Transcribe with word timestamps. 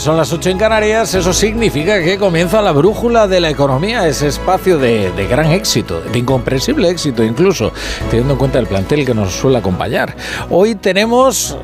Son 0.00 0.16
las 0.16 0.28
9, 0.28 0.32
son 0.32 0.32
las 0.32 0.32
8 0.32 0.50
en 0.50 0.58
Canarias, 0.58 1.14
eso 1.14 1.32
significa 1.32 2.02
que 2.02 2.18
comienza 2.18 2.62
la 2.62 2.72
brújula 2.72 3.26
de 3.28 3.40
la 3.40 3.50
economía, 3.50 4.06
ese 4.08 4.28
espacio 4.28 4.78
de, 4.78 5.12
de 5.12 5.26
gran 5.26 5.50
éxito, 5.52 6.00
de 6.00 6.18
incomprensible 6.18 6.88
éxito 6.88 7.22
incluso, 7.22 7.72
teniendo 8.10 8.32
en 8.34 8.38
cuenta 8.38 8.58
el 8.58 8.66
plantel 8.66 9.04
que 9.04 9.14
nos 9.14 9.32
suele 9.32 9.58
acompañar. 9.58 10.16
Hoy 10.48 10.74
tenemos 10.74 11.56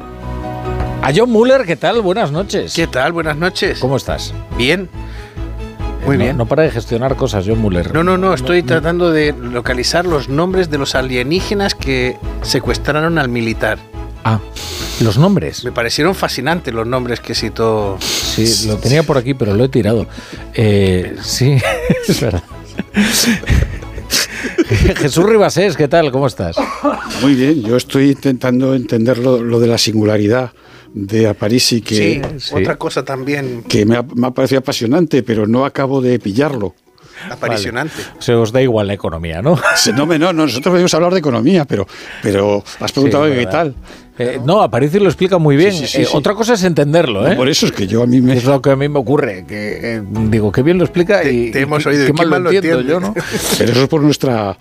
a 1.03 1.13
John 1.15 1.31
Muller, 1.31 1.65
¿qué 1.65 1.77
tal? 1.77 2.01
Buenas 2.03 2.31
noches. 2.33 2.75
¿Qué 2.75 2.87
tal? 2.87 3.13
Buenas 3.13 3.37
noches. 3.37 3.79
¿Cómo 3.79 3.97
estás? 3.97 4.35
Bien. 4.59 4.89
Muy 6.05 6.17
No- 6.19 6.25
bien. 6.25 6.37
No 6.37 6.47
para 6.47 6.63
de 6.65 6.71
gestionar 6.71 7.17
cosas, 7.17 7.45
John 7.47 7.59
Muller. 7.61 7.93
No, 7.95 8.05
no, 8.05 8.17
no, 8.19 8.35
estoy 8.35 8.63
tratando 8.63 9.11
de 9.13 9.33
localizar 9.33 10.05
los 10.05 10.29
nombres 10.29 10.71
de 10.71 10.79
los 10.79 10.95
alienígenas 10.95 11.75
que 11.75 12.17
secuestraron 12.43 13.19
al 13.19 13.29
militar. 13.29 13.79
Ah, 14.25 14.41
los 15.01 15.19
nombres. 15.19 15.65
Me 15.65 15.73
parecieron 15.73 16.15
fascinantes 16.15 16.73
los 16.75 16.87
nombres 16.87 17.21
que 17.21 17.35
citó. 17.35 17.99
Sí, 18.01 18.67
lo 18.69 18.77
tenía 18.77 19.03
por 19.03 19.19
aquí, 19.19 19.35
pero 19.35 19.55
lo 19.55 19.65
he 19.65 19.69
tirado. 19.69 20.07
Eh, 20.55 21.17
sí, 21.23 21.57
es 22.09 22.21
verdad. 22.21 22.43
Jesús 24.97 25.25
Ribasés, 25.25 25.77
¿qué 25.77 25.89
tal? 25.89 26.11
¿Cómo 26.11 26.27
estás? 26.27 26.57
Muy 27.23 27.35
bien, 27.35 27.63
yo 27.63 27.77
estoy 27.77 28.11
intentando 28.11 28.75
entender 28.75 29.19
lo, 29.19 29.43
lo 29.43 29.61
de 29.61 29.67
la 29.69 29.79
singularidad 29.79 30.53
de 30.93 31.29
Aparici 31.29 31.83
que, 31.83 31.95
Sí, 31.95 32.23
sí. 32.49 32.55
otra 32.55 32.77
cosa 32.77 33.05
también 33.05 33.63
que 33.69 33.85
me, 33.85 33.97
ha, 33.97 34.03
me 34.15 34.29
ha 34.29 34.31
parecido 34.31 34.61
apasionante, 34.61 35.23
pero 35.23 35.47
no 35.47 35.65
acabo 35.65 36.01
de 36.01 36.19
pillarlo. 36.19 36.75
Aparicionante. 37.31 37.95
O 38.19 38.23
sea, 38.23 38.39
os 38.39 38.53
da 38.53 38.61
igual 38.63 38.87
la 38.87 38.95
economía, 38.95 39.43
¿no? 39.43 39.59
Se- 39.77 39.93
No, 39.93 40.07
no, 40.07 40.19
no, 40.19 40.33
nosotros 40.33 40.73
venimos 40.73 40.93
a 40.95 40.97
hablar 40.99 41.13
de 41.13 41.19
economía, 41.21 41.65
pero, 41.65 41.87
pero 42.23 42.63
has 42.81 42.93
preguntado 42.93 43.27
Sí, 43.27 43.33
qué 43.35 43.47
tal. 43.47 43.75
Eh, 44.19 44.41
no, 44.45 44.63
Aparicio 44.63 44.99
lo 45.01 45.07
explica 45.09 45.37
muy 45.37 45.57
bien. 45.57 45.73
Sí, 45.73 45.81
sí, 45.81 45.87
sí, 45.89 46.03
Eh, 46.03 46.05
sí. 46.07 46.13
Otra 46.15 46.35
cosa 46.35 46.55
es 46.55 46.63
entenderlo, 46.65 47.29
¿eh? 47.31 47.37
Por 47.37 47.49
eso 47.51 47.67
es 47.67 47.73
que 47.73 47.87
yo 47.87 48.03
a 48.03 48.07
mí 48.07 48.21
me... 48.23 48.35
Es 48.35 48.45
lo 48.45 48.63
que 48.63 48.71
a 48.71 48.77
mí 48.77 48.89
me 48.89 48.99
ocurre, 48.99 49.45
que 49.47 49.97
eh, 49.97 50.03
digo, 50.31 50.51
qué 50.51 50.63
bien 50.63 50.79
lo 50.79 50.85
explica 50.85 51.21
Te- 51.21 51.33
y 51.33 51.51
te 51.51 51.61
hemos 51.61 51.85
y 51.85 51.89
oído, 51.89 52.07
qué 52.07 52.13
¿quién 52.13 52.17
mal 52.17 52.29
más 52.29 52.39
lo 52.39 52.45
lo 52.45 52.57
entiendo 52.57 52.81
entiende? 52.81 53.07
yo, 53.09 53.21
¿no? 53.21 53.27
Pero 53.59 53.73
eso 53.73 53.83
es 53.83 53.89
por 53.89 54.01
nuestra 54.01 54.57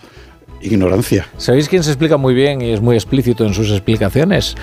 ignorancia. 0.61 1.27
¿Sabéis 1.37 1.69
quién 1.69 1.83
se 1.83 1.91
explica 1.91 2.17
muy 2.17 2.33
bien 2.33 2.61
y 2.61 2.71
es 2.73 2.81
muy 2.81 2.95
explícito 2.95 3.45
en 3.45 3.53
sus 3.53 3.69
explicaciones? 3.71 4.55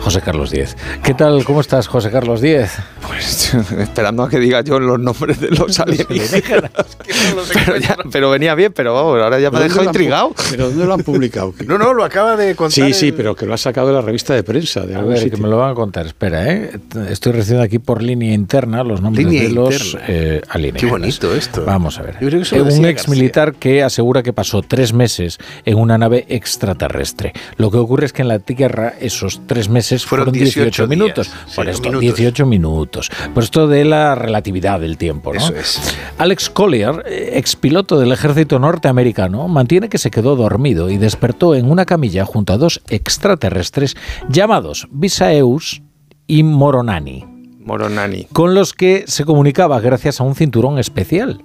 José 0.00 0.20
Carlos 0.20 0.50
Díez. 0.50 0.76
¿Qué 1.04 1.14
tal? 1.14 1.44
¿Cómo 1.44 1.60
estás, 1.60 1.86
José 1.86 2.10
Carlos 2.10 2.40
Díez? 2.40 2.72
Pues 3.06 3.54
esperando 3.78 4.22
a 4.24 4.28
que 4.28 4.38
diga 4.38 4.62
yo 4.62 4.80
los 4.80 4.98
nombres 4.98 5.38
de 5.40 5.50
los 5.50 5.78
alienígenas. 5.80 6.70
pero, 7.54 7.76
ya- 7.76 7.96
pero 8.10 8.30
venía 8.30 8.54
bien, 8.54 8.72
pero 8.74 8.94
vamos, 8.94 9.20
ahora 9.22 9.38
ya 9.38 9.50
me 9.50 9.58
ha 9.58 9.60
¿Pero 9.60 9.68
dejado 9.74 9.84
intrigado. 9.84 10.34
¿Pero 10.50 10.68
dónde 10.70 10.86
lo 10.86 10.94
han 10.94 11.02
publicado? 11.02 11.54
No, 11.66 11.78
no, 11.78 11.92
lo 11.94 12.04
acaba 12.04 12.36
de 12.36 12.56
contar. 12.56 12.72
Sí, 12.86 12.92
sí, 12.94 13.08
el- 13.08 13.14
pero 13.14 13.36
que 13.36 13.46
lo 13.46 13.54
ha 13.54 13.58
sacado 13.58 13.88
de 13.88 13.92
la 13.94 14.00
revista 14.00 14.34
de 14.34 14.42
prensa, 14.42 14.80
de 14.80 14.94
A 14.94 14.98
algún 14.98 15.12
ver, 15.14 15.22
sitio. 15.22 15.36
que 15.36 15.42
me 15.42 15.48
lo 15.48 15.58
van 15.58 15.70
a 15.70 15.74
contar. 15.74 16.06
Espera, 16.06 16.50
¿eh? 16.50 16.70
Estoy 17.10 17.32
recibiendo 17.32 17.62
aquí 17.62 17.78
por 17.78 18.02
línea 18.02 18.32
interna 18.34 18.82
los 18.82 19.00
nombres 19.00 19.24
Línea 19.26 19.42
de 19.44 19.50
los 19.50 19.96
eh, 20.08 20.40
alienígenas. 20.48 20.80
Qué 20.80 20.90
bonito 20.90 21.34
esto. 21.34 21.64
Vamos 21.64 21.98
a 21.98 22.02
ver. 22.02 22.14
Yo 22.14 22.28
creo 22.28 22.40
que 22.40 22.42
eso 22.42 22.56
lo 22.56 22.64
un 22.64 22.86
ex 22.86 23.08
militar 23.08 23.54
que 23.54 23.82
asegura 23.84 24.22
que 24.22 24.32
pasó 24.32 24.62
tres 24.62 24.92
meses 24.92 25.38
en 25.64 25.78
una 25.78 25.96
nave 25.98 26.24
extraterrestre. 26.28 27.32
Lo 27.56 27.70
que 27.70 27.76
ocurre 27.76 28.06
es 28.06 28.12
que 28.12 28.22
en 28.22 28.28
la 28.28 28.38
Tierra 28.38 28.94
esos 29.00 29.42
tres 29.46 29.68
meses 29.68 29.81
Fueron 29.82 30.26
fueron 30.26 30.32
18, 30.32 30.86
18 30.86 30.88
minutos. 30.88 31.26
días. 31.26 31.54
Por 31.54 31.68
esto, 31.68 31.88
minutos. 31.88 32.16
18 32.16 32.46
minutos. 32.46 33.10
Por 33.34 33.42
esto 33.42 33.66
de 33.66 33.84
la 33.84 34.14
relatividad 34.14 34.80
del 34.80 34.96
tiempo, 34.96 35.32
¿no? 35.32 35.38
Eso 35.40 35.54
es. 35.54 35.96
Alex 36.18 36.50
Collier, 36.50 37.04
eh, 37.06 37.32
expiloto 37.34 37.98
del 37.98 38.12
ejército 38.12 38.58
norteamericano, 38.58 39.48
mantiene 39.48 39.88
que 39.88 39.98
se 39.98 40.10
quedó 40.10 40.36
dormido 40.36 40.90
y 40.90 40.98
despertó 40.98 41.54
en 41.54 41.70
una 41.70 41.84
camilla 41.84 42.24
junto 42.24 42.52
a 42.52 42.58
dos 42.58 42.82
extraterrestres 42.88 43.96
llamados 44.28 44.88
Visaeus 44.90 45.82
y 46.26 46.42
Moronani, 46.42 47.24
Moronani. 47.64 48.24
con 48.32 48.54
los 48.54 48.72
que 48.72 49.04
se 49.06 49.24
comunicaba 49.24 49.80
gracias 49.80 50.20
a 50.20 50.24
un 50.24 50.34
cinturón 50.34 50.78
especial. 50.78 51.44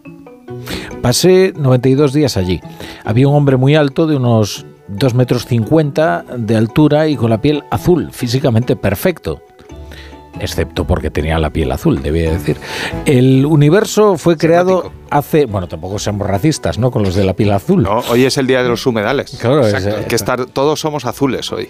Pasé 1.02 1.54
92 1.56 2.14
días 2.14 2.38
allí. 2.38 2.62
Había 3.06 3.28
un 3.28 3.36
hombre 3.36 3.58
muy 3.58 3.76
alto 3.76 4.08
de 4.08 4.16
unos 4.16 4.66
2 4.88 5.14
metros 5.14 5.46
50 5.46 6.26
de 6.38 6.56
altura 6.56 7.08
y 7.08 7.16
con 7.16 7.30
la 7.30 7.42
piel 7.42 7.64
azul, 7.72 8.10
físicamente 8.12 8.76
perfecto. 8.76 9.42
Excepto 10.40 10.86
porque 10.86 11.10
tenía 11.10 11.40
la 11.40 11.50
piel 11.50 11.72
azul, 11.72 12.02
debía 12.02 12.32
decir. 12.32 12.58
El 13.06 13.46
universo 13.46 14.18
fue 14.18 14.38
creado 14.38 14.92
hace. 15.10 15.46
Bueno, 15.46 15.68
tampoco 15.68 16.00
seamos 16.00 16.28
racistas, 16.28 16.78
¿no? 16.78 16.92
Con 16.92 17.04
los 17.04 17.16
de 17.16 17.24
la 17.24 17.34
piel 17.34 17.52
azul. 17.52 17.84
No, 17.84 18.00
hoy 18.10 18.26
es 18.26 18.38
el 18.38 18.48
día 18.48 18.62
de 18.64 18.70
los 18.70 18.86
humedales. 18.86 19.38
Claro, 19.40 19.66
es-. 19.66 19.86
Hay 19.86 20.06
que 20.06 20.16
estar, 20.16 20.46
todos 20.46 20.80
somos 20.80 21.06
azules 21.06 21.52
hoy. 21.52 21.70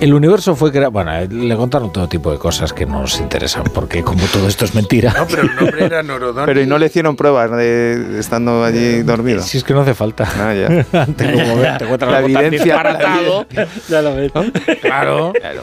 El 0.00 0.14
universo 0.14 0.56
fue 0.56 0.72
creado. 0.72 0.90
Bueno, 0.90 1.14
eh, 1.16 1.28
le 1.30 1.56
contaron 1.56 1.92
todo 1.92 2.08
tipo 2.08 2.32
de 2.32 2.38
cosas 2.38 2.72
que 2.72 2.86
nos 2.86 3.20
interesan, 3.20 3.62
porque 3.72 4.02
como 4.02 4.24
todo 4.26 4.48
esto 4.48 4.64
es 4.64 4.74
mentira. 4.74 5.14
No, 5.16 5.26
pero 5.28 5.42
el 5.42 5.54
nombre 5.54 5.84
era 5.84 6.02
Norodón. 6.02 6.44
Pero 6.46 6.60
y 6.60 6.66
no 6.66 6.76
le 6.76 6.86
hicieron 6.86 7.14
pruebas 7.14 7.50
de 7.52 8.18
estando 8.18 8.64
allí 8.64 9.02
dormido. 9.02 9.42
Si 9.42 9.58
es 9.58 9.64
que 9.64 9.72
no 9.74 9.82
hace 9.82 9.94
falta. 9.94 10.28
Ah, 10.38 10.52
ya. 10.54 10.84
Antes, 11.02 11.30
como 11.32 11.56
ves, 11.56 11.78
te 11.78 11.84
encuentras 11.84 12.10
La 12.12 12.20
evidencia- 12.20 12.82
ya 13.88 14.02
lo 14.02 14.16
ves. 14.16 14.32
Claro. 14.80 15.32
Claro. 15.38 15.62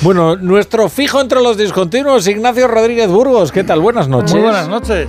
Bueno, 0.00 0.36
nuestro 0.36 0.88
fijo 0.88 1.20
entre 1.20 1.42
los 1.42 1.58
discontinuos, 1.58 2.26
Ignacio 2.26 2.68
Rodríguez 2.68 3.08
Burgos. 3.08 3.52
¿Qué 3.52 3.64
tal? 3.64 3.80
Buenas 3.80 4.08
noches. 4.08 4.32
Muy 4.32 4.42
buenas 4.42 4.68
noches. 4.68 5.08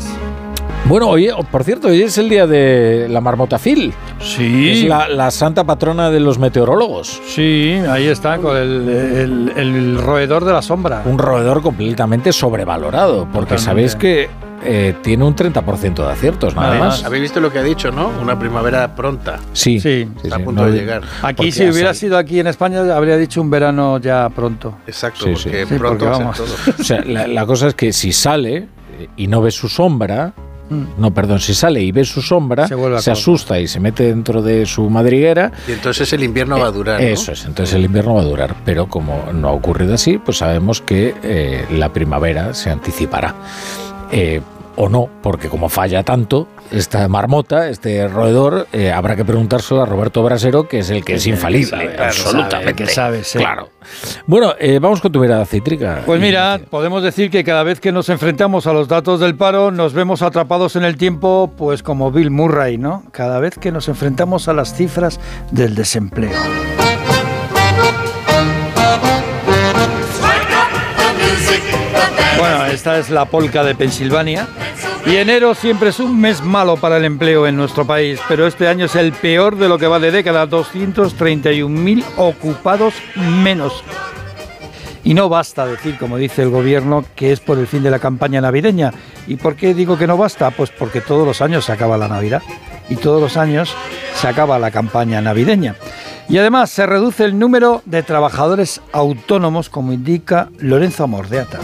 Bueno, 0.85 1.07
oye, 1.09 1.31
oh, 1.31 1.43
por 1.43 1.63
cierto, 1.63 1.89
hoy 1.89 2.01
es 2.01 2.17
el 2.17 2.29
día 2.29 2.47
de 2.47 3.05
la 3.09 3.21
marmota 3.21 3.59
Phil. 3.59 3.93
Sí. 4.21 4.69
Es 4.71 4.83
la, 4.85 5.07
la 5.07 5.29
santa 5.29 5.63
patrona 5.63 6.09
de 6.09 6.19
los 6.19 6.39
meteorólogos. 6.39 7.21
Sí, 7.27 7.79
ahí 7.87 8.07
está, 8.07 8.39
con 8.39 8.57
el, 8.57 8.89
el- 8.89 9.53
el 9.55 9.97
roedor 10.01 10.45
de 10.45 10.53
la 10.53 10.63
sombra. 10.63 11.03
Un 11.05 11.19
roedor 11.19 11.61
completamente 11.61 12.33
sobrevalorado, 12.33 13.27
porque 13.31 13.55
Totalmente. 13.55 13.63
sabéis 13.65 13.95
que 13.95 14.29
eh, 14.63 14.95
tiene 15.03 15.23
un 15.25 15.35
30% 15.35 15.93
de 15.93 16.11
aciertos, 16.11 16.55
nada 16.55 16.79
más. 16.79 17.03
Habéis 17.03 17.21
visto 17.21 17.39
lo 17.39 17.51
que 17.53 17.59
ha 17.59 17.63
dicho, 17.63 17.91
¿no? 17.91 18.09
Una 18.19 18.39
primavera 18.39 18.95
pronta. 18.95 19.37
Sí, 19.53 19.79
Sí. 19.79 20.07
Está 20.23 20.37
a 20.37 20.39
punto 20.39 20.65
de 20.65 20.71
llegar. 20.71 21.03
Aquí, 21.21 21.35
porque 21.35 21.51
si 21.51 21.69
hubiera 21.69 21.93
sido 21.93 22.17
aquí 22.17 22.39
en 22.39 22.47
España, 22.47 22.79
habría 22.95 23.15
dicho 23.17 23.41
un 23.41 23.51
verano 23.51 23.99
ya 23.99 24.27
pronto. 24.29 24.79
Exacto, 24.87 25.25
Sí, 25.25 25.31
porque 25.33 25.65
sí. 25.65 25.69
Sí, 25.73 25.77
pronto 25.79 26.03
porque 26.03 26.05
va 26.05 26.11
a 26.31 26.33
ser 26.33 26.45
vamos. 26.47 26.65
todo. 26.65 26.73
O 26.79 26.83
sea, 26.83 27.01
la, 27.05 27.27
la 27.27 27.45
cosa 27.45 27.67
es 27.67 27.75
que 27.75 27.93
si 27.93 28.11
sale 28.11 28.67
y 29.17 29.27
no 29.27 29.39
ve 29.43 29.51
su 29.51 29.69
sombra. 29.69 30.33
No, 30.69 31.13
perdón, 31.13 31.39
si 31.39 31.53
sale 31.53 31.81
y 31.81 31.91
ve 31.91 32.05
su 32.05 32.21
sombra, 32.21 32.67
Se 32.99 33.11
asusta 33.11 33.59
y 33.59 33.67
se 33.67 33.79
mete 33.79 34.03
dentro 34.03 34.41
de 34.41 34.65
su 34.65 34.89
madriguera. 34.89 35.51
Y 35.67 35.71
entonces 35.71 36.11
el 36.13 36.23
invierno 36.23 36.59
va 36.59 36.67
a 36.67 36.71
durar. 36.71 37.01
¿no? 37.01 37.07
Eso 37.07 37.31
es, 37.31 37.45
entonces 37.45 37.75
el 37.75 37.85
invierno 37.85 38.15
va 38.15 38.21
a 38.21 38.25
durar. 38.25 38.55
Pero 38.65 38.87
como 38.87 39.31
no 39.33 39.49
ha 39.49 39.51
ocurrido 39.51 39.93
así, 39.93 40.17
pues 40.17 40.37
sabemos 40.37 40.81
que 40.81 41.15
eh, 41.23 41.65
la 41.71 41.91
primavera 41.91 42.53
se 42.53 42.69
anticipará. 42.69 43.35
Eh, 44.11 44.41
o 44.81 44.87
no, 44.87 45.09
porque 45.21 45.49
como 45.49 45.67
falla 45.67 46.03
tanto 46.03 46.47
esta 46.71 47.05
marmota, 47.09 47.67
este 47.67 48.07
roedor, 48.07 48.65
eh, 48.71 48.93
habrá 48.93 49.17
que 49.17 49.25
preguntárselo 49.25 49.81
a 49.81 49.85
Roberto 49.85 50.23
Brasero, 50.23 50.69
que 50.69 50.79
es 50.79 50.89
el 50.89 51.03
que 51.03 51.15
es 51.15 51.27
infalible, 51.27 51.67
sabe, 51.67 51.87
claro, 51.87 52.03
absolutamente. 52.05 52.73
que 52.85 52.89
sabe, 52.89 53.23
sí. 53.25 53.39
Claro. 53.39 53.69
Bueno, 54.25 54.53
eh, 54.57 54.79
vamos 54.79 55.01
con 55.01 55.11
tu 55.11 55.19
mirada 55.19 55.45
cítrica. 55.45 56.03
Pues 56.05 56.21
mira, 56.21 56.61
podemos 56.69 57.03
decir 57.03 57.29
que 57.29 57.43
cada 57.43 57.63
vez 57.63 57.81
que 57.81 57.91
nos 57.91 58.07
enfrentamos 58.07 58.67
a 58.67 58.73
los 58.73 58.87
datos 58.87 59.19
del 59.19 59.35
paro, 59.35 59.69
nos 59.69 59.91
vemos 59.91 60.21
atrapados 60.21 60.77
en 60.77 60.85
el 60.85 60.95
tiempo, 60.95 61.51
pues 61.57 61.83
como 61.83 62.09
Bill 62.13 62.31
Murray, 62.31 62.77
¿no? 62.77 63.03
Cada 63.11 63.39
vez 63.39 63.57
que 63.57 63.73
nos 63.73 63.89
enfrentamos 63.89 64.47
a 64.47 64.53
las 64.53 64.73
cifras 64.73 65.19
del 65.51 65.75
desempleo. 65.75 66.39
Bueno, 72.39 72.65
esta 72.65 72.97
es 72.97 73.09
la 73.09 73.25
polca 73.25 73.63
de 73.65 73.75
Pensilvania. 73.75 74.47
Y 75.05 75.17
enero 75.17 75.55
siempre 75.55 75.89
es 75.89 75.99
un 75.99 76.19
mes 76.19 76.41
malo 76.41 76.77
para 76.77 76.97
el 76.97 77.03
empleo 77.05 77.47
en 77.47 77.57
nuestro 77.57 77.85
país, 77.85 78.19
pero 78.29 78.47
este 78.47 78.67
año 78.67 78.85
es 78.85 78.95
el 78.95 79.11
peor 79.11 79.57
de 79.57 79.67
lo 79.67 79.77
que 79.77 79.87
va 79.87 79.99
de 79.99 80.11
década, 80.11 80.47
231.000 80.47 82.03
ocupados 82.17 82.93
menos. 83.15 83.83
Y 85.03 85.13
no 85.13 85.27
basta 85.27 85.65
decir, 85.65 85.97
como 85.97 86.17
dice 86.17 86.43
el 86.43 86.49
gobierno, 86.49 87.03
que 87.15 87.31
es 87.31 87.39
por 87.39 87.57
el 87.57 87.67
fin 87.67 87.83
de 87.83 87.91
la 87.91 87.99
campaña 87.99 88.39
navideña. 88.39 88.93
¿Y 89.27 89.35
por 89.35 89.55
qué 89.55 89.73
digo 89.73 89.97
que 89.97 90.07
no 90.07 90.15
basta? 90.15 90.51
Pues 90.51 90.69
porque 90.69 91.01
todos 91.01 91.27
los 91.27 91.41
años 91.41 91.65
se 91.65 91.73
acaba 91.73 91.97
la 91.97 92.07
Navidad. 92.07 92.41
y 92.89 92.95
todos 92.95 93.21
los 93.21 93.37
años 93.37 93.75
se 94.15 94.27
acaba 94.27 94.57
la 94.57 94.71
campaña 94.71 95.21
navideña. 95.21 95.75
Y 96.27 96.37
además 96.37 96.71
se 96.71 96.85
reduce 96.85 97.23
el 97.23 97.37
número 97.37 97.83
de 97.85 98.01
trabajadores 98.01 98.81
autónomos, 98.91 99.69
como 99.69 99.93
indica 99.93 100.49
Lorenzo 100.57 101.03
Amordeata. 101.03 101.59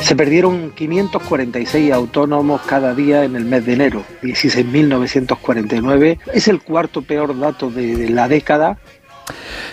Se 0.00 0.14
perdieron 0.14 0.70
546 0.72 1.92
autónomos 1.92 2.60
cada 2.62 2.94
día 2.94 3.24
en 3.24 3.34
el 3.36 3.44
mes 3.44 3.66
de 3.66 3.72
enero, 3.72 4.04
16.949. 4.22 6.18
Es 6.32 6.48
el 6.48 6.62
cuarto 6.62 7.02
peor 7.02 7.38
dato 7.38 7.70
de, 7.70 8.08
la 8.10 8.28
década 8.28 8.78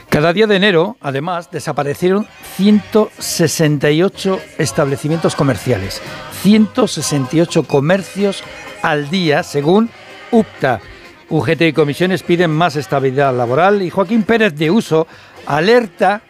cada 0.09 0.33
día 0.33 0.47
de 0.47 0.55
enero, 0.55 0.97
además, 1.01 1.49
desaparecieron 1.51 2.27
168 2.55 4.39
establecimientos 4.59 5.35
comerciales, 5.35 6.01
168 6.41 7.63
comercios 7.63 8.43
al 8.83 9.09
día, 9.09 9.41
según 9.43 9.89
UPTA. 10.31 10.81
UGT 11.29 11.61
y 11.61 11.73
comisiones 11.73 12.21
piden 12.21 12.51
más 12.51 12.75
estabilidad 12.75 13.35
laboral 13.35 13.81
y 13.81 13.89
Joaquín 13.89 14.21
Pérez 14.21 14.53
de 14.53 14.69
Uso 14.69 15.07
alerta 15.47 16.21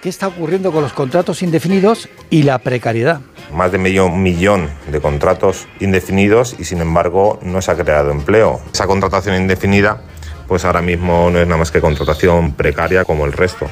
qué 0.00 0.08
está 0.08 0.28
ocurriendo 0.28 0.72
con 0.72 0.82
los 0.82 0.94
contratos 0.94 1.42
indefinidos 1.42 2.08
y 2.30 2.42
la 2.42 2.58
precariedad. 2.58 3.20
Más 3.52 3.72
de 3.72 3.78
medio 3.78 4.08
millón 4.08 4.68
de 4.90 5.00
contratos 5.00 5.68
indefinidos 5.80 6.56
y 6.58 6.64
sin 6.64 6.80
embargo 6.80 7.38
no 7.42 7.62
se 7.62 7.70
ha 7.70 7.76
creado 7.76 8.10
empleo. 8.10 8.60
Esa 8.72 8.86
contratación 8.86 9.36
indefinida 9.36 10.02
pues 10.46 10.64
ahora 10.64 10.82
mismo 10.82 11.30
no 11.30 11.40
es 11.40 11.46
nada 11.46 11.58
más 11.58 11.70
que 11.70 11.80
contratación 11.80 12.52
precaria 12.52 13.04
como 13.04 13.24
el 13.24 13.32
resto. 13.32 13.68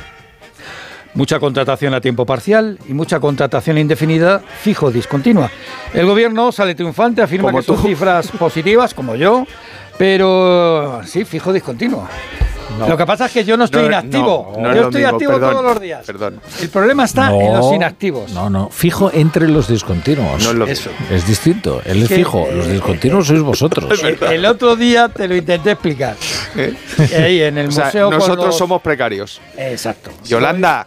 Mucha 1.14 1.38
contratación 1.38 1.94
a 1.94 2.00
tiempo 2.00 2.26
parcial 2.26 2.78
y 2.88 2.92
mucha 2.92 3.20
contratación 3.20 3.78
indefinida 3.78 4.40
fijo 4.40 4.90
discontinua. 4.90 5.48
El 5.92 6.06
gobierno 6.06 6.50
sale 6.50 6.74
triunfante, 6.74 7.22
afirma 7.22 7.52
que 7.52 7.62
son 7.62 7.78
cifras 7.78 8.32
positivas, 8.32 8.94
como 8.94 9.14
yo, 9.14 9.46
pero 9.96 11.02
sí, 11.04 11.24
fijo 11.24 11.52
Lo 12.78 12.96
que 12.96 13.06
pasa 13.06 13.26
es 13.26 13.32
que 13.32 13.44
yo 13.44 13.56
no 13.56 13.64
estoy 13.64 13.86
inactivo. 13.86 14.52
yo 14.74 14.82
estoy 14.82 15.04
activo 15.04 15.38
todos 15.38 15.62
los 15.64 15.80
días. 15.80 16.04
Perdón. 16.06 16.40
El 16.60 16.68
problema 16.68 17.04
está 17.04 17.34
en 17.34 17.54
los 17.54 17.72
inactivos. 17.72 18.30
No, 18.32 18.50
no. 18.50 18.68
Fijo 18.70 19.10
entre 19.12 19.48
los 19.48 19.68
discontinuos. 19.68 20.42
No 20.44 20.50
es 20.50 20.56
lo 20.56 20.66
Eso. 20.66 20.90
Es 21.10 21.26
distinto. 21.26 21.80
Él 21.84 22.02
es 22.02 22.08
fijo. 22.08 22.46
Los 22.52 22.68
discontinuos 22.68 23.26
sois 23.26 23.40
vosotros. 23.42 24.00
El 24.30 24.44
otro 24.46 24.76
día 24.76 25.08
te 25.08 25.28
lo 25.28 25.36
intenté 25.36 25.72
explicar. 25.72 26.16
¿Eh? 26.56 26.74
Ahí 27.16 27.42
en 27.42 27.58
el 27.58 27.68
O 27.68 27.72
sea, 27.72 27.86
museo. 27.86 28.10
nosotros 28.10 28.46
los- 28.46 28.58
somos 28.58 28.82
precarios. 28.82 29.40
Exacto. 29.56 30.10
Yolanda. 30.24 30.86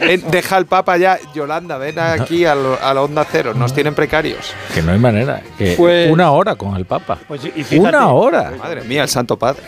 ven, 0.00 0.22
deja 0.30 0.56
al 0.56 0.66
Papa 0.66 0.96
ya. 0.96 1.18
Yolanda, 1.34 1.78
ven 1.78 1.98
aquí 1.98 2.44
a, 2.44 2.54
lo- 2.54 2.78
a 2.82 2.92
la 2.94 3.02
onda 3.02 3.26
cero. 3.30 3.52
Nos 3.54 3.72
tienen 3.74 3.94
precarios. 3.94 4.52
Que 4.74 4.82
no 4.82 4.92
hay 4.92 4.98
manera. 4.98 5.42
Que 5.58 5.74
Pues- 5.76 6.10
una 6.10 6.30
hora 6.32 6.54
con 6.56 6.76
el 6.76 6.84
Papa. 6.86 7.18
Pues, 7.28 7.44
y 7.44 7.50
fíjate, 7.64 7.78
una 7.80 8.08
hora. 8.08 8.52
Madre 8.58 8.82
mía, 8.82 9.02
el 9.02 9.08
Santo 9.08 9.36
Padre. 9.38 9.62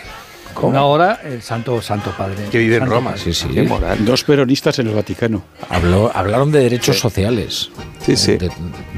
Una 0.62 0.84
hora, 0.84 1.20
el 1.24 1.42
Santo 1.42 1.80
Santo 1.82 2.12
Padre. 2.16 2.44
Que 2.50 2.58
vive 2.58 2.76
en 2.76 2.80
Santo 2.82 2.94
Roma. 2.94 3.10
Padre. 3.10 3.22
Sí, 3.22 3.34
sí. 3.34 3.48
Qué 3.48 3.62
moral. 3.64 4.04
Dos 4.04 4.24
peronistas 4.24 4.78
en 4.78 4.88
el 4.88 4.94
Vaticano. 4.94 5.42
Habló, 5.68 6.10
hablaron 6.14 6.52
de 6.52 6.60
derechos 6.60 6.98
sociales. 6.98 7.70
Sí, 8.00 8.16
sí. 8.16 8.36
De, 8.36 8.50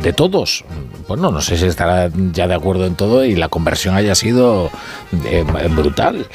de 0.03 0.13
todos. 0.13 0.65
Bueno, 1.09 1.31
no 1.31 1.41
sé 1.41 1.57
si 1.57 1.67
estará 1.67 2.11
ya 2.33 2.47
de 2.49 2.55
acuerdo 2.55 2.87
en 2.87 2.95
todo 2.95 3.25
y 3.25 3.35
la 3.37 3.49
conversión 3.49 3.95
haya 3.95 4.15
sido 4.15 4.71
eh, 5.25 5.45
brutal. 5.71 6.27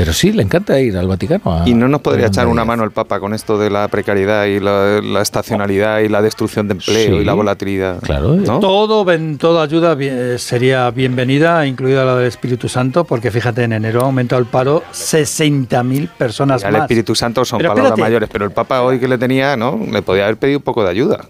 Pero 0.00 0.12
sí, 0.14 0.32
le 0.32 0.42
encanta 0.42 0.80
ir 0.80 0.96
al 0.96 1.06
Vaticano. 1.06 1.42
a- 1.44 1.68
Y 1.68 1.74
no 1.74 1.86
nos 1.88 2.00
podría 2.00 2.26
echar 2.28 2.46
una 2.46 2.64
mano 2.64 2.84
el 2.84 2.90
Papa 2.90 3.20
con 3.20 3.34
esto 3.34 3.58
de 3.58 3.68
la 3.70 3.86
precariedad 3.88 4.46
y 4.46 4.58
la, 4.60 5.00
la 5.02 5.20
estacionalidad 5.20 5.98
y 6.00 6.08
la 6.08 6.22
destrucción 6.22 6.68
de 6.68 6.72
empleo 6.72 7.16
Sí. 7.16 7.20
y 7.20 7.24
la 7.24 7.34
volatilidad. 7.34 8.00
Claro. 8.00 8.34
¿no? 8.36 8.60
Todo, 8.60 9.04
ven- 9.04 9.36
toda 9.38 9.62
ayuda 9.62 9.94
bien- 9.94 10.38
sería 10.38 10.90
bienvenida, 10.90 11.66
incluida 11.66 12.04
la 12.04 12.16
del 12.16 12.26
Espíritu 12.28 12.68
Santo, 12.68 13.04
porque 13.04 13.30
fíjate, 13.30 13.62
en 13.64 13.72
enero 13.74 14.00
ha 14.00 14.04
aumentado 14.04 14.40
el 14.40 14.46
paro 14.46 14.82
60.000 14.92 16.08
personas 16.08 16.62
Ya 16.62 16.68
el 16.68 16.72
más. 16.74 16.82
Espíritu 16.82 17.14
Santo 17.14 17.44
son 17.44 17.58
Pero 17.58 17.70
palabras 17.70 17.90
espérate. 17.92 18.00
mayores, 18.02 18.28
pero 18.32 18.44
el 18.46 18.52
Papa 18.52 18.82
hoy 18.82 18.98
que 18.98 19.06
le 19.08 19.18
tenía, 19.18 19.56
¿no? 19.56 19.78
Le 19.90 20.02
podía 20.02 20.24
haber 20.24 20.36
pedido 20.38 20.58
un 20.58 20.64
poco 20.64 20.82
de 20.82 20.90
ayuda. 20.90 21.24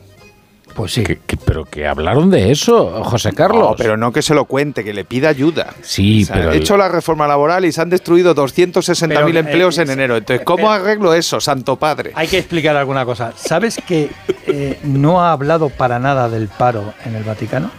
Pues 0.80 0.92
sí. 0.92 1.02
Que- 1.02 1.18
que- 1.26 1.36
pero 1.36 1.64
que 1.64 1.86
hablaron 1.86 2.30
de 2.30 2.50
eso, 2.50 3.02
José 3.04 3.32
Carlos. 3.32 3.70
No, 3.70 3.76
pero 3.76 3.96
no 3.96 4.12
que 4.12 4.22
se 4.22 4.34
lo 4.34 4.44
cuente, 4.44 4.84
que 4.84 4.92
le 4.94 5.04
pida 5.04 5.28
ayuda. 5.28 5.74
Sí, 5.82 6.22
O 6.22 6.26
sea, 6.26 6.36
pero 6.36 6.52
he 6.52 6.56
hecho 6.58 6.76
la 6.76 6.88
reforma 6.88 7.26
laboral 7.26 7.64
y 7.64 7.72
se 7.72 7.80
han 7.80 7.90
destruido 7.90 8.34
260.000 8.34 9.08
Pero, 9.08 9.28
eh, 9.28 9.38
empleos 9.40 9.78
en 9.78 9.90
eh, 9.90 9.92
enero. 9.92 10.16
Entonces, 10.16 10.42
eh, 10.42 10.44
¿cómo 10.44 10.70
eh, 10.72 10.76
arreglo 10.76 11.14
eso, 11.14 11.40
Santo 11.40 11.76
Padre? 11.76 12.12
Hay 12.14 12.28
que 12.28 12.38
explicar 12.38 12.76
alguna 12.76 13.04
cosa. 13.04 13.32
¿Sabes 13.36 13.80
que 13.86 14.10
eh, 14.46 14.78
no 14.84 15.20
ha 15.22 15.32
hablado 15.32 15.68
para 15.70 15.98
nada 15.98 16.28
del 16.28 16.48
paro 16.48 16.94
en 17.04 17.14
el 17.16 17.24
Vaticano? 17.24 17.70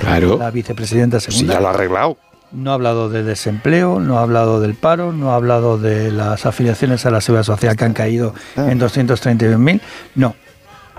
Claro. 0.00 0.36
La 0.38 0.50
vicepresidenta 0.50 1.20
Si 1.20 1.32
segunda. 1.32 1.54
ya 1.54 1.60
lo 1.60 1.66
ha 1.68 1.70
arreglado. 1.70 2.16
No 2.52 2.70
ha 2.70 2.74
hablado 2.74 3.10
de 3.10 3.24
desempleo, 3.24 4.00
no 4.00 4.18
ha 4.18 4.22
hablado 4.22 4.60
del 4.60 4.74
paro, 4.74 5.12
no 5.12 5.32
ha 5.32 5.34
hablado 5.36 5.76
de 5.76 6.10
las 6.10 6.46
afiliaciones 6.46 7.04
a 7.04 7.10
la 7.10 7.20
seguridad 7.20 7.44
social 7.44 7.76
que 7.76 7.84
han 7.84 7.92
caído 7.92 8.32
Ah. 8.56 8.68
en 8.70 8.78
231.000. 8.78 9.80
No. 10.14 10.34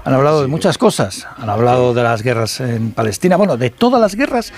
Han 0.05 0.13
hablado 0.13 0.41
de 0.41 0.47
muchas 0.47 0.77
cosas. 0.77 1.27
Han 1.37 1.49
hablado 1.49 1.93
de 1.93 2.03
las 2.03 2.21
guerras 2.23 2.59
en 2.59 2.91
Palestina, 2.91 3.35
bueno, 3.37 3.57
de 3.57 3.69
todas 3.69 3.99
las 4.01 4.15
guerras, 4.15 4.51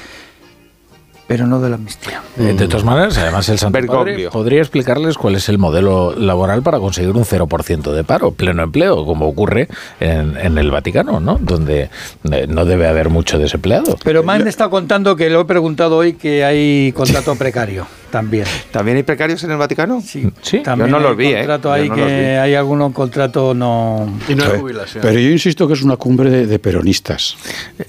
pero 1.27 1.47
no 1.47 1.61
de 1.61 1.69
la 1.69 1.75
amnistía. 1.75 2.21
Eh, 2.37 2.53
De 2.57 2.67
todas 2.67 2.83
maneras, 2.83 3.17
además 3.17 3.47
el 3.49 3.57
Santo 3.57 3.79
Padre 3.87 4.29
podría 4.29 4.59
explicarles 4.59 5.17
cuál 5.17 5.35
es 5.35 5.47
el 5.49 5.57
modelo 5.57 6.13
laboral 6.15 6.61
para 6.61 6.79
conseguir 6.79 7.11
un 7.15 7.23
0% 7.23 7.91
de 7.93 8.03
paro, 8.03 8.31
pleno 8.31 8.63
empleo, 8.63 9.05
como 9.05 9.27
ocurre 9.27 9.67
en, 9.99 10.35
en 10.37 10.57
el 10.57 10.71
Vaticano, 10.71 11.19
¿no? 11.19 11.37
Donde 11.41 11.89
eh, 12.31 12.47
no 12.47 12.65
debe 12.65 12.87
haber 12.87 13.09
mucho 13.09 13.39
desempleado. 13.39 13.97
Pero 14.03 14.23
me 14.23 14.33
han 14.33 14.47
estado 14.47 14.69
contando 14.69 15.15
que 15.15 15.29
lo 15.29 15.41
he 15.41 15.45
preguntado 15.45 15.97
hoy 15.97 16.13
que 16.13 16.43
hay 16.43 16.91
contrato 16.91 17.35
precario 17.35 17.87
también. 18.11 18.45
¿También 18.71 18.97
hay 18.97 19.03
pecarios 19.03 19.43
en 19.43 19.51
el 19.51 19.57
Vaticano? 19.57 20.01
Sí, 20.01 20.29
Sí. 20.41 20.59
también 20.59 20.89
Yo 20.89 20.91
no 20.91 20.97
hay 20.97 21.03
los 21.03 21.17
vi, 21.17 21.27
¿eh? 21.27 21.37
contrato 21.39 21.69
Yo 21.69 21.73
ahí 21.73 21.89
no 21.89 21.95
los 21.95 22.05
vi. 22.07 22.11
hay 22.13 22.55
algún 22.55 22.93
contrato 22.93 23.53
no. 23.53 24.19
Y 24.29 24.35
no 24.35 24.43
hay 24.43 24.49
Pero- 24.49 24.61
jubilación. 24.61 25.01
Pero 25.01 25.19
yo 25.19 25.29
insisto 25.29 25.67
que 25.67 25.73
es 25.73 25.81
una 25.81 25.95
cumbre 25.97 26.29
de, 26.29 26.45
de 26.45 26.59
peronistas. 26.59 27.37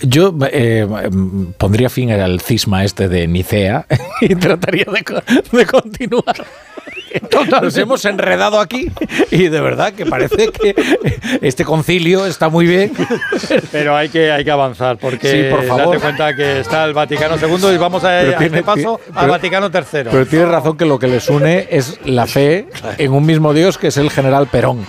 Yo 0.02 0.34
eh, 0.50 0.86
pondría 1.58 1.90
fin 1.90 2.10
al 2.12 2.40
cisma 2.40 2.84
este 2.84 3.08
de 3.08 3.26
Nicea 3.26 3.86
y 4.20 4.34
trataría 4.36 4.86
de, 4.92 5.02
co- 5.04 5.22
de 5.56 5.66
continuar. 5.66 6.46
Nos 7.60 7.76
hemos 7.76 8.04
enredado 8.06 8.58
aquí 8.58 8.90
y 9.30 9.48
de 9.48 9.60
verdad 9.60 9.92
que 9.92 10.06
parece 10.06 10.48
que 10.50 10.74
este 11.42 11.64
concilio 11.64 12.24
está 12.26 12.48
muy 12.48 12.66
bien. 12.66 12.92
Pero 13.70 13.94
hay 13.96 14.08
que, 14.08 14.30
hay 14.32 14.44
que 14.44 14.50
avanzar, 14.50 14.96
porque 14.96 15.30
Sí, 15.30 15.50
por 15.50 15.64
favor. 15.66 15.86
date 15.88 16.00
cuenta 16.00 16.34
que 16.34 16.60
está 16.60 16.84
el 16.86 16.94
Vaticano 16.94 17.36
II 17.36 17.74
y 17.74 17.76
vamos 17.76 18.02
a, 18.04 18.08
Pero 18.08 18.30
a 18.36 18.38
tiene- 18.38 18.46
este 18.46 18.62
paso 18.62 18.98
tiene- 19.02 19.18
al 19.18 19.20
pero- 19.26 19.32
Vaticano 19.32 19.66
III. 19.66 20.04
Pero 20.10 20.26
tienes 20.26 20.48
razón 20.48 20.76
que 20.76 20.84
lo 20.86 20.98
que 20.98 21.06
les 21.08 21.28
une 21.28 21.66
es 21.70 21.98
la 22.04 22.26
fe 22.26 22.66
en 22.98 23.12
un 23.12 23.26
mismo 23.26 23.52
Dios 23.52 23.76
que 23.78 23.88
es 23.88 23.96
el 23.98 24.10
general 24.10 24.46
Perón. 24.46 24.84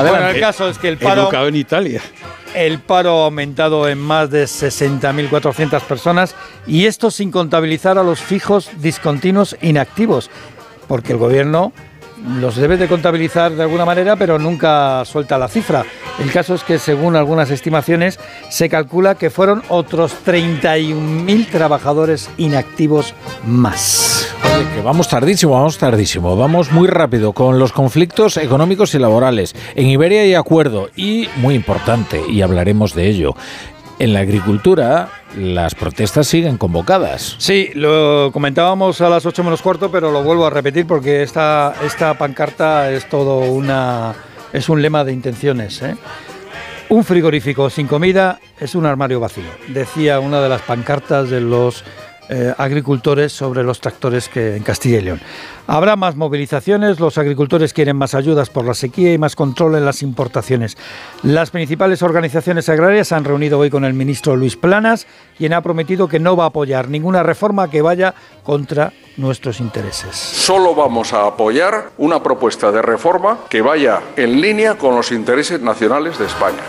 bueno, 0.00 0.28
el 0.28 0.40
caso 0.40 0.68
es 0.68 0.78
que 0.78 0.88
el 0.88 0.98
paro, 0.98 1.22
Educado 1.22 1.48
en 1.48 1.56
Italia. 1.56 2.00
El 2.54 2.78
paro 2.80 3.22
ha 3.22 3.24
aumentado 3.26 3.88
en 3.88 3.98
más 3.98 4.30
de 4.30 4.44
60.400 4.44 5.80
personas 5.82 6.34
y 6.66 6.86
esto 6.86 7.10
sin 7.10 7.30
contabilizar 7.30 7.98
a 7.98 8.02
los 8.02 8.20
fijos 8.20 8.70
discontinuos 8.80 9.56
inactivos, 9.62 10.30
porque 10.88 11.12
el 11.12 11.18
gobierno 11.18 11.72
los 12.40 12.56
debe 12.56 12.76
de 12.76 12.88
contabilizar 12.88 13.52
de 13.52 13.62
alguna 13.62 13.84
manera, 13.84 14.16
pero 14.16 14.38
nunca 14.38 15.04
suelta 15.04 15.38
la 15.38 15.48
cifra. 15.48 15.84
El 16.20 16.30
caso 16.30 16.54
es 16.54 16.62
que 16.62 16.78
según 16.78 17.16
algunas 17.16 17.50
estimaciones 17.50 18.18
se 18.48 18.68
calcula 18.68 19.16
que 19.16 19.30
fueron 19.30 19.62
otros 19.68 20.14
31.000 20.24 21.50
trabajadores 21.50 22.30
inactivos 22.36 23.14
más. 23.44 24.01
Vamos 24.84 25.08
tardísimo, 25.08 25.52
vamos 25.52 25.78
tardísimo, 25.78 26.36
vamos 26.36 26.72
muy 26.72 26.88
rápido 26.88 27.32
con 27.32 27.58
los 27.58 27.72
conflictos 27.72 28.36
económicos 28.36 28.94
y 28.94 28.98
laborales. 28.98 29.54
En 29.76 29.86
Iberia 29.86 30.22
hay 30.22 30.34
acuerdo 30.34 30.90
y, 30.96 31.28
muy 31.36 31.54
importante, 31.54 32.20
y 32.28 32.42
hablaremos 32.42 32.94
de 32.94 33.08
ello, 33.08 33.36
en 33.98 34.12
la 34.12 34.20
agricultura 34.20 35.08
las 35.36 35.74
protestas 35.76 36.26
siguen 36.26 36.58
convocadas. 36.58 37.36
Sí, 37.38 37.70
lo 37.74 38.30
comentábamos 38.32 39.00
a 39.00 39.08
las 39.08 39.24
8 39.24 39.44
menos 39.44 39.62
cuarto, 39.62 39.90
pero 39.90 40.10
lo 40.10 40.22
vuelvo 40.22 40.46
a 40.46 40.50
repetir 40.50 40.86
porque 40.86 41.22
esta, 41.22 41.74
esta 41.84 42.14
pancarta 42.14 42.90
es 42.90 43.08
todo 43.08 43.38
una. 43.38 44.14
es 44.52 44.68
un 44.68 44.82
lema 44.82 45.04
de 45.04 45.12
intenciones. 45.12 45.80
¿eh? 45.82 45.94
Un 46.88 47.04
frigorífico 47.04 47.70
sin 47.70 47.86
comida 47.86 48.40
es 48.58 48.74
un 48.74 48.86
armario 48.86 49.20
vacío, 49.20 49.44
decía 49.68 50.18
una 50.18 50.40
de 50.40 50.48
las 50.48 50.62
pancartas 50.62 51.30
de 51.30 51.40
los 51.40 51.84
eh, 52.28 52.54
agricultores 52.56 53.32
sobre 53.32 53.62
los 53.62 53.80
tractores 53.80 54.28
que 54.28 54.56
en 54.56 54.62
Castilla 54.62 54.98
y 54.98 55.02
León. 55.02 55.20
Habrá 55.66 55.96
más 55.96 56.16
movilizaciones, 56.16 57.00
los 57.00 57.18
agricultores 57.18 57.72
quieren 57.72 57.96
más 57.96 58.14
ayudas 58.14 58.48
por 58.48 58.64
la 58.64 58.74
sequía 58.74 59.12
y 59.12 59.18
más 59.18 59.36
control 59.36 59.74
en 59.74 59.84
las 59.84 60.02
importaciones. 60.02 60.76
Las 61.22 61.50
principales 61.50 62.02
organizaciones 62.02 62.68
agrarias 62.68 63.08
se 63.08 63.14
han 63.14 63.24
reunido 63.24 63.58
hoy 63.58 63.70
con 63.70 63.84
el 63.84 63.94
ministro 63.94 64.36
Luis 64.36 64.56
Planas, 64.56 65.06
quien 65.36 65.52
ha 65.52 65.62
prometido 65.62 66.08
que 66.08 66.20
no 66.20 66.36
va 66.36 66.44
a 66.44 66.48
apoyar 66.48 66.88
ninguna 66.88 67.22
reforma 67.22 67.70
que 67.70 67.82
vaya 67.82 68.14
contra 68.42 68.92
nuestros 69.16 69.60
intereses. 69.60 70.16
Solo 70.16 70.74
vamos 70.74 71.12
a 71.12 71.26
apoyar 71.26 71.90
una 71.98 72.22
propuesta 72.22 72.72
de 72.72 72.80
reforma 72.82 73.38
que 73.48 73.60
vaya 73.62 74.00
en 74.16 74.40
línea 74.40 74.76
con 74.76 74.94
los 74.96 75.12
intereses 75.12 75.60
nacionales 75.60 76.18
de 76.18 76.26
España. 76.26 76.62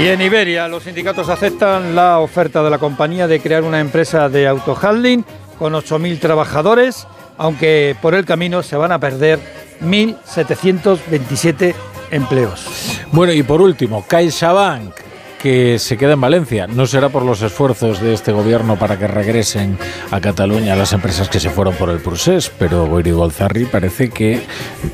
Y 0.00 0.08
en 0.08 0.20
Iberia, 0.20 0.68
los 0.68 0.84
sindicatos 0.84 1.28
aceptan 1.28 1.94
la 1.94 2.18
oferta 2.20 2.62
de 2.62 2.70
la 2.70 2.78
compañía 2.78 3.26
de 3.26 3.40
crear 3.40 3.62
una 3.64 3.80
empresa 3.80 4.28
de 4.28 4.46
autohandling 4.46 5.24
con 5.58 5.72
8.000 5.72 6.20
trabajadores, 6.20 7.06
aunque 7.38 7.96
por 8.02 8.14
el 8.14 8.24
camino 8.24 8.62
se 8.62 8.76
van 8.76 8.92
a 8.92 8.98
perder 8.98 9.38
1.727 9.82 11.74
empleos. 12.10 13.00
Bueno, 13.12 13.32
y 13.32 13.42
por 13.42 13.60
último, 13.60 14.04
CaixaBank 14.06 15.03
que 15.44 15.78
se 15.78 15.98
queda 15.98 16.14
en 16.14 16.22
Valencia. 16.22 16.66
No 16.66 16.86
será 16.86 17.10
por 17.10 17.22
los 17.22 17.42
esfuerzos 17.42 18.00
de 18.00 18.14
este 18.14 18.32
gobierno 18.32 18.78
para 18.78 18.98
que 18.98 19.06
regresen 19.06 19.76
a 20.10 20.18
Cataluña 20.18 20.74
las 20.74 20.94
empresas 20.94 21.28
que 21.28 21.38
se 21.38 21.50
fueron 21.50 21.74
por 21.74 21.90
el 21.90 21.98
procés, 21.98 22.50
pero 22.58 22.86
Goiri 22.86 23.10
Golzarri 23.10 23.66
parece 23.66 24.08
que 24.08 24.40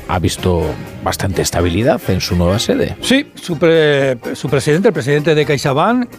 ha 0.09 0.19
visto 0.19 0.65
bastante 1.05 1.41
estabilidad 1.41 2.01
en 2.09 2.19
su 2.19 2.35
nueva 2.35 2.59
sede. 2.59 2.97
Sí, 2.99 3.31
su, 3.35 3.53
su 3.53 4.49
presidente, 4.49 4.89
el 4.89 4.93
presidente 4.93 5.35
de 5.35 5.45
CaixaBank, 5.45 6.09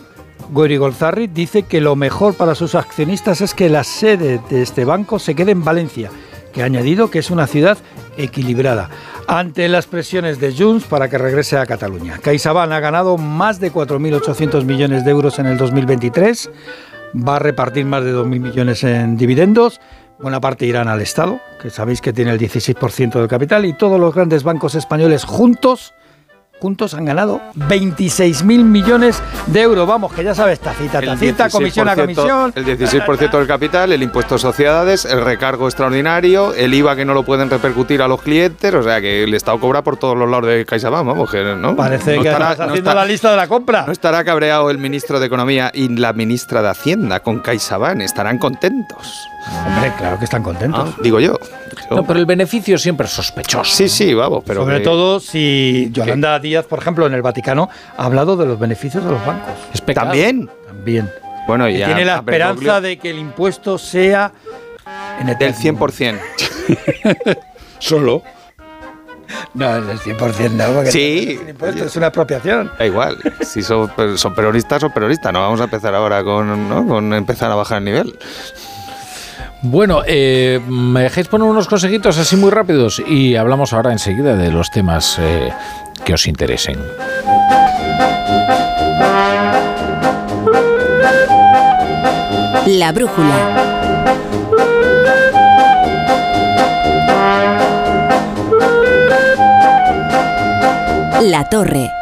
Goiri 0.50 0.78
Golzarri, 0.78 1.26
dice 1.26 1.64
que 1.64 1.82
lo 1.82 1.94
mejor 1.94 2.34
para 2.34 2.54
sus 2.54 2.74
accionistas 2.74 3.42
es 3.42 3.52
que 3.52 3.68
la 3.68 3.84
sede 3.84 4.40
de 4.48 4.62
este 4.62 4.86
banco 4.86 5.18
se 5.18 5.34
quede 5.34 5.52
en 5.52 5.62
Valencia, 5.62 6.10
que 6.54 6.62
ha 6.62 6.64
añadido 6.64 7.10
que 7.10 7.18
es 7.18 7.30
una 7.30 7.46
ciudad 7.46 7.76
equilibrada. 8.16 8.90
Ante 9.26 9.68
las 9.68 9.86
presiones 9.86 10.40
de 10.40 10.54
Junts 10.54 10.86
para 10.86 11.08
que 11.08 11.18
regrese 11.18 11.56
a 11.56 11.66
Cataluña. 11.66 12.18
CaixaBank 12.18 12.72
ha 12.72 12.80
ganado 12.80 13.16
más 13.16 13.60
de 13.60 13.72
4.800 13.72 14.64
millones 14.64 15.04
de 15.04 15.10
euros 15.10 15.38
en 15.38 15.46
el 15.46 15.58
2023, 15.58 16.50
va 17.16 17.36
a 17.36 17.38
repartir 17.38 17.84
más 17.84 18.04
de 18.04 18.14
2.000 18.14 18.26
millones 18.26 18.84
en 18.84 19.16
dividendos, 19.16 19.80
buena 20.18 20.40
parte 20.40 20.66
irán 20.66 20.88
al 20.88 21.00
Estado, 21.00 21.40
que 21.60 21.70
sabéis 21.70 22.00
que 22.00 22.12
tiene 22.12 22.32
el 22.32 22.38
16% 22.38 23.12
del 23.12 23.28
capital, 23.28 23.64
y 23.64 23.72
todos 23.72 24.00
los 24.00 24.14
grandes 24.14 24.42
bancos 24.42 24.74
españoles 24.74 25.24
juntos 25.24 25.94
juntos 26.62 26.94
han 26.94 27.04
ganado 27.04 27.40
26.000 27.56 28.44
millones 28.62 29.20
de 29.48 29.62
euros. 29.62 29.84
Vamos, 29.88 30.12
que 30.12 30.22
ya 30.22 30.32
sabes, 30.32 30.60
tacita, 30.60 31.02
tacita, 31.02 31.50
comisión 31.50 31.88
a 31.88 31.96
comisión. 31.96 32.52
El 32.54 32.64
16% 32.64 33.30
del 33.32 33.48
capital, 33.48 33.90
el 33.90 34.00
impuesto 34.00 34.36
a 34.36 34.38
sociedades, 34.38 35.04
el 35.04 35.24
recargo 35.24 35.66
extraordinario, 35.66 36.54
el 36.54 36.72
IVA 36.72 36.94
que 36.94 37.04
no 37.04 37.14
lo 37.14 37.24
pueden 37.24 37.50
repercutir 37.50 38.00
a 38.00 38.06
los 38.06 38.22
clientes, 38.22 38.72
o 38.72 38.82
sea 38.84 39.00
que 39.00 39.24
el 39.24 39.34
Estado 39.34 39.58
cobra 39.58 39.82
por 39.82 39.96
todos 39.96 40.16
los 40.16 40.30
lados 40.30 40.46
de 40.46 40.64
CaixaBank, 40.64 41.04
vamos, 41.04 41.28
que 41.28 41.42
no. 41.42 41.74
Parece 41.74 42.20
que 42.20 42.28
estará, 42.28 42.50
haciendo 42.50 42.94
la 42.94 43.04
lista 43.04 43.32
de 43.32 43.36
la 43.38 43.48
compra. 43.48 43.84
No 43.84 43.92
estará 43.92 44.22
cabreado 44.22 44.70
el 44.70 44.78
ministro 44.78 45.18
de 45.18 45.26
Economía 45.26 45.72
y 45.74 45.88
la 45.88 46.12
ministra 46.12 46.62
de 46.62 46.68
Hacienda 46.68 47.18
con 47.20 47.40
CaixaBank, 47.40 48.02
estarán 48.02 48.38
contentos. 48.38 49.28
Hombre, 49.66 49.92
claro 49.98 50.18
que 50.18 50.24
están 50.24 50.44
contentos. 50.44 50.90
Ah, 50.90 51.00
digo 51.02 51.18
yo. 51.18 51.36
No, 51.90 52.04
pero 52.06 52.20
el 52.20 52.26
beneficio 52.26 52.78
siempre 52.78 53.06
es 53.06 53.12
sospechoso. 53.12 53.64
Sí, 53.64 53.88
sí, 53.88 54.14
vamos, 54.14 54.42
pero. 54.46 54.62
Sobre 54.62 54.80
todo 54.80 55.20
si 55.20 55.90
Yolanda 55.92 56.38
Díaz, 56.52 56.66
por 56.66 56.80
ejemplo, 56.80 57.06
en 57.06 57.14
el 57.14 57.22
Vaticano, 57.22 57.70
ha 57.96 58.04
hablado 58.04 58.36
de 58.36 58.44
los 58.44 58.58
beneficios 58.58 59.02
de 59.02 59.10
los 59.10 59.24
bancos. 59.24 59.54
¿También? 59.94 60.50
También. 60.66 61.10
Bueno, 61.46 61.66
y 61.68 61.76
tiene 61.76 62.04
la 62.04 62.16
esperanza 62.16 62.80
de 62.80 62.98
que 62.98 63.10
el 63.10 63.18
impuesto 63.18 63.78
sea 63.78 64.32
en 65.18 65.30
el 65.30 65.38
del 65.38 65.54
100%. 65.54 66.18
Solo. 67.78 68.22
No, 69.54 69.76
el 69.76 69.98
100% 69.98 70.50
no, 70.50 70.74
porque 70.74 70.92
sí, 70.92 71.38
es, 71.42 71.48
impuesto, 71.48 71.84
es 71.86 71.96
una 71.96 72.08
apropiación. 72.08 72.70
Da 72.78 72.84
igual, 72.84 73.16
si 73.40 73.62
son, 73.62 73.90
son 74.16 74.34
peronistas, 74.34 74.82
son 74.82 74.92
peronistas. 74.92 75.32
No 75.32 75.40
vamos 75.40 75.60
a 75.62 75.64
empezar 75.64 75.94
ahora 75.94 76.22
con, 76.22 76.68
¿no? 76.68 76.86
con 76.86 77.14
empezar 77.14 77.50
a 77.50 77.54
bajar 77.54 77.78
el 77.78 77.84
nivel. 77.84 78.18
Bueno, 79.62 80.02
eh, 80.04 80.60
me 80.68 81.02
dejáis 81.02 81.28
poner 81.28 81.46
unos 81.46 81.68
consejitos 81.68 82.18
así 82.18 82.34
muy 82.34 82.50
rápidos 82.50 83.00
y 83.06 83.36
hablamos 83.36 83.72
ahora 83.72 83.92
enseguida 83.92 84.34
de 84.34 84.50
los 84.50 84.70
temas 84.72 85.18
eh, 85.20 85.52
que 86.04 86.14
os 86.14 86.26
interesen. 86.26 86.78
La 92.66 92.90
brújula. 92.90 93.68
La 101.20 101.48
torre. 101.48 102.01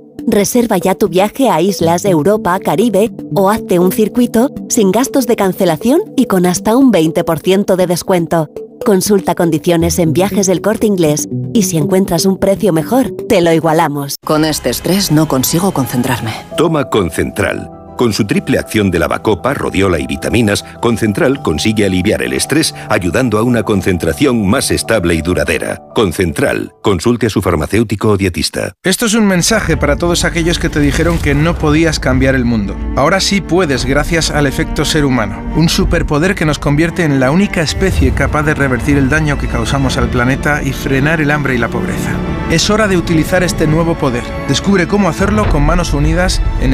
Reserva 0.27 0.77
ya 0.77 0.95
tu 0.95 1.07
viaje 1.07 1.49
a 1.49 1.61
islas, 1.61 2.05
Europa, 2.05 2.59
Caribe 2.59 3.11
o 3.35 3.49
hazte 3.49 3.79
un 3.79 3.91
circuito 3.91 4.49
sin 4.69 4.91
gastos 4.91 5.27
de 5.27 5.35
cancelación 5.35 6.01
y 6.15 6.25
con 6.25 6.45
hasta 6.45 6.75
un 6.77 6.91
20% 6.91 7.75
de 7.75 7.87
descuento. 7.87 8.49
Consulta 8.85 9.35
condiciones 9.35 9.99
en 9.99 10.11
viajes 10.11 10.47
del 10.47 10.61
corte 10.61 10.87
inglés 10.87 11.29
y 11.53 11.63
si 11.63 11.77
encuentras 11.77 12.25
un 12.25 12.37
precio 12.37 12.73
mejor, 12.73 13.11
te 13.29 13.41
lo 13.41 13.51
igualamos. 13.53 14.15
Con 14.25 14.43
este 14.43 14.69
estrés 14.69 15.11
no 15.11 15.27
consigo 15.27 15.71
concentrarme. 15.71 16.33
Toma 16.57 16.89
Concentral. 16.89 17.70
Con 18.01 18.13
su 18.13 18.25
triple 18.25 18.57
acción 18.57 18.89
de 18.89 18.97
lavacopa, 18.97 19.53
rodiola 19.53 19.99
y 19.99 20.07
vitaminas, 20.07 20.65
Concentral 20.81 21.43
consigue 21.43 21.85
aliviar 21.85 22.23
el 22.23 22.33
estrés 22.33 22.73
ayudando 22.89 23.37
a 23.37 23.43
una 23.43 23.61
concentración 23.61 24.49
más 24.49 24.71
estable 24.71 25.13
y 25.13 25.21
duradera. 25.21 25.83
Concentral, 25.93 26.73
consulte 26.81 27.27
a 27.27 27.29
su 27.29 27.43
farmacéutico 27.43 28.09
o 28.09 28.17
dietista. 28.17 28.73
Esto 28.81 29.05
es 29.05 29.13
un 29.13 29.27
mensaje 29.27 29.77
para 29.77 29.97
todos 29.97 30.23
aquellos 30.23 30.57
que 30.57 30.69
te 30.69 30.79
dijeron 30.79 31.19
que 31.19 31.35
no 31.35 31.53
podías 31.53 31.99
cambiar 31.99 32.33
el 32.33 32.43
mundo. 32.43 32.75
Ahora 32.95 33.19
sí 33.19 33.39
puedes 33.39 33.85
gracias 33.85 34.31
al 34.31 34.47
efecto 34.47 34.83
ser 34.83 35.05
humano, 35.05 35.39
un 35.55 35.69
superpoder 35.69 36.33
que 36.33 36.45
nos 36.45 36.57
convierte 36.57 37.03
en 37.03 37.19
la 37.19 37.29
única 37.29 37.61
especie 37.61 38.15
capaz 38.15 38.41
de 38.41 38.55
revertir 38.55 38.97
el 38.97 39.09
daño 39.09 39.37
que 39.37 39.47
causamos 39.47 39.97
al 39.97 40.09
planeta 40.09 40.63
y 40.63 40.73
frenar 40.73 41.21
el 41.21 41.29
hambre 41.29 41.53
y 41.53 41.59
la 41.59 41.67
pobreza. 41.67 42.17
Es 42.49 42.69
hora 42.69 42.89
de 42.89 42.97
utilizar 42.97 43.43
este 43.43 43.65
nuevo 43.65 43.95
poder. 43.95 44.23
Descubre 44.49 44.85
cómo 44.85 45.07
hacerlo 45.07 45.47
con 45.47 45.65
manos 45.65 45.93
unidas 45.93 46.41
en 46.59 46.73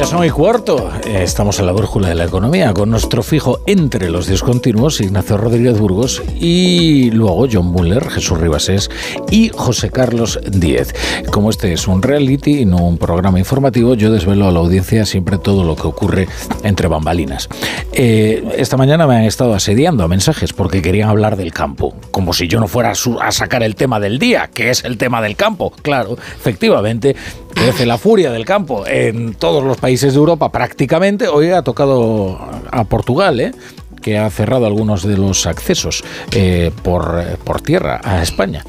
Ya 0.00 0.06
son 0.06 0.24
y 0.24 0.30
cuarto. 0.30 0.90
Eh, 1.04 1.22
Estamos 1.22 1.58
en 1.58 1.66
la 1.66 1.72
brújula 1.72 2.08
de 2.08 2.14
la 2.14 2.24
economía 2.24 2.72
con 2.72 2.88
nuestro 2.88 3.22
fijo 3.22 3.60
entre 3.66 4.08
los 4.08 4.26
discontinuos, 4.26 5.02
Ignacio 5.02 5.36
Rodríguez 5.36 5.78
Burgos, 5.78 6.22
y 6.34 7.10
luego 7.10 7.46
John 7.52 7.66
Muller, 7.66 8.08
Jesús 8.08 8.40
Ribasés 8.40 8.90
y 9.30 9.50
José 9.50 9.90
Carlos 9.90 10.40
Díez. 10.50 10.94
Como 11.30 11.50
este 11.50 11.74
es 11.74 11.86
un 11.86 12.00
reality 12.00 12.60
y 12.60 12.64
no 12.64 12.78
un 12.78 12.96
programa 12.96 13.38
informativo, 13.38 13.92
yo 13.92 14.10
desvelo 14.10 14.48
a 14.48 14.52
la 14.52 14.60
audiencia 14.60 15.04
siempre 15.04 15.36
todo 15.36 15.64
lo 15.64 15.76
que 15.76 15.86
ocurre 15.86 16.28
entre 16.62 16.88
bambalinas. 16.88 17.50
Eh, 17.92 18.42
esta 18.56 18.78
mañana 18.78 19.06
me 19.06 19.16
han 19.16 19.24
estado 19.24 19.52
asediando 19.52 20.04
a 20.04 20.08
mensajes 20.08 20.54
porque 20.54 20.80
querían 20.80 21.10
hablar 21.10 21.36
del 21.36 21.52
campo, 21.52 21.94
como 22.10 22.32
si 22.32 22.48
yo 22.48 22.60
no 22.60 22.68
fuera 22.68 22.92
a 22.92 23.32
sacar 23.32 23.62
el 23.62 23.74
tema 23.76 24.00
del 24.00 24.18
día, 24.18 24.48
que 24.54 24.70
es 24.70 24.84
el 24.84 24.96
tema 24.96 25.20
del 25.20 25.36
campo. 25.36 25.74
Claro, 25.82 26.16
efectivamente, 26.38 27.14
crece 27.54 27.86
la 27.86 27.98
furia 27.98 28.30
del 28.30 28.44
campo 28.44 28.86
en 28.86 29.34
todos 29.34 29.62
los 29.64 29.76
países 29.76 30.12
de 30.12 30.18
Europa 30.18 30.50
prácticamente. 30.50 31.28
Hoy 31.28 31.50
ha 31.50 31.62
tocado 31.62 32.38
a 32.70 32.84
Portugal, 32.84 33.40
¿eh? 33.40 33.52
Que 34.00 34.18
ha 34.18 34.28
cerrado 34.30 34.66
algunos 34.66 35.02
de 35.02 35.16
los 35.16 35.46
accesos 35.46 36.02
eh, 36.32 36.70
por, 36.82 37.38
por 37.44 37.60
tierra 37.60 38.00
a 38.02 38.22
España. 38.22 38.64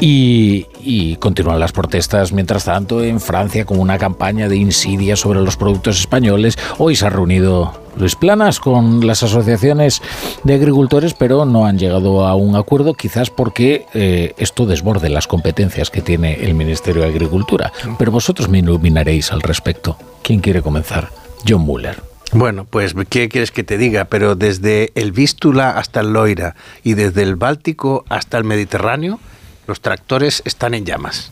Y, 0.00 0.66
y 0.82 1.16
continúan 1.16 1.60
las 1.60 1.72
protestas, 1.72 2.32
mientras 2.32 2.64
tanto, 2.64 3.02
en 3.02 3.20
Francia 3.20 3.64
con 3.64 3.78
una 3.78 3.98
campaña 3.98 4.48
de 4.48 4.56
insidia 4.56 5.16
sobre 5.16 5.40
los 5.40 5.56
productos 5.56 6.00
españoles. 6.00 6.58
Hoy 6.78 6.96
se 6.96 7.06
ha 7.06 7.10
reunido 7.10 7.72
Luis 7.96 8.16
Planas 8.16 8.58
con 8.58 9.06
las 9.06 9.22
asociaciones 9.22 10.02
de 10.44 10.54
agricultores, 10.54 11.14
pero 11.14 11.44
no 11.44 11.66
han 11.66 11.78
llegado 11.78 12.26
a 12.26 12.34
un 12.34 12.56
acuerdo, 12.56 12.94
quizás 12.94 13.30
porque 13.30 13.86
eh, 13.94 14.34
esto 14.38 14.66
desborde 14.66 15.08
las 15.08 15.26
competencias 15.26 15.90
que 15.90 16.02
tiene 16.02 16.34
el 16.34 16.54
Ministerio 16.54 17.02
de 17.02 17.08
Agricultura. 17.08 17.72
Pero 17.98 18.10
vosotros 18.10 18.48
me 18.48 18.58
iluminaréis 18.58 19.32
al 19.32 19.42
respecto. 19.42 19.96
¿Quién 20.22 20.40
quiere 20.40 20.62
comenzar? 20.62 21.10
John 21.46 21.62
Muller. 21.62 22.11
Bueno, 22.32 22.64
pues, 22.64 22.94
¿qué 23.10 23.28
quieres 23.28 23.50
que 23.50 23.62
te 23.62 23.76
diga? 23.76 24.06
Pero 24.06 24.34
desde 24.34 24.90
el 24.94 25.12
Vístula 25.12 25.70
hasta 25.70 26.00
el 26.00 26.14
Loira 26.14 26.56
y 26.82 26.94
desde 26.94 27.22
el 27.22 27.36
Báltico 27.36 28.06
hasta 28.08 28.38
el 28.38 28.44
Mediterráneo, 28.44 29.20
los 29.66 29.82
tractores 29.82 30.42
están 30.46 30.72
en 30.72 30.86
llamas. 30.86 31.30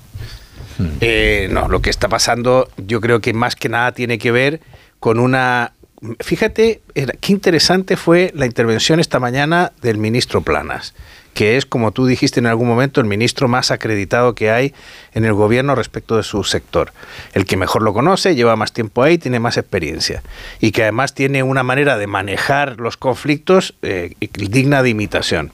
Eh, 1.01 1.49
no, 1.51 1.69
lo 1.69 1.81
que 1.81 1.91
está 1.91 2.09
pasando 2.09 2.69
yo 2.77 3.01
creo 3.01 3.21
que 3.21 3.33
más 3.33 3.57
que 3.57 3.69
nada 3.69 3.93
tiene 3.93 4.19
que 4.19 4.31
ver 4.31 4.61
con 4.99 5.19
una... 5.19 5.73
Fíjate, 6.21 6.81
qué 6.95 7.33
interesante 7.33 7.97
fue 7.97 8.33
la 8.35 8.47
intervención 8.47 9.01
esta 9.01 9.19
mañana 9.19 9.73
del 9.83 9.99
ministro 9.99 10.41
Planas, 10.43 10.95
que 11.35 11.57
es, 11.57 11.67
como 11.67 11.93
tú 11.93 12.07
dijiste 12.07 12.41
en 12.41 12.47
algún 12.47 12.69
momento, 12.69 13.01
el 13.01 13.07
ministro 13.07 13.49
más 13.49 13.71
acreditado 13.71 14.35
que 14.35 14.51
hay 14.51 14.75
en 15.13 15.25
el 15.25 15.33
gobierno 15.33 15.75
respecto 15.75 16.17
de 16.17 16.23
su 16.23 16.45
sector. 16.45 16.93
El 17.33 17.47
que 17.47 17.57
mejor 17.57 17.83
lo 17.83 17.93
conoce, 17.93 18.35
lleva 18.35 18.57
más 18.57 18.73
tiempo 18.73 19.03
ahí, 19.03 19.19
tiene 19.19 19.41
más 19.41 19.57
experiencia. 19.57 20.23
Y 20.61 20.73
que 20.73 20.83
además 20.83 21.15
tiene 21.15 21.43
una 21.43 21.63
manera 21.63 21.97
de 21.99 22.07
manejar 22.07 22.79
los 22.79 22.97
conflictos 22.97 23.75
eh, 23.83 24.15
digna 24.33 24.83
de 24.83 24.91
imitación. 24.91 25.53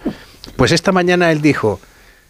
Pues 0.57 0.73
esta 0.73 0.93
mañana 0.93 1.31
él 1.33 1.43
dijo, 1.43 1.81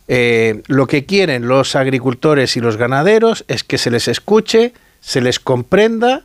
eh, 0.09 0.63
lo 0.67 0.87
que 0.87 1.05
quieren 1.05 1.49
los 1.49 1.77
agricultores 1.77 2.57
y 2.57 2.61
los 2.61 2.77
ganaderos 2.77 3.45
es 3.49 3.65
que 3.65 3.79
se 3.79 3.91
les 3.91 4.09
escuche, 4.09 4.73
se 5.01 5.21
les 5.21 5.41
comprenda 5.41 6.23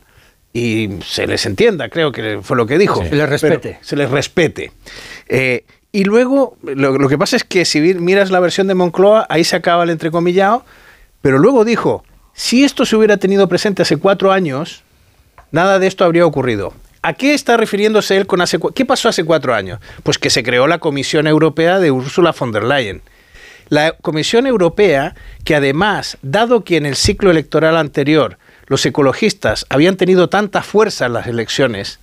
y 0.52 0.98
se 1.04 1.26
les 1.26 1.46
entienda, 1.46 1.88
creo 1.88 2.12
que 2.12 2.40
fue 2.42 2.56
lo 2.56 2.66
que 2.66 2.78
dijo. 2.78 3.02
Se 3.04 3.14
les 3.14 3.28
respete. 3.28 3.68
Pero 3.70 3.78
se 3.84 3.96
les 3.96 4.10
respete. 4.10 4.72
Eh, 5.28 5.64
y 5.92 6.04
luego, 6.04 6.56
lo, 6.62 7.08
que 7.08 7.18
pasa 7.18 7.36
es 7.36 7.44
que 7.44 7.66
si 7.66 7.80
miras 7.80 8.30
la 8.30 8.40
versión 8.40 8.66
de 8.66 8.74
Moncloa, 8.74 9.26
ahí 9.28 9.44
se 9.44 9.56
acaba 9.56 9.84
el 9.84 9.90
entrecomillado, 9.90 10.64
pero 11.20 11.38
luego 11.38 11.66
dijo, 11.66 12.02
si 12.32 12.64
esto 12.64 12.86
se 12.86 12.96
hubiera 12.96 13.18
tenido 13.18 13.46
presente 13.46 13.82
hace 13.82 13.98
cuatro 13.98 14.32
años, 14.32 14.84
nada 15.50 15.78
de 15.78 15.86
esto 15.86 16.04
habría 16.04 16.24
ocurrido. 16.24 16.72
¿A 17.02 17.12
qué 17.12 17.34
está 17.34 17.56
refiriéndose 17.56 18.16
él 18.16 18.26
con 18.26 18.40
hace 18.40 18.58
¿Qué 18.74 18.86
pasó 18.86 19.08
hace 19.08 19.24
cuatro 19.24 19.54
años? 19.54 19.80
Pues 20.02 20.18
que 20.18 20.30
se 20.30 20.42
creó 20.42 20.66
la 20.66 20.78
Comisión 20.78 21.26
Europea 21.26 21.78
de 21.78 21.90
Ursula 21.90 22.32
von 22.38 22.52
der 22.52 22.62
Leyen. 22.64 23.02
La 23.68 23.92
Comisión 23.92 24.46
Europea, 24.46 25.14
que 25.44 25.56
además, 25.56 26.16
dado 26.22 26.64
que 26.64 26.76
en 26.76 26.86
el 26.86 26.96
ciclo 26.96 27.30
electoral 27.30 27.76
anterior 27.76 28.38
los 28.66 28.86
ecologistas 28.86 29.66
habían 29.68 29.96
tenido 29.96 30.28
tanta 30.28 30.62
fuerza 30.62 31.06
en 31.06 31.12
las 31.14 31.26
elecciones, 31.26 31.98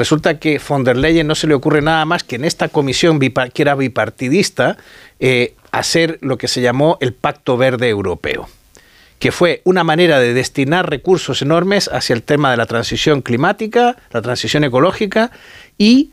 resulta 0.00 0.38
que 0.38 0.58
von 0.58 0.82
der 0.82 0.96
Leyen 0.96 1.26
no 1.26 1.34
se 1.34 1.46
le 1.46 1.52
ocurre 1.52 1.82
nada 1.82 2.06
más 2.06 2.24
que 2.24 2.36
en 2.36 2.46
esta 2.46 2.68
comisión 2.68 3.20
que 3.20 3.62
era 3.62 3.74
bipartidista 3.74 4.78
eh, 5.20 5.52
hacer 5.72 6.16
lo 6.22 6.38
que 6.38 6.48
se 6.48 6.62
llamó 6.62 6.96
el 7.02 7.12
Pacto 7.12 7.58
Verde 7.58 7.90
Europeo 7.90 8.48
que 9.18 9.30
fue 9.30 9.60
una 9.64 9.84
manera 9.84 10.18
de 10.18 10.32
destinar 10.32 10.88
recursos 10.88 11.42
enormes 11.42 11.90
hacia 11.92 12.14
el 12.14 12.22
tema 12.22 12.50
de 12.50 12.56
la 12.56 12.64
transición 12.64 13.20
climática, 13.20 13.98
la 14.10 14.22
transición 14.22 14.64
ecológica 14.64 15.32
y 15.76 16.12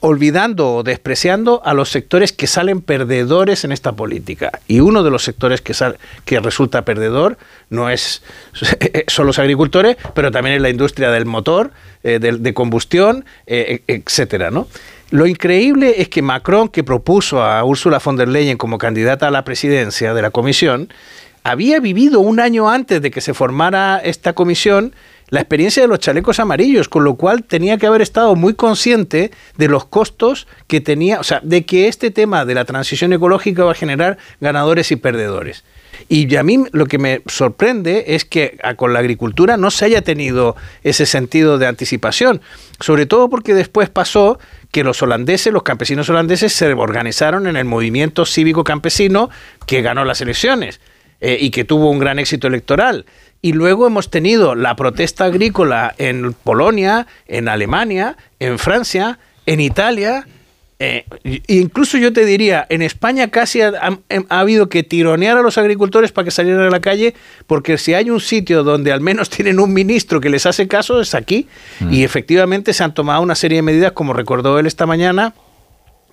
olvidando 0.00 0.76
o 0.76 0.82
despreciando 0.82 1.60
a 1.64 1.74
los 1.74 1.90
sectores 1.90 2.32
que 2.32 2.46
salen 2.46 2.80
perdedores 2.80 3.64
en 3.64 3.72
esta 3.72 3.92
política. 3.92 4.60
Y 4.66 4.80
uno 4.80 5.02
de 5.02 5.10
los 5.10 5.22
sectores 5.22 5.60
que, 5.60 5.74
sal- 5.74 5.98
que 6.24 6.40
resulta 6.40 6.84
perdedor 6.84 7.36
no 7.68 7.90
es 7.90 8.22
son 9.08 9.26
los 9.26 9.38
agricultores, 9.38 9.96
pero 10.14 10.30
también 10.30 10.56
es 10.56 10.62
la 10.62 10.70
industria 10.70 11.10
del 11.10 11.26
motor, 11.26 11.72
eh, 12.02 12.18
de, 12.18 12.54
combustión, 12.54 13.24
eh, 13.46 13.82
e- 13.86 13.94
etcétera, 13.96 14.50
¿no? 14.50 14.66
Lo 15.10 15.26
increíble 15.26 15.96
es 15.98 16.08
que 16.08 16.22
Macron, 16.22 16.68
que 16.68 16.84
propuso 16.84 17.42
a 17.42 17.64
Ursula 17.64 17.98
von 18.02 18.16
der 18.16 18.28
Leyen 18.28 18.56
como 18.56 18.78
candidata 18.78 19.26
a 19.28 19.30
la 19.32 19.44
presidencia 19.44 20.14
de 20.14 20.22
la 20.22 20.30
comisión, 20.30 20.88
había 21.42 21.80
vivido 21.80 22.20
un 22.20 22.38
año 22.38 22.70
antes 22.70 23.02
de 23.02 23.10
que 23.10 23.20
se 23.20 23.34
formara 23.34 23.98
esta 23.98 24.34
comisión 24.34 24.94
la 25.30 25.40
experiencia 25.40 25.82
de 25.82 25.88
los 25.88 26.00
chalecos 26.00 26.40
amarillos, 26.40 26.88
con 26.88 27.04
lo 27.04 27.14
cual 27.14 27.44
tenía 27.44 27.78
que 27.78 27.86
haber 27.86 28.02
estado 28.02 28.34
muy 28.36 28.54
consciente 28.54 29.30
de 29.56 29.68
los 29.68 29.84
costos 29.84 30.46
que 30.66 30.80
tenía, 30.80 31.20
o 31.20 31.24
sea, 31.24 31.40
de 31.42 31.64
que 31.64 31.88
este 31.88 32.10
tema 32.10 32.44
de 32.44 32.54
la 32.54 32.64
transición 32.64 33.12
ecológica 33.12 33.64
va 33.64 33.72
a 33.72 33.74
generar 33.74 34.18
ganadores 34.40 34.90
y 34.90 34.96
perdedores. 34.96 35.64
Y 36.08 36.34
a 36.36 36.42
mí 36.42 36.64
lo 36.72 36.86
que 36.86 36.98
me 36.98 37.20
sorprende 37.26 38.04
es 38.08 38.24
que 38.24 38.58
a- 38.62 38.74
con 38.74 38.92
la 38.92 39.00
agricultura 39.00 39.56
no 39.56 39.70
se 39.70 39.84
haya 39.84 40.02
tenido 40.02 40.56
ese 40.82 41.04
sentido 41.06 41.58
de 41.58 41.66
anticipación, 41.66 42.40
sobre 42.80 43.06
todo 43.06 43.28
porque 43.28 43.54
después 43.54 43.88
pasó 43.90 44.38
que 44.72 44.82
los 44.82 45.02
holandeses, 45.02 45.52
los 45.52 45.62
campesinos 45.62 46.08
holandeses, 46.08 46.52
se 46.52 46.72
organizaron 46.72 47.46
en 47.46 47.56
el 47.56 47.66
movimiento 47.66 48.24
cívico 48.24 48.64
campesino 48.64 49.30
que 49.66 49.82
ganó 49.82 50.04
las 50.04 50.20
elecciones 50.20 50.80
eh, 51.20 51.36
y 51.38 51.50
que 51.50 51.64
tuvo 51.64 51.90
un 51.90 51.98
gran 51.98 52.18
éxito 52.18 52.46
electoral. 52.48 53.04
Y 53.42 53.52
luego 53.52 53.86
hemos 53.86 54.10
tenido 54.10 54.54
la 54.54 54.76
protesta 54.76 55.24
agrícola 55.24 55.94
en 55.98 56.34
Polonia, 56.34 57.06
en 57.26 57.48
Alemania, 57.48 58.16
en 58.38 58.58
Francia, 58.58 59.18
en 59.46 59.60
Italia. 59.60 60.26
eh, 60.82 61.04
e 61.24 61.42
incluso 61.48 61.98
yo 61.98 62.10
te 62.10 62.24
diría, 62.24 62.66
en 62.70 62.80
España 62.80 63.28
casi 63.30 63.60
ha, 63.60 63.68
ha- 63.82 63.98
ha 64.30 64.40
habido 64.40 64.70
que 64.70 64.82
tironear 64.82 65.36
a 65.36 65.42
los 65.42 65.58
agricultores 65.58 66.10
para 66.10 66.24
que 66.24 66.30
salieran 66.30 66.62
a 66.62 66.70
la 66.70 66.80
calle, 66.80 67.14
porque 67.46 67.76
si 67.76 67.92
hay 67.92 68.08
un 68.08 68.18
sitio 68.20 68.62
donde 68.64 68.90
al 68.90 69.02
menos 69.02 69.28
tienen 69.36 69.60
un 69.60 69.74
ministro 69.74 70.20
que 70.22 70.30
les 70.30 70.46
hace 70.46 70.68
caso, 70.68 71.00
es 71.02 71.14
aquí. 71.14 71.48
Y 71.90 72.02
efectivamente 72.04 72.72
se 72.72 72.82
han 72.82 72.94
tomado 72.94 73.20
una 73.20 73.34
serie 73.34 73.56
de 73.56 73.62
medidas, 73.62 73.92
como 73.92 74.14
recordó 74.14 74.58
él 74.58 74.66
esta 74.66 74.86
mañana, 74.86 75.34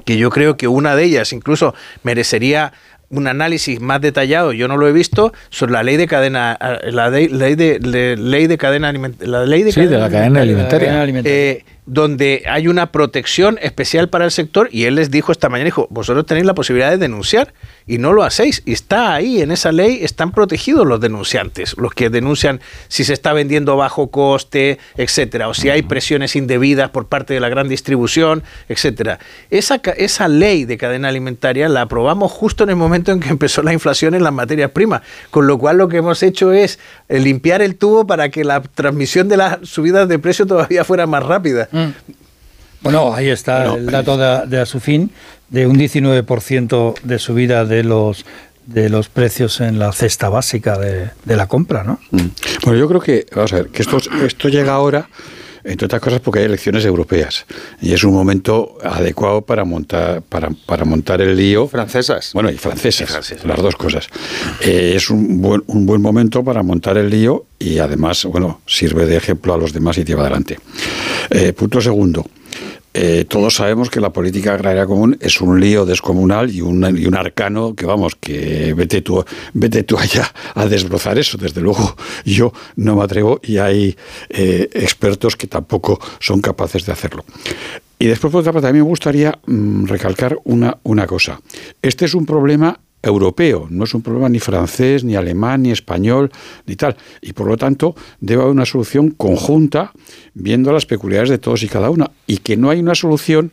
que 0.06 0.18
yo 0.18 0.30
creo 0.30 0.58
que 0.58 0.68
una 0.68 0.96
de 0.98 1.04
ellas 1.06 1.32
incluso 1.34 1.74
merecería 2.04 2.74
un 3.10 3.28
análisis 3.28 3.80
más 3.80 4.02
detallado, 4.02 4.52
yo 4.54 4.68
no 4.68 4.76
lo 4.78 4.88
he 4.88 4.92
visto, 4.92 5.34
sobre 5.50 5.72
la 5.74 5.84
ley 5.84 5.96
de 5.98 6.08
cadena, 6.08 6.58
la 6.92 7.10
ley 7.10 7.28
de, 7.56 7.80
le- 7.80 8.18
ley 8.18 8.48
de 8.48 8.58
cadena 8.58 8.92
aliment- 8.92 9.20
la 9.22 9.46
ley 9.46 9.64
de 9.64 9.72
Sí, 9.72 9.82
de 9.86 9.98
la 9.98 10.10
cadena 10.10 10.42
alimentaria. 10.42 11.04
eh, 11.34 11.64
donde 11.88 12.44
hay 12.48 12.68
una 12.68 12.92
protección 12.92 13.58
especial 13.62 14.10
para 14.10 14.26
el 14.26 14.32
sector 14.32 14.68
y 14.74 14.84
él 14.84 14.96
les 14.96 15.10
dijo 15.10 15.32
esta 15.32 15.48
mañana, 15.48 15.66
dijo, 15.66 15.88
vosotros 15.90 16.26
tenéis 16.26 16.46
la 16.46 16.54
posibilidad 16.54 16.92
de 16.92 16.98
denunciar 16.98 17.54
y 17.88 17.98
no 17.98 18.12
lo 18.12 18.24
hacéis. 18.24 18.62
Y 18.66 18.74
está 18.74 19.14
ahí, 19.14 19.42
en 19.42 19.52
esa 19.52 19.72
ley 19.72 20.00
están 20.04 20.32
protegidos 20.32 20.86
los 20.86 21.00
denunciantes, 21.00 21.76
los 21.78 21.94
que 21.94 22.10
denuncian 22.10 22.60
si 22.90 23.06
se 23.06 23.14
está 23.14 23.32
vendiendo 23.32 23.72
a 23.72 23.76
bajo 23.76 24.12
coste, 24.12 24.80
etcétera, 24.98 25.48
o 25.48 25.54
si 25.54 25.70
hay 25.70 25.82
presiones 25.82 26.36
indebidas 26.36 26.90
por 26.90 27.08
parte 27.08 27.34
de 27.34 27.40
la 27.40 27.48
gran 27.48 27.70
distribución, 27.70 28.44
etcétera. 28.68 29.20
Esa, 29.50 29.80
esa 29.96 30.28
ley 30.28 30.66
de 30.66 30.78
cadena 30.78 31.08
alimentaria 31.08 31.70
la 31.70 31.84
aprobamos 31.84 32.34
justo 32.34 32.66
en 32.66 32.72
el 32.72 32.76
momento 32.76 33.14
en 33.14 33.22
que 33.22 33.30
empezó 33.30 33.64
la 33.64 33.72
inflación 33.72 34.14
en 34.14 34.24
las 34.24 34.34
materias 34.34 34.72
primas, 34.72 35.04
con 35.32 35.48
lo 35.48 35.58
cual 35.58 35.78
lo 35.78 35.88
que 35.88 35.98
hemos 35.98 36.22
hecho 36.22 36.52
es 36.52 36.80
eh, 37.08 37.20
limpiar 37.22 37.62
el 37.62 37.78
tubo 37.78 38.06
para 38.06 38.28
que 38.28 38.44
la 38.44 38.62
transmisión 38.62 39.30
de 39.30 39.38
las 39.38 39.60
subidas 39.64 40.10
de 40.10 40.20
precio 40.20 40.46
todavía 40.46 40.84
fuera 40.84 41.08
más 41.08 41.24
rápida. 41.24 41.70
Bueno, 42.82 43.14
ahí 43.14 43.30
está 43.30 43.74
el 43.76 43.88
dato 43.88 44.18
de, 44.18 44.48
de 44.48 44.62
Asufin 44.62 45.12
de 45.50 45.66
un 45.66 45.78
19% 45.78 47.02
de 47.02 47.20
subida 47.20 47.66
de 47.66 47.84
los 47.84 48.26
de 48.66 48.90
los 48.90 49.08
precios 49.08 49.62
en 49.62 49.80
la 49.80 49.94
cesta 49.94 50.28
básica 50.28 50.78
de, 50.78 51.10
de 51.24 51.38
la 51.38 51.48
compra, 51.48 51.86
¿no? 51.86 52.00
Bueno, 52.64 52.78
yo 52.78 52.88
creo 52.90 53.00
que, 53.00 53.26
vamos 53.34 53.54
a 53.54 53.58
ver, 53.58 53.70
que 53.70 53.82
esto, 53.82 53.98
esto 54.26 54.50
llega 54.50 54.74
ahora 54.74 55.08
entre 55.68 55.86
otras 55.86 56.02
cosas 56.02 56.20
porque 56.22 56.40
hay 56.40 56.46
elecciones 56.46 56.86
europeas 56.86 57.46
y 57.82 57.94
es 57.94 58.04
un 58.04 58.14
momento 58.14 58.78
adecuado 58.84 59.42
para 59.42 59.66
montar 59.66 60.22
para, 60.22 60.50
para 60.66 60.86
montar 60.86 61.22
el 61.22 61.36
lío. 61.36 61.68
Francesas. 61.68 62.32
Bueno, 62.34 62.50
y 62.50 62.58
francesas, 62.58 63.44
las 63.44 63.62
dos 63.62 63.76
cosas. 63.76 64.08
Eh, 64.62 64.94
es 64.96 65.10
un 65.10 65.42
buen, 65.42 65.64
un 65.68 65.86
buen 65.86 66.02
momento 66.02 66.44
para 66.44 66.64
montar 66.64 66.98
el 66.98 67.10
lío 67.10 67.46
y 67.60 67.80
además, 67.80 68.26
bueno, 68.26 68.62
sirve 68.66 69.06
de 69.06 69.18
ejemplo 69.18 69.54
a 69.54 69.58
los 69.58 69.74
demás 69.74 69.98
y 69.98 70.04
lleva 70.04 70.22
adelante. 70.22 70.60
Eh, 71.30 71.54
punto 71.54 71.82
segundo. 71.82 72.26
Eh, 73.00 73.26
todos 73.26 73.54
sabemos 73.54 73.92
que 73.92 74.00
la 74.00 74.12
política 74.12 74.56
agraria 74.56 74.88
común 74.88 75.20
es 75.22 75.40
un 75.40 75.60
lío 75.60 75.86
descomunal 75.86 76.50
y 76.50 76.62
un, 76.62 76.98
y 76.98 77.06
un 77.06 77.16
arcano 77.16 77.76
que, 77.76 77.86
vamos, 77.86 78.16
que 78.16 78.74
vete 78.74 79.04
tú, 79.04 79.24
vete 79.54 79.84
tú 79.84 80.00
allá 80.00 80.34
a 80.56 80.66
desbrozar 80.66 81.20
eso. 81.20 81.38
Desde 81.38 81.62
luego, 81.62 81.96
yo 82.26 82.54
no 82.76 82.96
me 82.96 83.04
atrevo 83.04 83.40
y 83.44 83.60
hay 83.60 83.96
eh, 84.30 84.68
expertos 84.74 85.36
que 85.36 85.46
tampoco 85.46 86.00
son 86.20 86.42
capaces 86.42 86.88
de 86.88 86.92
hacerlo. 86.92 87.24
Y 88.00 88.08
después, 88.08 88.32
por 88.32 88.42
otra 88.42 88.52
parte, 88.52 88.66
también 88.66 88.84
me 88.84 88.90
gustaría 88.90 89.38
mm, 89.46 89.86
recalcar 89.86 90.36
una, 90.46 90.80
una 90.82 91.06
cosa. 91.06 91.40
Este 91.84 92.06
es 92.06 92.16
un 92.16 92.26
problema 92.26 92.80
europeo, 93.02 93.68
no 93.70 93.84
es 93.84 93.94
un 93.94 94.02
problema 94.02 94.28
ni 94.30 94.40
francés, 94.40 95.04
ni 95.04 95.16
alemán, 95.16 95.64
ni 95.64 95.72
español, 95.72 96.32
ni 96.66 96.76
tal. 96.76 96.98
Y 97.22 97.34
por 97.34 97.48
lo 97.48 97.58
tanto, 97.58 97.96
debe 98.20 98.42
haber 98.42 98.54
una 98.54 98.66
solución 98.66 99.12
conjunta, 99.12 99.94
viendo 100.34 100.72
las 100.72 100.86
peculiaridades 100.86 101.30
de 101.30 101.38
todos 101.38 101.64
y 101.64 101.68
cada 101.68 101.90
una. 101.90 102.12
Y 102.26 102.38
que 102.38 102.58
no 102.58 102.70
hay 102.70 102.80
una 102.80 102.96
solución 102.96 103.52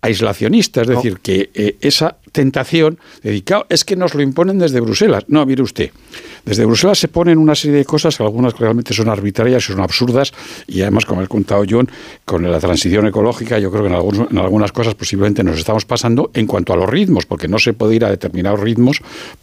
aislacionista, 0.00 0.82
es 0.82 0.88
decir, 0.88 1.18
que 1.20 1.50
eh, 1.54 1.76
esa 1.80 2.16
tentación 2.30 2.98
dedicado 3.22 3.66
es 3.68 3.84
que 3.84 3.96
nos 3.96 4.14
lo 4.14 4.22
imponen 4.22 4.58
desde 4.58 4.80
Bruselas. 4.80 5.24
No, 5.28 5.44
mire 5.44 5.62
usted, 5.62 5.90
desde 6.44 6.64
Bruselas 6.66 6.98
se 6.98 7.08
ponen 7.08 7.36
una 7.38 7.54
serie 7.54 7.78
de 7.78 7.84
cosas, 7.84 8.20
algunas 8.20 8.54
que 8.54 8.60
realmente 8.60 8.94
son 8.94 9.08
arbitrarias 9.08 9.64
y 9.68 9.72
son 9.72 9.80
absurdas, 9.80 10.32
y 10.68 10.82
además, 10.82 11.04
como 11.04 11.20
ha 11.20 11.26
contado 11.26 11.64
John, 11.68 11.90
con 12.24 12.48
la 12.48 12.60
transición 12.60 13.06
ecológica, 13.06 13.58
yo 13.58 13.70
creo 13.70 13.82
que 13.82 13.88
en, 13.88 13.94
algunos- 13.94 14.30
en 14.30 14.38
algunas 14.38 14.70
cosas 14.72 14.94
posiblemente 14.94 15.42
nos 15.42 15.58
estamos 15.58 15.84
pasando 15.84 16.30
en 16.34 16.46
cuanto 16.46 16.72
a 16.72 16.76
los 16.76 16.88
ritmos, 16.88 17.26
porque 17.26 17.48
no 17.48 17.58
se 17.58 17.72
puede 17.72 17.96
ir 17.96 18.04
a 18.04 18.10
determinados 18.10 18.60
ritmos 18.60 19.00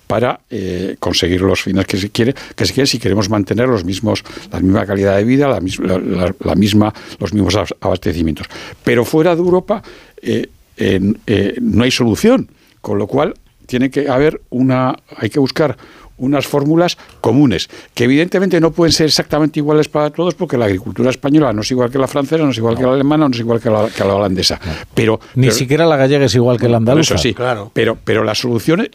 para 0.07 0.39
eh, 0.49 0.95
conseguir 0.99 1.41
los 1.41 1.61
fines 1.63 1.85
que 1.85 1.97
se 1.97 2.09
quiere, 2.11 2.33
que 2.55 2.65
se 2.65 2.73
quiere 2.73 2.87
si 2.87 2.99
queremos 2.99 3.29
mantener 3.29 3.67
los 3.67 3.83
mismos, 3.83 4.23
la 4.51 4.59
misma 4.59 4.85
calidad 4.85 5.17
de 5.17 5.23
vida, 5.25 5.47
la, 5.47 5.59
la- 5.59 6.33
la- 6.39 6.55
misma, 6.55 6.93
los 7.19 7.33
mismos 7.33 7.55
abas- 7.55 7.75
abastecimientos. 7.81 8.47
Pero 8.83 9.03
fuera 9.03 9.35
de 9.35 9.41
Europa 9.41 9.81
eh, 10.25 10.49
en- 10.77 11.17
eh, 11.27 11.55
no 11.61 11.83
hay 11.83 11.91
solución, 11.91 12.49
con 12.81 12.97
lo 12.97 13.07
cual 13.07 13.33
tiene 13.65 13.89
que 13.89 14.09
haber 14.09 14.41
una, 14.49 14.95
hay 15.17 15.29
que 15.29 15.39
buscar 15.39 15.77
unas 16.17 16.47
fórmulas 16.47 16.97
comunes, 17.19 17.67
que 17.93 18.05
evidentemente 18.05 18.61
no 18.61 18.71
pueden 18.71 18.93
ser 18.93 19.07
exactamente 19.07 19.59
iguales 19.59 19.89
para 19.89 20.09
todos, 20.11 20.33
porque 20.33 20.57
la 20.57 20.63
agricultura 20.65 21.09
española 21.09 21.51
no 21.51 21.61
es 21.61 21.71
igual 21.71 21.89
que 21.91 21.97
la 21.97 22.07
francesa, 22.07 22.43
no 22.43 22.51
es 22.51 22.57
igual 22.57 22.77
que 22.77 22.83
la 22.83 22.93
alemana, 22.93 23.27
no 23.27 23.33
es 23.33 23.39
igual 23.39 23.59
que 23.59 23.69
la, 23.69 23.89
que 23.89 24.03
la 24.05 24.15
holandesa. 24.15 24.59
Pero, 24.93 25.19
Ni 25.35 25.47
pero- 25.47 25.55
siquiera 25.57 25.85
la 25.85 25.97
gallega 25.97 26.25
es 26.25 26.35
igual 26.35 26.57
que 26.57 26.69
la 26.69 26.77
andaluza. 26.77 27.15
eso 27.15 27.21
sí, 27.21 27.33
pero, 27.73 27.97
pero 28.01 28.23
la 28.23 28.33
solución 28.33 28.87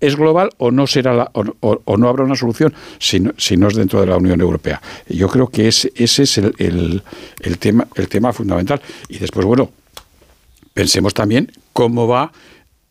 es 0.00 0.16
global 0.16 0.50
o 0.58 0.70
no 0.70 0.86
será 0.86 1.14
la- 1.14 1.30
o, 1.32 1.44
o- 1.60 1.80
o 1.86 1.96
no 1.96 2.10
habrá 2.10 2.24
una 2.24 2.36
solución 2.36 2.74
si 2.98 3.20
no, 3.20 3.32
si 3.38 3.56
no 3.56 3.68
es 3.68 3.74
dentro 3.74 3.98
de 4.02 4.06
la 4.08 4.18
Unión 4.18 4.38
Europea. 4.42 4.82
Yo 5.08 5.28
creo 5.28 5.46
que 5.48 5.68
ese, 5.68 5.90
ese 5.96 6.24
es 6.24 6.36
el, 6.36 6.54
el- 6.58 7.02
el 7.40 7.56
tema, 7.56 7.86
el 7.94 8.06
tema 8.08 8.34
fundamental. 8.34 8.82
Y 9.08 9.16
después, 9.18 9.46
bueno, 9.46 9.70
pensemos 10.76 11.14
también 11.14 11.50
cómo 11.72 12.06
va 12.06 12.32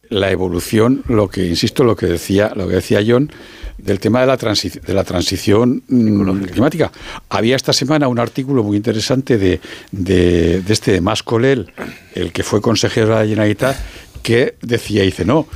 la 0.09 0.31
evolución, 0.31 1.03
lo 1.07 1.29
que 1.29 1.45
insisto, 1.45 1.83
lo 1.83 1.95
que 1.95 2.07
decía, 2.07 2.51
lo 2.55 2.67
que 2.67 2.75
decía 2.75 3.03
John, 3.05 3.31
del 3.77 3.99
tema 3.99 4.21
de 4.21 4.25
la, 4.25 4.37
de 4.37 4.93
la 4.93 5.03
transición 5.03 5.83
mm, 5.87 6.45
climática. 6.45 6.91
Había 7.29 7.55
esta 7.55 7.73
semana 7.73 8.07
un 8.07 8.17
artículo 8.17 8.63
muy 8.63 8.77
interesante 8.77 9.37
de, 9.37 9.61
de, 9.91 10.61
de 10.61 10.73
este 10.73 10.93
de 10.93 11.01
Mascolel, 11.01 11.71
el 12.15 12.31
que 12.31 12.41
fue 12.41 12.59
consejero 12.59 13.09
de 13.09 13.13
la 13.13 13.21
Generalitat, 13.21 13.77
que 14.23 14.55
decía, 14.63 15.03
dice, 15.03 15.23
no, 15.23 15.47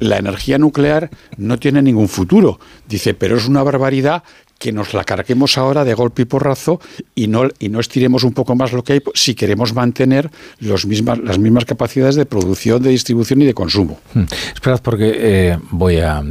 la 0.00 0.18
energía 0.18 0.58
nuclear 0.58 1.08
no 1.36 1.56
tiene 1.60 1.82
ningún 1.82 2.08
futuro. 2.08 2.58
Dice, 2.88 3.14
pero 3.14 3.36
es 3.36 3.46
una 3.46 3.62
barbaridad 3.62 4.24
que 4.60 4.72
nos 4.72 4.92
la 4.92 5.04
carguemos 5.04 5.56
ahora 5.56 5.84
de 5.84 5.94
golpe 5.94 6.22
y 6.22 6.24
porrazo 6.26 6.80
y 7.14 7.26
no, 7.28 7.48
y 7.58 7.70
no 7.70 7.80
estiremos 7.80 8.24
un 8.24 8.34
poco 8.34 8.54
más 8.54 8.72
lo 8.74 8.84
que 8.84 8.92
hay 8.92 9.02
si 9.14 9.34
queremos 9.34 9.72
mantener 9.74 10.30
los 10.60 10.84
mismas, 10.86 11.18
las 11.18 11.38
mismas 11.38 11.64
capacidades 11.64 12.14
de 12.14 12.26
producción, 12.26 12.82
de 12.82 12.90
distribución 12.90 13.40
y 13.40 13.46
de 13.46 13.54
consumo. 13.54 13.98
Hmm. 14.14 14.24
Esperad 14.54 14.80
porque 14.82 15.12
eh, 15.16 15.58
voy, 15.70 15.96
a, 16.00 16.22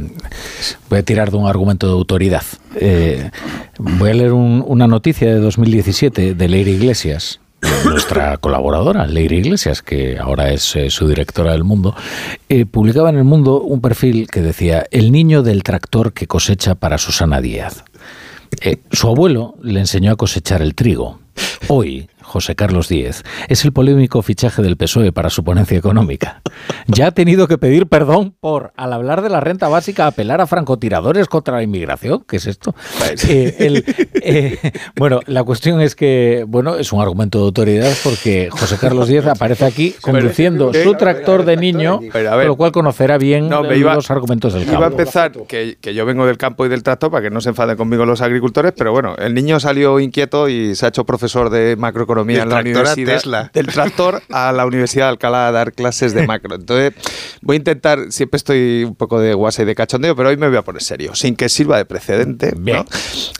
voy 0.88 0.98
a 1.00 1.02
tirar 1.02 1.32
de 1.32 1.36
un 1.38 1.48
argumento 1.48 1.88
de 1.88 1.92
autoridad. 1.92 2.44
Eh, 2.76 3.30
voy 3.78 4.10
a 4.10 4.14
leer 4.14 4.32
un- 4.32 4.64
una 4.66 4.86
noticia 4.86 5.26
de 5.28 5.40
2017 5.40 6.34
de 6.34 6.48
Leire 6.48 6.70
Iglesias, 6.70 7.40
nuestra 7.84 8.36
colaboradora, 8.38 9.08
Leire 9.08 9.38
Iglesias, 9.38 9.82
que 9.82 10.18
ahora 10.18 10.52
es 10.52 10.76
eh, 10.76 10.88
su 10.88 11.08
directora 11.08 11.50
del 11.50 11.64
Mundo, 11.64 11.96
eh, 12.48 12.64
publicaba 12.64 13.10
en 13.10 13.16
el 13.16 13.24
Mundo 13.24 13.60
un 13.60 13.80
perfil 13.80 14.28
que 14.28 14.40
decía 14.40 14.86
El 14.92 15.10
niño 15.10 15.42
del 15.42 15.64
tractor 15.64 16.12
que 16.12 16.28
cosecha 16.28 16.76
para 16.76 16.96
Susana 16.96 17.40
Díaz. 17.40 17.82
Eh, 18.62 18.78
su 18.90 19.08
abuelo 19.08 19.56
le 19.62 19.80
enseñó 19.80 20.12
a 20.12 20.16
cosechar 20.16 20.62
el 20.62 20.74
trigo. 20.74 21.20
Hoy, 21.68 22.08
José 22.30 22.54
Carlos 22.54 22.88
Díez 22.88 23.24
es 23.48 23.64
el 23.64 23.72
polémico 23.72 24.22
fichaje 24.22 24.62
del 24.62 24.76
PSOE 24.76 25.10
para 25.10 25.30
su 25.30 25.42
ponencia 25.42 25.76
económica. 25.76 26.42
Ya 26.86 27.08
ha 27.08 27.10
tenido 27.10 27.48
que 27.48 27.58
pedir 27.58 27.88
perdón 27.88 28.36
por, 28.38 28.72
al 28.76 28.92
hablar 28.92 29.20
de 29.22 29.30
la 29.30 29.40
renta 29.40 29.66
básica, 29.66 30.06
apelar 30.06 30.40
a 30.40 30.46
francotiradores 30.46 31.26
contra 31.26 31.56
la 31.56 31.64
inmigración. 31.64 32.24
¿Qué 32.28 32.36
es 32.36 32.46
esto? 32.46 32.72
Eh, 33.28 33.56
el- 33.58 33.84
eh, 34.22 34.58
bueno, 34.94 35.18
la 35.26 35.42
cuestión 35.42 35.80
es 35.80 35.96
que, 35.96 36.44
bueno, 36.46 36.76
es 36.76 36.92
un 36.92 37.00
argumento 37.00 37.38
de 37.38 37.44
autoridad 37.46 37.92
porque 38.04 38.48
José 38.50 38.76
Carlos 38.80 39.08
Díez 39.08 39.26
aparece 39.26 39.64
aquí 39.64 39.94
conduciendo 40.00 40.72
su 40.72 40.94
tractor 40.94 41.44
de 41.44 41.56
niño, 41.56 41.98
con 42.12 42.46
lo 42.46 42.56
cual 42.56 42.70
conocerá 42.70 43.18
bien 43.18 43.48
No, 43.48 43.62
me 43.64 43.76
iba- 43.76 43.96
los 43.96 44.08
argumentos 44.12 44.52
del 44.52 44.62
Iba 44.62 44.76
a 44.76 44.80
campo. 44.82 44.98
empezar 45.00 45.32
que, 45.48 45.78
que 45.80 45.94
yo 45.94 46.06
vengo 46.06 46.26
del 46.26 46.38
campo 46.38 46.64
y 46.64 46.68
del 46.68 46.84
tractor 46.84 47.10
para 47.10 47.22
que 47.24 47.30
no 47.30 47.40
se 47.40 47.48
enfaden 47.48 47.76
conmigo 47.76 48.06
los 48.06 48.20
agricultores, 48.20 48.72
pero 48.76 48.92
bueno, 48.92 49.16
el 49.16 49.34
niño 49.34 49.58
salió 49.58 49.98
inquieto 49.98 50.48
y 50.48 50.76
se 50.76 50.86
ha 50.86 50.90
hecho 50.90 51.04
profesor 51.04 51.50
de 51.50 51.74
macroeconomía 51.76 52.19
Del 52.24 52.42
en 52.44 52.48
la 52.48 52.54
tractor 52.62 52.86
a 52.86 52.92
universidad. 52.92 53.14
Tesla. 53.14 53.50
Del 53.52 53.66
tractor 53.66 54.22
a 54.30 54.52
la 54.52 54.66
Universidad 54.66 55.06
de 55.06 55.10
Alcalá 55.10 55.48
a 55.48 55.52
dar 55.52 55.72
clases 55.72 56.12
de 56.14 56.26
macro. 56.26 56.54
Entonces, 56.54 56.92
voy 57.42 57.54
a 57.54 57.58
intentar, 57.58 57.98
siempre 58.10 58.36
estoy 58.36 58.84
un 58.84 58.94
poco 58.94 59.20
de 59.20 59.34
guasa 59.34 59.62
y 59.62 59.64
de 59.64 59.74
cachondeo, 59.74 60.14
pero 60.16 60.28
hoy 60.28 60.36
me 60.36 60.48
voy 60.48 60.56
a 60.56 60.62
poner 60.62 60.82
serio, 60.82 61.14
sin 61.14 61.36
que 61.36 61.48
sirva 61.48 61.76
de 61.76 61.84
precedente. 61.84 62.52
¿no? 62.56 62.84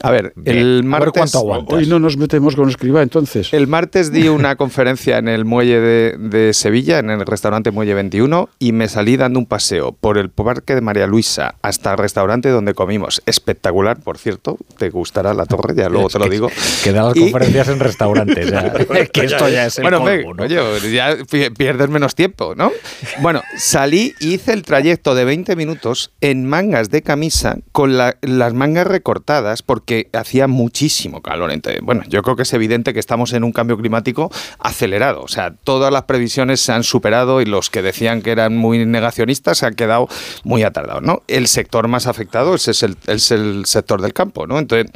A 0.02 0.10
ver, 0.10 0.32
el 0.44 0.82
martes. 0.84 1.34
Hoy 1.34 1.86
no 1.86 1.98
nos 1.98 2.16
metemos 2.16 2.56
con 2.56 2.68
escriba 2.68 3.02
entonces. 3.02 3.52
El 3.52 3.66
martes 3.66 4.12
di 4.12 4.28
una 4.28 4.56
conferencia 4.56 5.18
en 5.18 5.28
el 5.28 5.44
muelle 5.44 5.80
de, 5.80 6.16
de 6.18 6.52
Sevilla, 6.54 6.98
en 6.98 7.10
el 7.10 7.24
restaurante 7.26 7.70
Muelle 7.70 7.94
21, 7.94 8.48
y 8.58 8.72
me 8.72 8.88
salí 8.88 9.16
dando 9.16 9.38
un 9.38 9.46
paseo 9.46 9.92
por 9.92 10.18
el 10.18 10.30
parque 10.30 10.74
de 10.74 10.80
María 10.80 11.06
Luisa 11.06 11.54
hasta 11.62 11.92
el 11.92 11.98
restaurante 11.98 12.48
donde 12.48 12.74
comimos. 12.74 13.22
Espectacular, 13.26 13.98
por 14.00 14.18
cierto. 14.18 14.56
Te 14.78 14.90
gustará 14.90 15.34
la 15.34 15.46
torre, 15.46 15.74
ya 15.74 15.88
luego 15.88 16.08
te 16.08 16.18
lo 16.18 16.28
digo. 16.28 16.50
Que 16.84 16.92
da 16.92 17.04
las 17.04 17.16
Y- 17.16 17.20
conferencias 17.20 17.68
en 17.68 17.80
restaurantes. 17.80 18.50
ya. 18.50 18.69
que 19.12 19.20
esto 19.24 19.48
ya 19.48 19.66
es 19.66 19.78
el 19.78 19.84
bueno, 19.84 19.98
¿no? 20.34 20.42
oye, 20.42 20.92
ya 20.92 21.16
pi- 21.30 21.50
pierdes 21.50 21.88
menos 21.88 22.14
tiempo, 22.14 22.54
¿no? 22.54 22.72
Bueno, 23.20 23.42
salí 23.56 24.14
y 24.20 24.34
hice 24.34 24.52
el 24.52 24.62
trayecto 24.62 25.14
de 25.14 25.24
20 25.24 25.56
minutos 25.56 26.12
en 26.20 26.46
mangas 26.46 26.90
de 26.90 27.02
camisa 27.02 27.58
con 27.72 27.96
la- 27.96 28.16
las 28.22 28.54
mangas 28.54 28.86
recortadas 28.86 29.62
porque 29.62 30.08
hacía 30.12 30.46
muchísimo 30.46 31.22
calor. 31.22 31.50
Entonces, 31.52 31.80
bueno, 31.82 32.02
yo 32.08 32.22
creo 32.22 32.36
que 32.36 32.42
es 32.42 32.52
evidente 32.52 32.92
que 32.94 33.00
estamos 33.00 33.32
en 33.32 33.44
un 33.44 33.52
cambio 33.52 33.76
climático 33.76 34.30
acelerado. 34.58 35.22
O 35.22 35.28
sea, 35.28 35.52
todas 35.64 35.92
las 35.92 36.04
previsiones 36.04 36.60
se 36.60 36.72
han 36.72 36.82
superado 36.84 37.40
y 37.40 37.44
los 37.46 37.70
que 37.70 37.82
decían 37.82 38.22
que 38.22 38.30
eran 38.30 38.56
muy 38.56 38.84
negacionistas 38.86 39.58
se 39.58 39.66
han 39.66 39.74
quedado 39.74 40.08
muy 40.44 40.62
atardados, 40.62 41.02
¿no? 41.02 41.22
El 41.28 41.46
sector 41.48 41.88
más 41.88 42.06
afectado 42.06 42.54
es 42.54 42.82
el, 42.82 42.96
es 43.06 43.30
el 43.30 43.66
sector 43.66 44.00
del 44.02 44.12
campo, 44.12 44.46
¿no? 44.46 44.58
Entonces, 44.58 44.90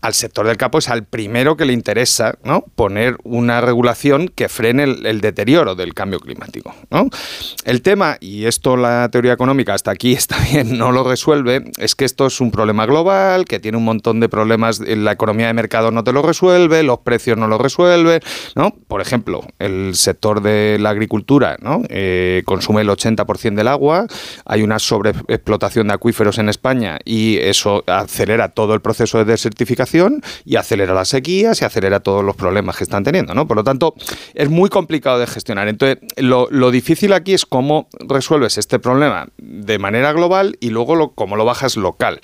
al 0.00 0.14
sector 0.14 0.46
del 0.46 0.56
campo 0.56 0.78
es 0.78 0.88
al 0.88 1.04
primero 1.04 1.56
que 1.56 1.64
le 1.64 1.72
interesa 1.72 2.38
¿no? 2.44 2.64
poner 2.74 3.16
una 3.24 3.60
regulación 3.60 4.28
que 4.28 4.48
frene 4.48 4.84
el, 4.84 5.20
deterioro 5.20 5.74
del 5.74 5.94
cambio 5.94 6.20
climático. 6.20 6.74
El 7.64 7.82
tema, 7.82 8.16
y 8.20 8.44
esto 8.44 8.76
la 8.76 9.08
teoría 9.10 9.32
económica 9.32 9.74
hasta 9.74 9.90
aquí 9.90 10.12
está 10.14 10.38
bien, 10.38 10.78
no 10.78 10.92
lo 10.92 11.02
resuelve, 11.04 11.64
es 11.78 11.94
que 11.94 12.04
esto 12.04 12.26
es 12.26 12.40
un 12.40 12.50
problema 12.50 12.86
global, 12.86 13.44
que 13.44 13.58
tiene 13.58 13.78
un 13.78 13.84
montón 13.84 14.20
de 14.20 14.28
problemas, 14.28 14.80
eh, 14.80 14.96
la 14.96 15.12
economía 15.12 15.48
de 15.48 15.54
mercado 15.54 15.90
no 15.90 16.04
te 16.04 16.12
lo 16.12 16.22
resuelve, 16.22 16.82
los 16.82 16.98
precios 16.98 17.36
no 17.36 17.48
lo 17.48 17.58
resuelven. 17.58 18.20
¿no? 18.54 18.74
Por 18.86 19.00
ejemplo, 19.00 19.44
el 19.58 19.94
sector 19.94 20.42
de 20.42 20.78
la 20.80 20.90
agricultura. 20.90 21.56
Eh, 21.88 22.42
consume 22.44 22.82
el 22.82 22.88
80% 22.88 23.54
del 23.54 23.68
agua, 23.68 24.06
hay 24.44 24.62
una 24.62 24.78
sobreexplotación 24.78 25.88
de 25.88 25.94
acuíferos 25.94 26.38
en 26.38 26.48
España 26.48 26.98
y 27.04 27.38
eso 27.38 27.82
acelera 27.86 28.50
todo 28.50 28.74
el 28.74 28.80
proceso 28.80 29.18
de 29.18 29.24
desertificación 29.24 29.95
y 30.44 30.56
acelera 30.56 30.94
las 30.94 31.08
sequías 31.08 31.60
y 31.60 31.64
acelera 31.64 32.00
todos 32.00 32.24
los 32.24 32.36
problemas 32.36 32.76
que 32.76 32.84
están 32.84 33.04
teniendo, 33.04 33.34
¿no? 33.34 33.46
Por 33.46 33.56
lo 33.56 33.64
tanto, 33.64 33.94
es 34.34 34.48
muy 34.48 34.68
complicado 34.68 35.18
de 35.18 35.26
gestionar. 35.26 35.68
Entonces, 35.68 35.98
lo, 36.16 36.48
lo 36.50 36.70
difícil 36.70 37.12
aquí 37.12 37.34
es 37.34 37.46
cómo 37.46 37.88
resuelves 38.00 38.58
este 38.58 38.78
problema 38.78 39.28
de 39.38 39.78
manera 39.78 40.12
global 40.12 40.56
y 40.60 40.70
luego 40.70 41.12
cómo 41.14 41.36
lo 41.36 41.44
bajas 41.44 41.76
local. 41.76 42.20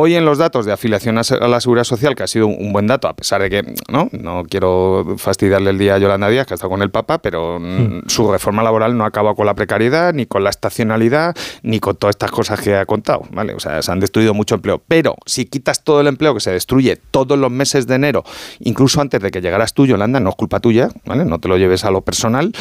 Hoy 0.00 0.14
en 0.14 0.24
los 0.24 0.38
datos 0.38 0.64
de 0.64 0.70
afiliación 0.70 1.18
a 1.18 1.48
la 1.48 1.60
Seguridad 1.60 1.82
Social, 1.82 2.14
que 2.14 2.22
ha 2.22 2.28
sido 2.28 2.46
un 2.46 2.72
buen 2.72 2.86
dato, 2.86 3.08
a 3.08 3.16
pesar 3.16 3.42
de 3.42 3.50
que 3.50 3.74
no, 3.88 4.08
no 4.12 4.44
quiero 4.48 5.16
fastidiarle 5.18 5.70
el 5.70 5.78
día 5.78 5.96
a 5.96 5.98
Yolanda 5.98 6.28
Díaz, 6.28 6.46
que 6.46 6.54
ha 6.54 6.56
estado 6.56 6.70
con 6.70 6.82
el 6.82 6.90
Papa, 6.92 7.18
pero 7.18 7.58
mm, 7.58 8.02
su 8.06 8.30
reforma 8.30 8.62
laboral 8.62 8.96
no 8.96 9.04
acaba 9.04 9.34
con 9.34 9.44
la 9.44 9.54
precariedad, 9.54 10.14
ni 10.14 10.24
con 10.24 10.44
la 10.44 10.50
estacionalidad, 10.50 11.34
ni 11.64 11.80
con 11.80 11.96
todas 11.96 12.14
estas 12.14 12.30
cosas 12.30 12.60
que 12.60 12.76
ha 12.76 12.86
contado. 12.86 13.22
¿vale? 13.32 13.54
O 13.54 13.58
sea, 13.58 13.82
se 13.82 13.90
han 13.90 13.98
destruido 13.98 14.34
mucho 14.34 14.54
empleo. 14.54 14.80
Pero 14.86 15.16
si 15.26 15.46
quitas 15.46 15.82
todo 15.82 16.00
el 16.00 16.06
empleo 16.06 16.32
que 16.32 16.38
se 16.38 16.52
destruye 16.52 16.94
todos 17.10 17.36
los 17.36 17.50
meses 17.50 17.88
de 17.88 17.96
enero, 17.96 18.22
incluso 18.60 19.00
antes 19.00 19.20
de 19.20 19.32
que 19.32 19.40
llegaras 19.40 19.74
tú, 19.74 19.84
Yolanda, 19.84 20.20
no 20.20 20.30
es 20.30 20.36
culpa 20.36 20.60
tuya, 20.60 20.90
¿vale? 21.06 21.24
no 21.24 21.40
te 21.40 21.48
lo 21.48 21.56
lleves 21.56 21.84
a 21.84 21.90
lo 21.90 22.02
personal, 22.02 22.52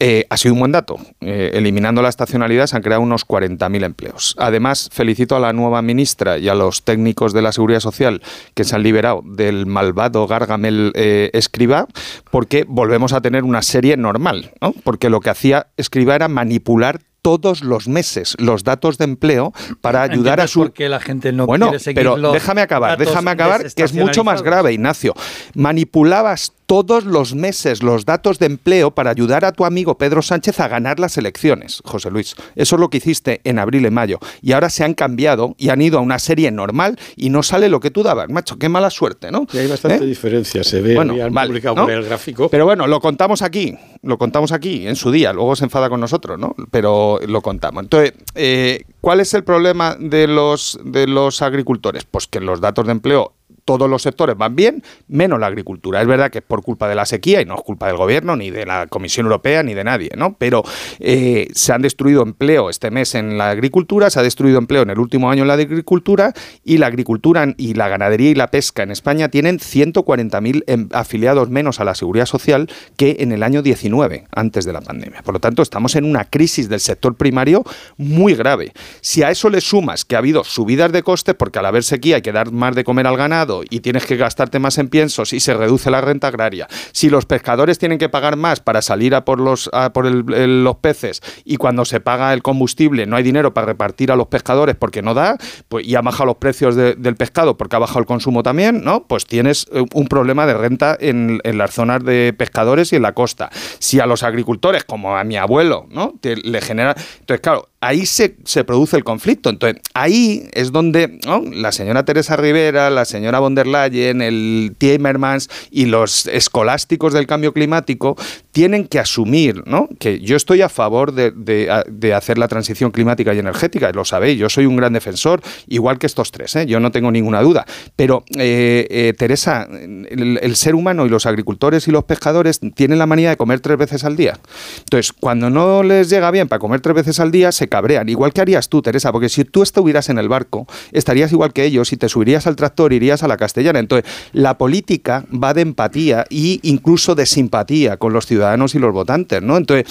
eh, 0.00 0.26
ha 0.28 0.36
sido 0.36 0.54
un 0.54 0.58
buen 0.58 0.72
dato. 0.72 0.96
Eh, 1.20 1.52
eliminando 1.54 2.02
la 2.02 2.08
estacionalidad 2.08 2.66
se 2.66 2.74
han 2.74 2.82
creado 2.82 3.02
unos 3.02 3.24
40.000 3.24 3.84
empleos. 3.84 4.34
Además, 4.38 4.88
felicito 4.92 5.36
a 5.36 5.38
la 5.38 5.52
nueva 5.52 5.82
ministra 5.82 6.36
y 6.36 6.48
a 6.48 6.54
los 6.56 6.79
técnicos 6.82 7.32
de 7.32 7.42
la 7.42 7.52
Seguridad 7.52 7.80
Social 7.80 8.22
que 8.54 8.64
se 8.64 8.74
han 8.74 8.82
liberado 8.82 9.22
del 9.24 9.66
malvado 9.66 10.26
Gargamel 10.26 10.92
eh, 10.94 11.30
Escriba, 11.32 11.86
porque 12.30 12.64
volvemos 12.66 13.12
a 13.12 13.20
tener 13.20 13.44
una 13.44 13.62
serie 13.62 13.96
normal, 13.96 14.52
¿no? 14.60 14.72
porque 14.84 15.10
lo 15.10 15.20
que 15.20 15.30
hacía 15.30 15.68
Escriba 15.76 16.14
era 16.14 16.28
manipular 16.28 17.00
todos 17.22 17.62
los 17.62 17.88
meses 17.88 18.36
los 18.38 18.64
datos 18.64 18.98
de 18.98 19.04
empleo 19.04 19.52
para 19.80 20.02
ayudar 20.02 20.40
a 20.40 20.46
su 20.46 20.60
porque 20.60 20.88
la 20.88 21.00
gente 21.00 21.32
no 21.32 21.46
bueno, 21.46 21.66
quiere 21.66 21.78
seguir 21.78 21.96
pero 21.96 22.16
los 22.16 22.32
déjame 22.32 22.62
acabar, 22.62 22.98
déjame 22.98 23.30
acabar 23.30 23.72
que 23.72 23.82
es 23.82 23.94
mucho 23.94 24.24
más 24.24 24.42
grave, 24.42 24.72
Ignacio. 24.72 25.14
Manipulabas 25.54 26.52
todos 26.70 27.04
los 27.04 27.34
meses 27.34 27.82
los 27.82 28.04
datos 28.04 28.38
de 28.38 28.46
empleo 28.46 28.92
para 28.92 29.10
ayudar 29.10 29.44
a 29.44 29.50
tu 29.50 29.64
amigo 29.64 29.98
Pedro 29.98 30.22
Sánchez 30.22 30.60
a 30.60 30.68
ganar 30.68 31.00
las 31.00 31.18
elecciones, 31.18 31.82
José 31.84 32.12
Luis. 32.12 32.36
Eso 32.54 32.76
es 32.76 32.80
lo 32.80 32.90
que 32.90 32.98
hiciste 32.98 33.40
en 33.42 33.58
abril 33.58 33.86
y 33.86 33.90
mayo. 33.90 34.20
Y 34.40 34.52
ahora 34.52 34.70
se 34.70 34.84
han 34.84 34.94
cambiado 34.94 35.56
y 35.58 35.70
han 35.70 35.82
ido 35.82 35.98
a 35.98 36.00
una 36.00 36.20
serie 36.20 36.52
normal 36.52 36.96
y 37.16 37.30
no 37.30 37.42
sale 37.42 37.68
lo 37.68 37.80
que 37.80 37.90
tú 37.90 38.04
dabas, 38.04 38.28
macho. 38.28 38.56
Qué 38.56 38.68
mala 38.68 38.90
suerte, 38.90 39.32
¿no? 39.32 39.48
Y 39.52 39.58
hay 39.58 39.66
bastante 39.66 40.04
¿Eh? 40.04 40.06
diferencia, 40.06 40.62
se 40.62 40.80
ve, 40.80 40.94
Bueno, 40.94 41.14
vale, 41.32 41.48
publicado 41.48 41.74
¿no? 41.74 41.82
por 41.82 41.90
el 41.90 42.04
gráfico. 42.04 42.48
Pero 42.48 42.66
bueno, 42.66 42.86
lo 42.86 43.00
contamos 43.00 43.42
aquí, 43.42 43.76
lo 44.02 44.16
contamos 44.16 44.52
aquí 44.52 44.86
en 44.86 44.94
su 44.94 45.10
día, 45.10 45.32
luego 45.32 45.56
se 45.56 45.64
enfada 45.64 45.88
con 45.88 45.98
nosotros, 45.98 46.38
¿no? 46.38 46.54
Pero 46.70 47.09
lo 47.18 47.40
contamos. 47.40 47.82
Entonces, 47.82 48.12
eh, 48.34 48.84
¿cuál 49.00 49.20
es 49.20 49.34
el 49.34 49.44
problema 49.44 49.96
de 49.98 50.26
los, 50.26 50.78
de 50.84 51.06
los 51.06 51.42
agricultores? 51.42 52.04
Pues 52.04 52.26
que 52.26 52.40
los 52.40 52.60
datos 52.60 52.86
de 52.86 52.92
empleo 52.92 53.32
todos 53.78 53.90
los 53.90 54.02
sectores 54.02 54.36
van 54.36 54.56
bien, 54.56 54.82
menos 55.08 55.38
la 55.40 55.46
agricultura. 55.46 56.00
Es 56.00 56.06
verdad 56.06 56.30
que 56.30 56.38
es 56.38 56.44
por 56.44 56.62
culpa 56.62 56.88
de 56.88 56.94
la 56.94 57.06
sequía 57.06 57.40
y 57.40 57.44
no 57.44 57.54
es 57.54 57.62
culpa 57.62 57.86
del 57.86 57.96
gobierno, 57.96 58.36
ni 58.36 58.50
de 58.50 58.66
la 58.66 58.86
Comisión 58.86 59.26
Europea, 59.26 59.62
ni 59.62 59.74
de 59.74 59.84
nadie, 59.84 60.10
¿no? 60.16 60.36
Pero 60.38 60.62
eh, 60.98 61.48
se 61.54 61.72
han 61.72 61.82
destruido 61.82 62.22
empleo 62.22 62.70
este 62.70 62.90
mes 62.90 63.14
en 63.14 63.38
la 63.38 63.50
agricultura, 63.50 64.10
se 64.10 64.20
ha 64.20 64.22
destruido 64.22 64.58
empleo 64.58 64.82
en 64.82 64.90
el 64.90 64.98
último 64.98 65.30
año 65.30 65.42
en 65.42 65.48
la 65.48 65.54
agricultura 65.54 66.32
y 66.64 66.78
la 66.78 66.86
agricultura 66.86 67.54
y 67.56 67.74
la 67.74 67.88
ganadería 67.88 68.30
y 68.30 68.34
la 68.34 68.50
pesca 68.50 68.82
en 68.82 68.90
España 68.90 69.28
tienen 69.28 69.58
140.000 69.58 70.64
em- 70.66 70.88
afiliados 70.92 71.50
menos 71.50 71.80
a 71.80 71.84
la 71.84 71.94
seguridad 71.94 72.26
social 72.26 72.68
que 72.96 73.16
en 73.20 73.32
el 73.32 73.42
año 73.42 73.62
19, 73.62 74.26
antes 74.32 74.64
de 74.64 74.72
la 74.72 74.80
pandemia. 74.80 75.22
Por 75.22 75.34
lo 75.34 75.40
tanto, 75.40 75.62
estamos 75.62 75.96
en 75.96 76.04
una 76.04 76.24
crisis 76.24 76.68
del 76.68 76.80
sector 76.80 77.16
primario 77.16 77.64
muy 77.96 78.34
grave. 78.34 78.72
Si 79.00 79.22
a 79.22 79.30
eso 79.30 79.50
le 79.50 79.60
sumas 79.60 80.04
que 80.04 80.16
ha 80.16 80.18
habido 80.18 80.44
subidas 80.44 80.92
de 80.92 81.02
costes, 81.02 81.34
porque 81.34 81.58
al 81.58 81.66
haber 81.66 81.84
sequía 81.84 82.16
hay 82.16 82.22
que 82.22 82.32
dar 82.32 82.50
más 82.52 82.74
de 82.74 82.84
comer 82.84 83.06
al 83.06 83.16
ganado 83.16 83.59
y 83.68 83.80
tienes 83.80 84.06
que 84.06 84.16
gastarte 84.16 84.58
más 84.58 84.78
en 84.78 84.88
piensos 84.88 85.32
y 85.32 85.40
se 85.40 85.54
reduce 85.54 85.90
la 85.90 86.00
renta 86.00 86.28
agraria, 86.28 86.68
si 86.92 87.10
los 87.10 87.26
pescadores 87.26 87.78
tienen 87.78 87.98
que 87.98 88.08
pagar 88.08 88.36
más 88.36 88.60
para 88.60 88.82
salir 88.82 89.14
a 89.14 89.24
por 89.24 89.40
los, 89.40 89.68
a 89.72 89.92
por 89.92 90.06
el- 90.06 90.64
los 90.64 90.76
peces 90.76 91.20
y 91.44 91.56
cuando 91.56 91.84
se 91.84 92.00
paga 92.00 92.32
el 92.32 92.42
combustible 92.42 93.06
no 93.06 93.16
hay 93.16 93.22
dinero 93.22 93.52
para 93.54 93.66
repartir 93.66 94.12
a 94.12 94.16
los 94.16 94.28
pescadores 94.28 94.76
porque 94.76 95.02
no 95.02 95.14
da, 95.14 95.36
pues, 95.68 95.86
y 95.86 95.94
han 95.96 96.04
bajado 96.04 96.26
los 96.26 96.36
precios 96.36 96.76
de- 96.76 96.94
del 96.94 97.16
pescado 97.16 97.56
porque 97.56 97.76
ha 97.76 97.78
bajado 97.80 98.00
el 98.00 98.06
consumo 98.06 98.42
también, 98.42 98.84
¿no? 98.84 99.06
Pues 99.06 99.26
tienes 99.26 99.66
eh, 99.72 99.84
un 99.94 100.06
problema 100.06 100.46
de 100.46 100.54
renta 100.54 100.96
en, 101.00 101.40
en 101.44 101.58
las 101.58 101.72
zonas 101.72 102.04
de 102.04 102.34
pescadores 102.36 102.92
y 102.92 102.96
en 102.96 103.02
la 103.02 103.12
costa. 103.14 103.50
Si 103.78 103.98
a 104.00 104.06
los 104.06 104.22
agricultores, 104.22 104.84
como 104.84 105.16
a 105.16 105.24
mi 105.24 105.36
abuelo, 105.36 105.86
¿no? 105.90 106.14
Te- 106.20 106.36
le 106.36 106.60
genera. 106.60 106.94
Entonces, 107.20 107.40
claro, 107.40 107.68
ahí 107.80 108.06
se, 108.06 108.36
se 108.44 108.64
produce 108.64 108.96
el 108.96 109.04
conflicto. 109.04 109.50
Entonces, 109.50 109.80
ahí 109.94 110.48
es 110.52 110.72
donde 110.72 111.18
la 111.52 111.72
señora 111.72 112.04
Teresa 112.04 112.36
Rivera, 112.36 112.90
la 112.90 113.04
señora 113.04 113.38
von 113.38 113.54
der 113.54 113.66
Leyen, 113.66 114.20
el 114.22 114.74
Timmermans 114.76 115.48
y 115.70 115.86
los 115.86 116.26
escolásticos 116.26 117.12
del 117.12 117.26
cambio 117.26 117.52
climático 117.52 118.16
tienen 118.52 118.86
que 118.86 118.98
asumir 118.98 119.62
¿no? 119.66 119.88
que 119.98 120.20
yo 120.20 120.36
estoy 120.36 120.62
a 120.62 120.68
favor 120.68 121.12
de, 121.12 121.32
de 121.32 122.14
hacer 122.14 122.38
la 122.38 122.48
transición 122.48 122.90
climática 122.90 123.32
y 123.32 123.38
energética, 123.38 123.90
lo 123.92 124.04
sabéis, 124.04 124.38
yo 124.38 124.48
soy 124.48 124.66
un 124.66 124.76
gran 124.76 124.92
defensor, 124.92 125.40
igual 125.68 125.98
que 125.98 126.06
estos 126.06 126.30
tres, 126.32 126.56
¿eh? 126.56 126.66
yo 126.66 126.80
no 126.80 126.90
tengo 126.90 127.10
ninguna 127.10 127.40
duda. 127.40 127.64
Pero, 127.96 128.24
eh, 128.36 128.86
eh, 128.90 129.14
Teresa, 129.16 129.66
el, 129.70 130.38
el 130.42 130.56
ser 130.56 130.74
humano 130.74 131.06
y 131.06 131.08
los 131.08 131.26
agricultores 131.26 131.88
y 131.88 131.90
los 131.90 132.04
pescadores 132.04 132.60
tienen 132.74 132.98
la 132.98 133.06
manía 133.06 133.30
de 133.30 133.36
comer 133.36 133.60
tres 133.60 133.78
veces 133.78 134.04
al 134.04 134.16
día. 134.16 134.38
Entonces, 134.80 135.12
cuando 135.12 135.48
no 135.48 135.82
les 135.82 136.10
llega 136.10 136.30
bien 136.30 136.48
para 136.48 136.58
comer 136.58 136.80
tres 136.80 136.96
veces 136.96 137.20
al 137.20 137.30
día, 137.30 137.52
se 137.52 137.69
cabrean. 137.70 138.10
Igual 138.10 138.34
que 138.34 138.42
harías 138.42 138.68
tú, 138.68 138.82
Teresa, 138.82 139.12
porque 139.12 139.30
si 139.30 139.46
tú 139.46 139.62
estuvieras 139.62 140.10
en 140.10 140.18
el 140.18 140.28
barco, 140.28 140.66
estarías 140.92 141.32
igual 141.32 141.54
que 141.54 141.64
ellos 141.64 141.90
y 141.94 141.96
te 141.96 142.10
subirías 142.10 142.46
al 142.46 142.56
tractor, 142.56 142.92
irías 142.92 143.22
a 143.22 143.28
la 143.28 143.38
castellana. 143.38 143.78
Entonces, 143.78 144.10
la 144.32 144.58
política 144.58 145.24
va 145.32 145.54
de 145.54 145.62
empatía 145.62 146.26
e 146.28 146.60
incluso 146.62 147.14
de 147.14 147.24
simpatía 147.24 147.96
con 147.96 148.12
los 148.12 148.26
ciudadanos 148.26 148.74
y 148.74 148.78
los 148.78 148.92
votantes, 148.92 149.40
¿no? 149.40 149.56
Entonces, 149.56 149.86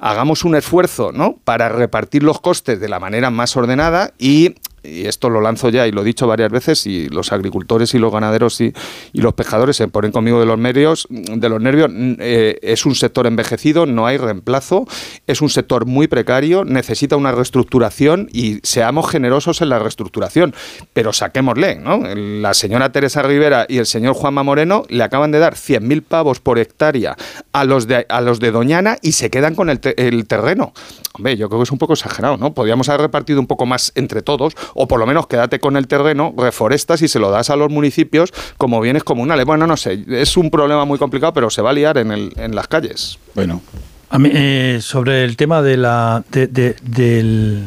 hagamos 0.00 0.44
un 0.44 0.56
esfuerzo, 0.56 1.12
¿no? 1.12 1.36
Para 1.44 1.68
repartir 1.68 2.22
los 2.22 2.40
costes 2.40 2.80
de 2.80 2.88
la 2.88 2.98
manera 2.98 3.30
más 3.30 3.56
ordenada 3.56 4.12
y 4.18 4.54
y 4.84 5.06
esto 5.06 5.30
lo 5.30 5.40
lanzo 5.40 5.68
ya 5.70 5.86
y 5.86 5.92
lo 5.92 6.02
he 6.02 6.04
dicho 6.04 6.26
varias 6.26 6.50
veces 6.50 6.86
y 6.86 7.08
los 7.08 7.32
agricultores 7.32 7.94
y 7.94 7.98
los 7.98 8.12
ganaderos 8.12 8.60
y, 8.60 8.72
los 9.12 9.32
pescadores 9.34 9.76
se 9.76 9.88
ponen 9.88 10.12
conmigo 10.12 10.38
de 10.38 10.46
los 10.46 10.58
nervios 10.58 11.06
de 11.08 11.48
los 11.48 11.60
nervios 11.60 11.88
mm, 11.90 12.14
eh, 12.18 12.58
es 12.62 12.84
un 12.84 12.94
sector 12.94 13.26
envejecido 13.26 13.86
no 13.86 14.06
hay 14.06 14.18
reemplazo 14.18 14.86
es 15.26 15.40
un 15.40 15.48
sector 15.48 15.86
muy 15.86 16.08
precario 16.08 16.64
necesita 16.64 17.16
una 17.16 17.32
reestructuración 17.32 18.28
y 18.32 18.58
seamos 18.62 19.10
generosos 19.10 19.62
en 19.62 19.70
la 19.70 19.78
reestructuración 19.78 20.54
pero 20.92 21.12
saquémosle 21.12 21.76
¿no? 21.76 22.02
la 22.14 22.52
señora 22.54 22.92
Teresa 22.92 23.22
Rivera 23.22 23.66
y 23.68 23.78
el 23.78 23.86
señor 23.86 24.14
Juanma 24.14 24.42
Moreno 24.42 24.84
le 24.88 25.02
acaban 25.02 25.30
de 25.30 25.38
dar 25.38 25.54
100.000 25.54 26.02
pavos 26.02 26.40
por 26.40 26.58
hectárea 26.58 27.16
a 27.52 27.64
los 27.64 27.86
de 27.86 28.04
a 28.08 28.20
los 28.20 28.40
de 28.40 28.50
Doñana 28.50 28.98
y 29.00 29.12
se 29.12 29.30
quedan 29.30 29.54
con 29.54 29.70
el, 29.70 29.80
te- 29.80 30.06
el 30.06 30.26
terreno 30.26 30.72
Hombre, 31.16 31.36
yo 31.36 31.48
creo 31.48 31.60
que 31.60 31.64
es 31.64 31.70
un 31.70 31.78
poco 31.78 31.92
exagerado, 31.92 32.36
¿no? 32.36 32.52
Podríamos 32.54 32.88
haber 32.88 33.02
repartido 33.02 33.38
un 33.38 33.46
poco 33.46 33.66
más 33.66 33.92
entre 33.94 34.20
todos, 34.20 34.54
o 34.74 34.88
por 34.88 34.98
lo 34.98 35.06
menos 35.06 35.28
quédate 35.28 35.60
con 35.60 35.76
el 35.76 35.86
terreno, 35.86 36.34
reforestas 36.36 37.02
y 37.02 37.08
se 37.08 37.20
lo 37.20 37.30
das 37.30 37.50
a 37.50 37.56
los 37.56 37.70
municipios 37.70 38.32
como 38.58 38.80
bienes 38.80 39.04
comunales. 39.04 39.46
Bueno, 39.46 39.66
no 39.68 39.76
sé, 39.76 40.04
es 40.08 40.36
un 40.36 40.50
problema 40.50 40.84
muy 40.84 40.98
complicado, 40.98 41.32
pero 41.32 41.50
se 41.50 41.62
va 41.62 41.70
a 41.70 41.72
liar 41.72 41.98
en, 41.98 42.10
el, 42.10 42.32
en 42.36 42.56
las 42.56 42.66
calles. 42.66 43.18
Bueno. 43.34 43.62
A 44.10 44.18
mí, 44.18 44.28
eh, 44.32 44.78
sobre 44.82 45.22
el 45.24 45.36
tema 45.36 45.62
de 45.62 45.76
la, 45.76 46.24
de- 46.32 46.46
de- 46.48 46.76
del 46.82 47.64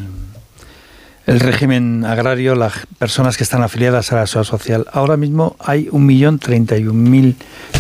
el 1.26 1.40
régimen 1.42 2.06
agrario, 2.06 2.56
las 2.56 2.86
personas 3.00 3.36
que 3.38 3.44
están 3.44 3.62
afiliadas 3.64 4.12
a 4.14 4.16
la 4.18 4.28
seguridad 4.28 4.50
social. 4.50 4.86
Ahora 4.94 5.16
mismo 5.18 5.56
hay 5.60 5.88
1.031.000 5.88 7.36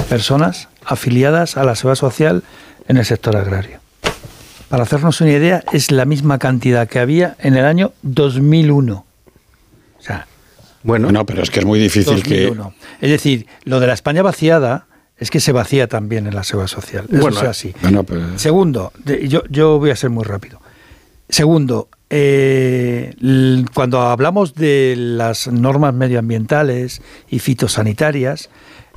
personas 0.09 0.67
afiliadas 0.85 1.55
a 1.57 1.63
la 1.63 1.75
seguridad 1.75 1.95
social 1.99 2.43
en 2.87 2.97
el 2.97 3.05
sector 3.05 3.35
agrario. 3.37 3.79
Para 4.69 4.83
hacernos 4.83 5.21
una 5.21 5.31
idea, 5.31 5.63
es 5.71 5.91
la 5.91 6.05
misma 6.05 6.39
cantidad 6.39 6.87
que 6.87 6.99
había 6.99 7.35
en 7.39 7.55
el 7.55 7.63
año 7.65 7.93
2001. 8.01 9.05
O 9.97 10.01
sea, 10.01 10.27
bueno, 10.83 11.11
no, 11.11 11.25
pero 11.25 11.41
es 11.41 11.49
que 11.49 11.59
es 11.59 11.65
muy 11.65 11.79
difícil 11.79 12.15
2001. 12.15 12.73
Es 12.99 13.09
decir, 13.09 13.47
lo 13.63 13.79
de 13.79 13.87
la 13.87 13.93
España 13.93 14.21
vaciada 14.23 14.87
es 15.17 15.31
que 15.31 15.39
se 15.39 15.51
vacía 15.51 15.87
también 15.87 16.27
en 16.27 16.35
la 16.35 16.43
seguridad 16.43 16.67
social. 16.67 17.05
Eso 17.09 17.21
Bueno, 17.21 17.37
es 17.37 17.43
así. 17.47 17.73
bueno, 17.81 18.03
pero- 18.03 18.37
Segundo, 18.37 18.91
yo, 19.23 19.43
yo 19.49 19.79
voy 19.79 19.89
a 19.91 19.95
ser 19.95 20.09
muy 20.09 20.23
rápido. 20.25 20.59
Segundo, 21.29 21.87
eh, 22.09 23.13
cuando 23.73 24.01
hablamos 24.01 24.53
de 24.53 24.95
las 24.97 25.47
normas 25.47 25.93
medioambientales 25.93 27.01
y 27.29 27.39
fitosanitarias, 27.39 28.49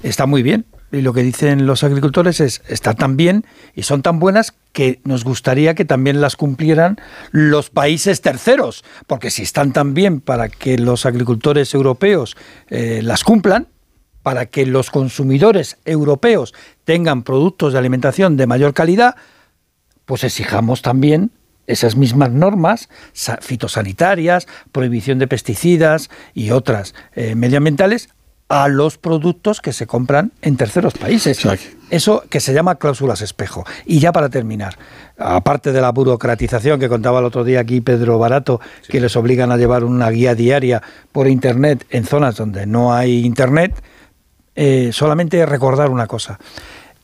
está 0.03 0.27
muy 0.27 0.43
bien. 0.43 0.65
Y 0.93 1.03
lo 1.03 1.13
que 1.13 1.23
dicen 1.23 1.67
los 1.67 1.85
agricultores 1.85 2.41
es, 2.41 2.63
está 2.69 2.95
tan 2.95 3.17
bien 3.17 3.45
y 3.75 3.85
son 3.85 4.03
tan 4.03 4.19
buenas 4.19 4.55
que 4.73 5.01
nos 5.05 5.23
gustaría 5.23 5.75
que 5.75 5.85
también 5.85 6.21
las 6.21 6.35
cumplieran 6.37 6.99
los 7.31 7.71
países 7.71 8.21
terceros. 8.21 8.85
Porque 9.07 9.31
si 9.31 9.43
están 9.43 9.73
tan 9.73 9.95
bien 9.95 10.21
para 10.21 10.49
que 10.49 10.79
los 10.79 11.07
agricultores 11.07 11.75
europeos 11.75 12.37
eh, 12.69 13.01
las 13.05 13.23
cumplan, 13.23 13.69
para 14.23 14.47
que 14.47 14.67
los 14.67 14.91
consumidores 14.91 15.79
europeos 15.85 16.55
tengan 16.85 17.23
productos 17.23 17.73
de 17.73 17.79
alimentación 17.79 18.37
de 18.37 18.47
mayor 18.47 18.75
calidad, 18.75 19.15
pues 20.05 20.25
exijamos 20.25 20.83
también 20.83 21.31
esas 21.67 21.95
mismas 21.97 22.31
normas 22.33 22.89
sa- 23.13 23.39
fitosanitarias, 23.41 24.49
prohibición 24.73 25.21
de 25.21 25.29
pesticidas 25.29 26.11
y 26.35 26.51
otras 26.51 26.95
eh, 27.15 27.37
medioambientales 27.37 28.09
a 28.51 28.67
los 28.67 28.99
productos 28.99 29.61
que 29.61 29.73
se 29.73 29.87
compran 29.87 30.33
en 30.43 30.57
terceros 30.57 30.95
países. 30.95 31.41
Eso 31.89 32.25
que 32.29 32.41
se 32.41 32.53
llama 32.53 32.75
cláusulas 32.75 33.23
espejo. 33.23 33.65
Y 33.87 34.01
ya 34.01 34.11
para 34.11 34.29
terminar, 34.29 34.77
aparte 35.17 35.71
de 35.71 35.81
la 35.81 35.93
burocratización 35.93 36.81
que 36.81 36.89
contaba 36.89 37.21
el 37.21 37.27
otro 37.27 37.45
día 37.45 37.61
aquí 37.61 37.81
Pedro 37.81 38.19
Barato, 38.19 38.61
que 38.89 39.01
les 39.01 39.15
obligan 39.15 39.53
a 39.53 39.57
llevar 39.57 39.85
una 39.85 40.11
guía 40.11 40.35
diaria 40.35 40.83
por 41.13 41.29
Internet 41.29 41.87
en 41.91 42.05
zonas 42.05 42.35
donde 42.35 42.67
no 42.67 42.93
hay 42.93 43.25
Internet, 43.25 43.81
eh, 44.57 44.91
solamente 44.93 45.47
recordar 45.47 45.89
una 45.91 46.09
cosa. 46.09 46.41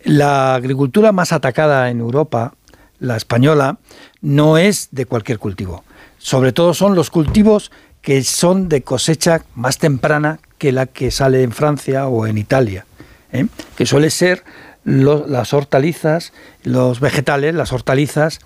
La 0.02 0.56
agricultura 0.56 1.12
más 1.12 1.32
atacada 1.32 1.90
en 1.90 2.00
Europa, 2.00 2.54
la 2.98 3.16
española, 3.16 3.78
no 4.20 4.58
es 4.58 4.88
de 4.90 5.06
cualquier 5.06 5.38
cultivo. 5.38 5.84
Sobre 6.18 6.50
todo 6.50 6.74
son 6.74 6.96
los 6.96 7.10
cultivos 7.10 7.70
que 8.06 8.22
son 8.22 8.68
de 8.68 8.82
cosecha 8.82 9.42
más 9.56 9.78
temprana 9.78 10.38
que 10.58 10.70
la 10.70 10.86
que 10.86 11.10
sale 11.10 11.42
en 11.42 11.50
Francia 11.50 12.06
o 12.06 12.28
en 12.28 12.38
Italia, 12.38 12.86
¿eh? 13.32 13.48
que 13.76 13.84
suele 13.84 14.10
ser 14.10 14.44
las 14.84 15.52
hortalizas, 15.52 16.32
los 16.62 17.00
vegetales, 17.00 17.56
las 17.56 17.72
hortalizas 17.72 18.38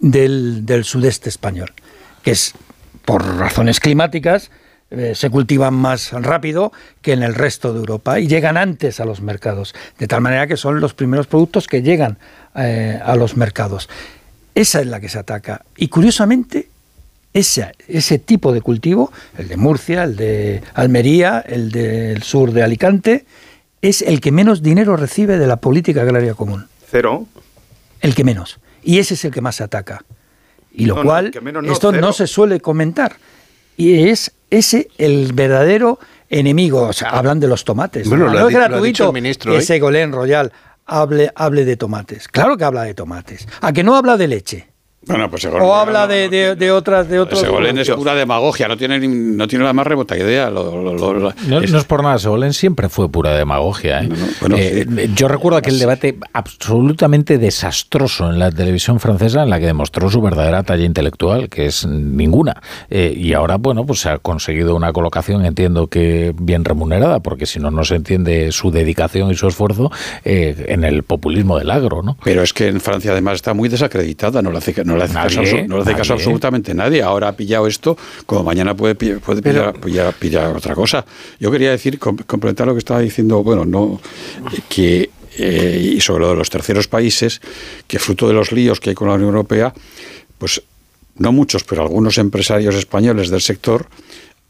del, 0.00 0.84
sudeste 0.84 1.28
español, 1.28 1.72
que 2.22 2.30
es 2.30 2.54
por 3.04 3.26
razones 3.38 3.80
climáticas, 3.80 4.52
eh, 4.92 5.16
se 5.16 5.28
cultivan 5.28 5.74
más 5.74 6.12
rápido 6.12 6.70
que 7.02 7.14
en 7.14 7.24
el 7.24 7.34
resto 7.34 7.72
de 7.72 7.80
Europa 7.80 8.20
y 8.20 8.28
llegan 8.28 8.56
antes 8.56 9.00
a 9.00 9.04
los 9.04 9.20
mercados, 9.20 9.74
de 9.98 10.06
tal 10.06 10.20
manera 10.20 10.46
que 10.46 10.56
son 10.56 10.78
los 10.78 10.94
primeros 10.94 11.26
productos 11.26 11.66
que 11.66 11.82
llegan 11.82 12.18
eh, 12.54 13.00
a 13.04 13.16
los 13.16 13.36
mercados. 13.36 13.88
Esa 14.54 14.80
es 14.80 14.86
la 14.86 15.00
que 15.00 15.08
se 15.08 15.18
ataca. 15.18 15.64
Y 15.76 15.88
curiosamente, 15.88 16.68
ese, 17.32 17.72
ese 17.86 18.18
tipo 18.18 18.52
de 18.52 18.60
cultivo, 18.60 19.12
el 19.36 19.48
de 19.48 19.56
Murcia, 19.56 20.04
el 20.04 20.16
de 20.16 20.62
Almería, 20.74 21.44
el 21.46 21.70
del 21.70 22.22
sur 22.22 22.52
de 22.52 22.62
Alicante, 22.62 23.24
es 23.82 24.02
el 24.02 24.20
que 24.20 24.32
menos 24.32 24.62
dinero 24.62 24.96
recibe 24.96 25.38
de 25.38 25.46
la 25.46 25.56
política 25.56 26.02
agraria 26.02 26.34
común. 26.34 26.66
Cero. 26.90 27.26
El 28.00 28.14
que 28.14 28.24
menos. 28.24 28.58
Y 28.82 28.98
ese 28.98 29.14
es 29.14 29.24
el 29.24 29.32
que 29.32 29.40
más 29.40 29.56
se 29.56 29.64
ataca. 29.64 30.04
Y 30.72 30.86
lo 30.86 31.02
cual, 31.02 31.32
esto 31.64 31.92
no 31.92 32.12
se 32.12 32.26
suele 32.26 32.60
comentar. 32.60 33.16
Y 33.76 34.08
es 34.08 34.32
ese 34.50 34.88
el 34.98 35.32
verdadero 35.32 35.98
enemigo. 36.28 36.82
O 36.82 36.92
sea, 36.92 37.10
hablan 37.10 37.40
de 37.40 37.48
los 37.48 37.64
tomates. 37.64 38.08
Bueno, 38.08 38.30
no 38.30 38.48
es 38.48 38.54
gratuito 38.54 39.12
ministro 39.12 39.56
que 39.58 40.06
Royal 40.06 40.52
hable, 40.86 41.30
hable 41.34 41.64
de 41.64 41.76
tomates. 41.76 42.28
Claro 42.28 42.56
que 42.56 42.64
habla 42.64 42.82
de 42.82 42.94
tomates. 42.94 43.46
¿A 43.60 43.72
que 43.72 43.82
no 43.82 43.96
habla 43.96 44.16
de 44.16 44.28
leche? 44.28 44.68
Bueno, 45.06 45.30
pues 45.30 45.44
o 45.44 45.74
habla 45.76 46.08
de, 46.08 46.28
de, 46.56 46.72
otras 46.72 47.08
de 47.08 47.20
otros 47.20 47.40
Segolén 47.40 47.78
es 47.78 47.88
pura 47.88 48.16
demagogia 48.16 48.66
no 48.66 48.76
tiene 48.76 48.98
no 48.98 49.46
tiene 49.46 49.64
la 49.64 49.72
más 49.72 49.86
remota 49.86 50.16
idea 50.16 50.50
no, 50.50 51.60
es, 51.62 51.84
por 51.84 52.02
nada 52.02 52.18
Segolén 52.18 52.52
siempre 52.52 52.88
fue 52.88 53.08
pura 53.08 53.32
demagogia 53.36 54.02
¿eh? 54.02 54.08
Eh, 54.56 55.10
yo 55.14 55.28
recuerdo 55.28 55.58
aquel 55.58 55.78
debate 55.78 56.18
absolutamente 56.32 57.38
desastroso 57.38 58.28
en 58.28 58.40
la 58.40 58.50
televisión 58.50 58.98
francesa 58.98 59.44
en 59.44 59.50
la 59.50 59.60
que 59.60 59.66
demostró 59.66 60.10
su 60.10 60.20
verdadera 60.20 60.64
talla 60.64 60.84
intelectual 60.84 61.48
que 61.48 61.66
es 61.66 61.86
ninguna. 61.86 62.60
Eh, 62.90 63.14
y 63.16 63.34
ahora 63.34 63.56
bueno 63.56 63.86
pues 63.86 64.00
se 64.00 64.08
ha 64.08 64.18
conseguido 64.18 64.74
una 64.74 64.92
colocación 64.92 65.44
entiendo 65.44 65.86
que 65.86 66.34
bien 66.36 66.64
remunerada 66.64 67.20
porque 67.20 67.46
si 67.46 67.60
no 67.60 67.70
no 67.70 67.84
se 67.84 67.94
entiende 67.94 68.50
su 68.50 68.72
dedicación 68.72 69.30
y 69.30 69.36
su 69.36 69.46
esfuerzo 69.46 69.92
en 70.24 70.82
el 70.82 71.04
populismo 71.04 71.56
del 71.56 71.70
agro 71.70 72.02
no 72.02 72.18
pero 72.24 72.42
es 72.42 72.52
que 72.52 72.66
en 72.66 72.80
Francia 72.80 73.12
además 73.12 73.36
está 73.36 73.54
muy 73.54 73.68
desacreditada 73.68 74.42
no 74.42 74.50
la 74.50 74.58
hace 74.58 74.74
no 74.88 74.96
le 74.96 75.04
hace, 75.04 75.94
caso, 75.94 76.14
absolutamente 76.14 76.74
nadie. 76.74 77.02
Ahora 77.02 77.28
ha 77.28 77.32
pillado 77.36 77.66
esto, 77.66 77.96
como 78.26 78.42
mañana 78.42 78.74
puede, 78.74 78.94
puede 78.94 79.42
pillar, 79.42 80.56
otra 80.56 80.74
cosa. 80.74 81.04
Yo 81.38 81.50
quería 81.50 81.70
decir, 81.70 81.98
complementar 81.98 82.66
lo 82.66 82.72
que 82.72 82.80
estaba 82.80 83.00
diciendo, 83.00 83.42
bueno, 83.42 83.64
no 83.64 84.00
que 84.68 85.10
eh, 85.36 85.92
y 85.96 86.00
sobre 86.00 86.24
lo 86.24 86.30
de 86.30 86.36
los 86.36 86.50
terceros 86.50 86.88
países, 86.88 87.40
que 87.86 87.98
fruto 87.98 88.26
de 88.26 88.34
los 88.34 88.50
líos 88.50 88.80
que 88.80 88.90
hay 88.90 88.94
con 88.96 89.08
la 89.08 89.14
Unión 89.14 89.28
Europea, 89.28 89.72
pues 90.38 90.62
no 91.16 91.32
muchos, 91.32 91.64
pero 91.64 91.82
algunos 91.82 92.18
empresarios 92.18 92.74
españoles 92.74 93.28
del 93.28 93.40
sector 93.40 93.86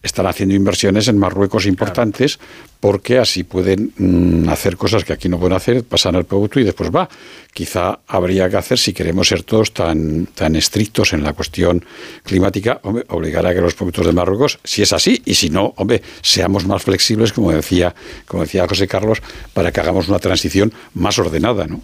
están 0.02 0.26
haciendo 0.26 0.54
inversiones 0.54 1.08
en 1.08 1.18
Marruecos 1.18 1.66
importantes 1.66 2.38
porque 2.80 3.18
así 3.18 3.42
pueden 3.42 3.92
mm, 3.98 4.48
hacer 4.48 4.76
cosas 4.76 5.04
que 5.04 5.12
aquí 5.12 5.28
no 5.28 5.38
pueden 5.38 5.56
hacer, 5.56 5.82
pasan 5.82 6.14
al 6.14 6.24
producto 6.24 6.60
y 6.60 6.64
después 6.64 6.90
va. 6.94 7.08
Quizá 7.52 7.98
habría 8.06 8.48
que 8.48 8.56
hacer, 8.56 8.78
si 8.78 8.92
queremos 8.92 9.28
ser 9.28 9.42
todos 9.42 9.74
tan, 9.74 10.26
tan 10.26 10.54
estrictos 10.54 11.12
en 11.12 11.24
la 11.24 11.32
cuestión 11.32 11.84
climática, 12.22 12.80
obligar 13.08 13.46
a 13.46 13.54
que 13.54 13.60
los 13.60 13.74
productos 13.74 14.06
de 14.06 14.12
Marruecos, 14.12 14.60
si 14.62 14.82
es 14.82 14.92
así, 14.92 15.20
y 15.24 15.34
si 15.34 15.50
no, 15.50 15.74
hombre, 15.76 16.02
seamos 16.22 16.64
más 16.66 16.82
flexibles, 16.82 17.32
como 17.32 17.50
decía, 17.50 17.94
como 18.26 18.44
decía 18.44 18.68
José 18.68 18.86
Carlos, 18.86 19.20
para 19.52 19.72
que 19.72 19.80
hagamos 19.80 20.08
una 20.08 20.20
transición 20.20 20.72
más 20.94 21.18
ordenada, 21.18 21.66
¿no? 21.66 21.80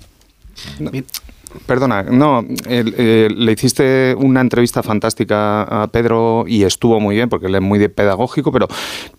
Perdona, 1.67 2.03
no, 2.03 2.45
eh, 2.69 3.29
le 3.35 3.53
hiciste 3.53 4.15
una 4.19 4.41
entrevista 4.41 4.83
fantástica 4.83 5.63
a 5.63 5.87
Pedro 5.89 6.45
y 6.47 6.65
estuvo 6.65 7.01
muy 7.01 7.15
bien 7.15 7.29
porque 7.29 7.47
él 7.47 7.55
es 7.55 7.61
muy 7.61 7.87
pedagógico, 7.89 8.53
pero, 8.53 8.69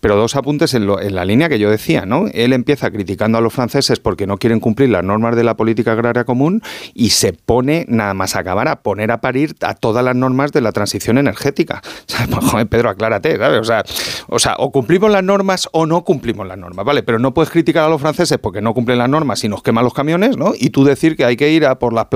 pero 0.00 0.16
dos 0.16 0.36
apuntes 0.36 0.74
en, 0.74 0.86
la 0.86 1.24
línea 1.24 1.48
que 1.48 1.58
yo 1.58 1.70
decía, 1.70 2.06
¿no? 2.06 2.26
Él 2.32 2.52
empieza 2.52 2.90
criticando 2.90 3.38
a 3.38 3.40
los 3.40 3.52
franceses 3.52 4.00
porque 4.00 4.26
no 4.26 4.38
quieren 4.38 4.60
cumplir 4.60 4.90
las 4.90 5.02
normas 5.02 5.34
de 5.34 5.44
la 5.44 5.56
política 5.56 5.92
agraria 5.92 6.24
común 6.24 6.62
y 6.94 7.10
se 7.10 7.32
pone, 7.32 7.84
nada 7.88 8.14
más 8.14 8.36
acabar, 8.36 8.68
a 8.68 8.82
poner 8.82 9.10
a 9.10 9.20
parir 9.20 9.56
a 9.62 9.74
todas 9.74 10.04
las 10.04 10.14
normas 10.14 10.52
de 10.52 10.60
la 10.60 10.72
transición 10.72 11.18
energética. 11.18 11.82
O 12.06 12.08
sea, 12.08 12.26
pues, 12.28 12.66
Pedro, 12.66 12.88
aclárate, 12.88 13.36
¿sabes? 13.36 13.60
O 13.60 13.64
sea, 13.64 13.84
o 14.28 14.38
sea, 14.38 14.54
o 14.58 14.70
cumplimos 14.70 15.10
las 15.10 15.24
normas 15.24 15.68
o 15.72 15.86
no 15.86 16.04
cumplimos 16.04 16.46
las 16.46 16.56
normas, 16.56 16.86
¿vale? 16.86 17.02
Pero 17.02 17.18
no 17.18 17.34
puedes 17.34 17.50
criticar 17.50 17.84
a 17.84 17.88
los 17.88 18.00
franceses 18.00 18.38
porque 18.38 18.62
no 18.62 18.74
cumplen 18.74 18.98
las 18.98 19.08
normas 19.08 19.42
y 19.44 19.48
nos 19.48 19.62
queman 19.62 19.84
los 19.84 19.92
camiones, 19.92 20.36
¿no? 20.36 20.52
Y 20.56 20.70
tú 20.70 20.84
decir 20.84 21.16
que 21.16 21.24
hay 21.24 21.36
que 21.36 21.50
ir 21.50 21.66
a 21.66 21.78
por 21.78 21.92
las 21.92 22.06